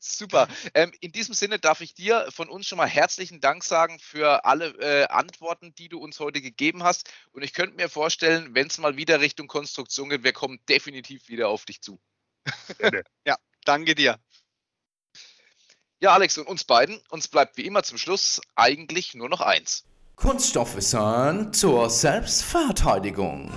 Super. 0.00 0.48
Ähm, 0.74 0.92
in 1.00 1.12
diesem 1.12 1.34
Sinne 1.34 1.58
darf 1.58 1.80
ich 1.80 1.94
dir 1.94 2.26
von 2.30 2.48
uns 2.48 2.66
schon 2.66 2.78
mal 2.78 2.88
herzlichen 2.88 3.40
Dank 3.40 3.64
sagen 3.64 3.98
für 3.98 4.44
alle 4.44 4.68
äh, 4.78 5.06
Antworten, 5.08 5.74
die 5.74 5.88
du 5.88 5.98
uns 5.98 6.20
heute 6.20 6.40
gegeben 6.40 6.82
hast. 6.82 7.10
Und 7.32 7.42
ich 7.42 7.52
könnte 7.52 7.76
mir 7.76 7.88
vorstellen, 7.88 8.54
wenn 8.54 8.66
es 8.66 8.78
mal 8.78 8.96
wieder 8.96 9.20
Richtung 9.20 9.46
Konstruktion 9.46 10.08
geht, 10.08 10.24
wir 10.24 10.32
kommen 10.32 10.60
definitiv 10.68 11.28
wieder 11.28 11.48
auf 11.48 11.64
dich 11.64 11.80
zu. 11.80 12.00
ja, 13.26 13.36
danke 13.64 13.94
dir. 13.94 14.18
Ja, 16.00 16.14
Alex 16.14 16.38
und 16.38 16.46
uns 16.46 16.64
beiden, 16.64 16.98
uns 17.10 17.28
bleibt 17.28 17.58
wie 17.58 17.66
immer 17.66 17.82
zum 17.82 17.98
Schluss 17.98 18.40
eigentlich 18.54 19.14
nur 19.14 19.28
noch 19.28 19.42
eins. 19.42 19.84
Kunststoffwissern 20.16 21.52
zur 21.52 21.90
Selbstverteidigung. 21.90 23.52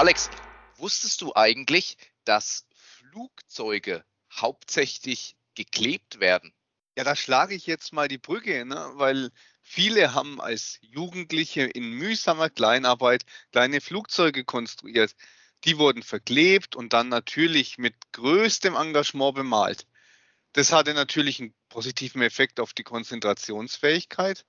Alex, 0.00 0.30
wusstest 0.78 1.20
du 1.20 1.34
eigentlich, 1.34 1.98
dass 2.24 2.66
Flugzeuge 2.74 4.02
hauptsächlich 4.32 5.36
geklebt 5.54 6.20
werden? 6.20 6.54
Ja, 6.96 7.04
da 7.04 7.14
schlage 7.14 7.54
ich 7.54 7.66
jetzt 7.66 7.92
mal 7.92 8.08
die 8.08 8.16
Brücke, 8.16 8.64
ne? 8.64 8.92
weil 8.94 9.30
viele 9.60 10.14
haben 10.14 10.40
als 10.40 10.78
Jugendliche 10.80 11.64
in 11.64 11.90
mühsamer 11.90 12.48
Kleinarbeit 12.48 13.26
kleine 13.52 13.82
Flugzeuge 13.82 14.42
konstruiert. 14.46 15.14
Die 15.64 15.76
wurden 15.76 16.02
verklebt 16.02 16.76
und 16.76 16.94
dann 16.94 17.10
natürlich 17.10 17.76
mit 17.76 17.94
größtem 18.12 18.76
Engagement 18.76 19.34
bemalt. 19.34 19.86
Das 20.54 20.72
hatte 20.72 20.94
natürlich 20.94 21.40
einen 21.40 21.54
positiven 21.68 22.22
Effekt 22.22 22.58
auf 22.58 22.72
die 22.72 22.84
Konzentrationsfähigkeit. 22.84 24.46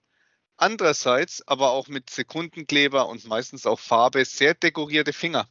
Andererseits 0.61 1.41
aber 1.47 1.71
auch 1.71 1.87
mit 1.87 2.11
Sekundenkleber 2.11 3.09
und 3.09 3.25
meistens 3.25 3.65
auch 3.65 3.79
Farbe 3.79 4.23
sehr 4.25 4.53
dekorierte 4.53 5.11
Finger. 5.11 5.49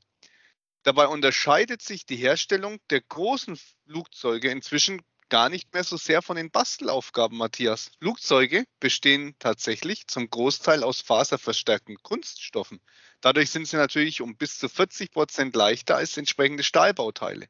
Dabei 0.84 1.08
unterscheidet 1.08 1.82
sich 1.82 2.06
die 2.06 2.14
Herstellung 2.14 2.78
der 2.90 3.00
großen 3.00 3.58
Flugzeuge 3.86 4.52
inzwischen 4.52 5.02
gar 5.28 5.48
nicht 5.48 5.74
mehr 5.74 5.82
so 5.82 5.96
sehr 5.96 6.22
von 6.22 6.36
den 6.36 6.52
Bastelaufgaben, 6.52 7.36
Matthias. 7.36 7.90
Flugzeuge 7.98 8.64
bestehen 8.78 9.34
tatsächlich 9.40 10.06
zum 10.06 10.30
Großteil 10.30 10.84
aus 10.84 11.00
faserverstärkten 11.00 11.96
Kunststoffen. 12.04 12.80
Dadurch 13.20 13.50
sind 13.50 13.66
sie 13.66 13.78
natürlich 13.78 14.20
um 14.20 14.36
bis 14.36 14.60
zu 14.60 14.68
40 14.68 15.10
Prozent 15.10 15.56
leichter 15.56 15.96
als 15.96 16.16
entsprechende 16.16 16.62
Stahlbauteile. 16.62 17.48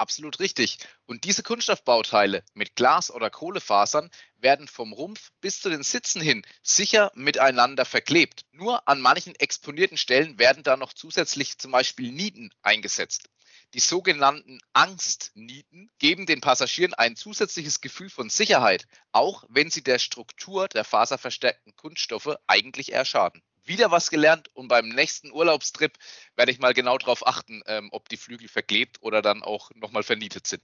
Absolut 0.00 0.40
richtig. 0.40 0.78
Und 1.04 1.24
diese 1.24 1.42
Kunststoffbauteile 1.42 2.42
mit 2.54 2.74
Glas- 2.74 3.10
oder 3.10 3.28
Kohlefasern 3.28 4.10
werden 4.38 4.66
vom 4.66 4.94
Rumpf 4.94 5.30
bis 5.42 5.60
zu 5.60 5.68
den 5.68 5.82
Sitzen 5.82 6.22
hin 6.22 6.42
sicher 6.62 7.12
miteinander 7.14 7.84
verklebt. 7.84 8.46
Nur 8.50 8.88
an 8.88 9.02
manchen 9.02 9.34
exponierten 9.34 9.98
Stellen 9.98 10.38
werden 10.38 10.62
da 10.62 10.78
noch 10.78 10.94
zusätzlich 10.94 11.58
zum 11.58 11.72
Beispiel 11.72 12.12
Nieten 12.12 12.50
eingesetzt. 12.62 13.28
Die 13.74 13.80
sogenannten 13.80 14.60
Angstnieten 14.72 15.90
geben 15.98 16.24
den 16.24 16.40
Passagieren 16.40 16.94
ein 16.94 17.14
zusätzliches 17.14 17.82
Gefühl 17.82 18.08
von 18.08 18.30
Sicherheit, 18.30 18.86
auch 19.12 19.44
wenn 19.50 19.70
sie 19.70 19.82
der 19.82 19.98
Struktur 19.98 20.66
der 20.68 20.84
faserverstärkten 20.84 21.76
Kunststoffe 21.76 22.36
eigentlich 22.46 22.92
eher 22.92 23.04
schaden 23.04 23.42
wieder 23.70 23.90
was 23.90 24.10
gelernt 24.10 24.50
und 24.52 24.68
beim 24.68 24.88
nächsten 24.88 25.32
Urlaubstrip 25.32 25.96
werde 26.36 26.52
ich 26.52 26.58
mal 26.58 26.74
genau 26.74 26.98
darauf 26.98 27.26
achten, 27.26 27.62
ähm, 27.66 27.88
ob 27.92 28.10
die 28.10 28.18
Flügel 28.18 28.48
verklebt 28.48 28.98
oder 29.00 29.22
dann 29.22 29.42
auch 29.42 29.70
nochmal 29.74 30.02
vernietet 30.02 30.46
sind. 30.46 30.62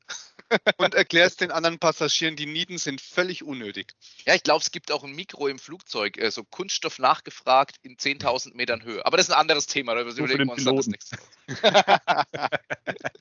und 0.76 0.94
erklärst 0.94 1.40
den 1.40 1.50
anderen 1.50 1.78
Passagieren, 1.78 2.36
die 2.36 2.46
Nieten 2.46 2.76
sind 2.76 3.00
völlig 3.00 3.42
unnötig. 3.42 3.94
Ja, 4.26 4.34
ich 4.34 4.42
glaube, 4.42 4.62
es 4.62 4.70
gibt 4.70 4.92
auch 4.92 5.04
ein 5.04 5.12
Mikro 5.12 5.46
im 5.46 5.58
Flugzeug, 5.58 6.18
äh, 6.18 6.30
so 6.30 6.44
Kunststoff 6.44 6.98
nachgefragt 6.98 7.76
in 7.82 7.96
10.000 7.96 8.54
Metern 8.54 8.82
Höhe. 8.82 9.06
Aber 9.06 9.16
das 9.16 9.28
ist 9.28 9.32
ein 9.32 9.40
anderes 9.40 9.66
Thema, 9.66 9.94
da 9.94 10.02
überlegen 10.02 10.46
wir 10.46 10.52
uns 10.52 10.64
dann 10.64 10.76
das 10.76 10.88
nächste 10.88 11.16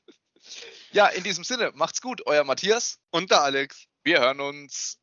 Ja, 0.91 1.07
in 1.07 1.23
diesem 1.23 1.43
Sinne, 1.43 1.71
macht's 1.75 2.01
gut, 2.01 2.25
euer 2.25 2.43
Matthias 2.43 2.99
und 3.11 3.29
der 3.29 3.41
Alex. 3.41 3.86
Wir 4.03 4.19
hören 4.19 4.39
uns. 4.39 4.99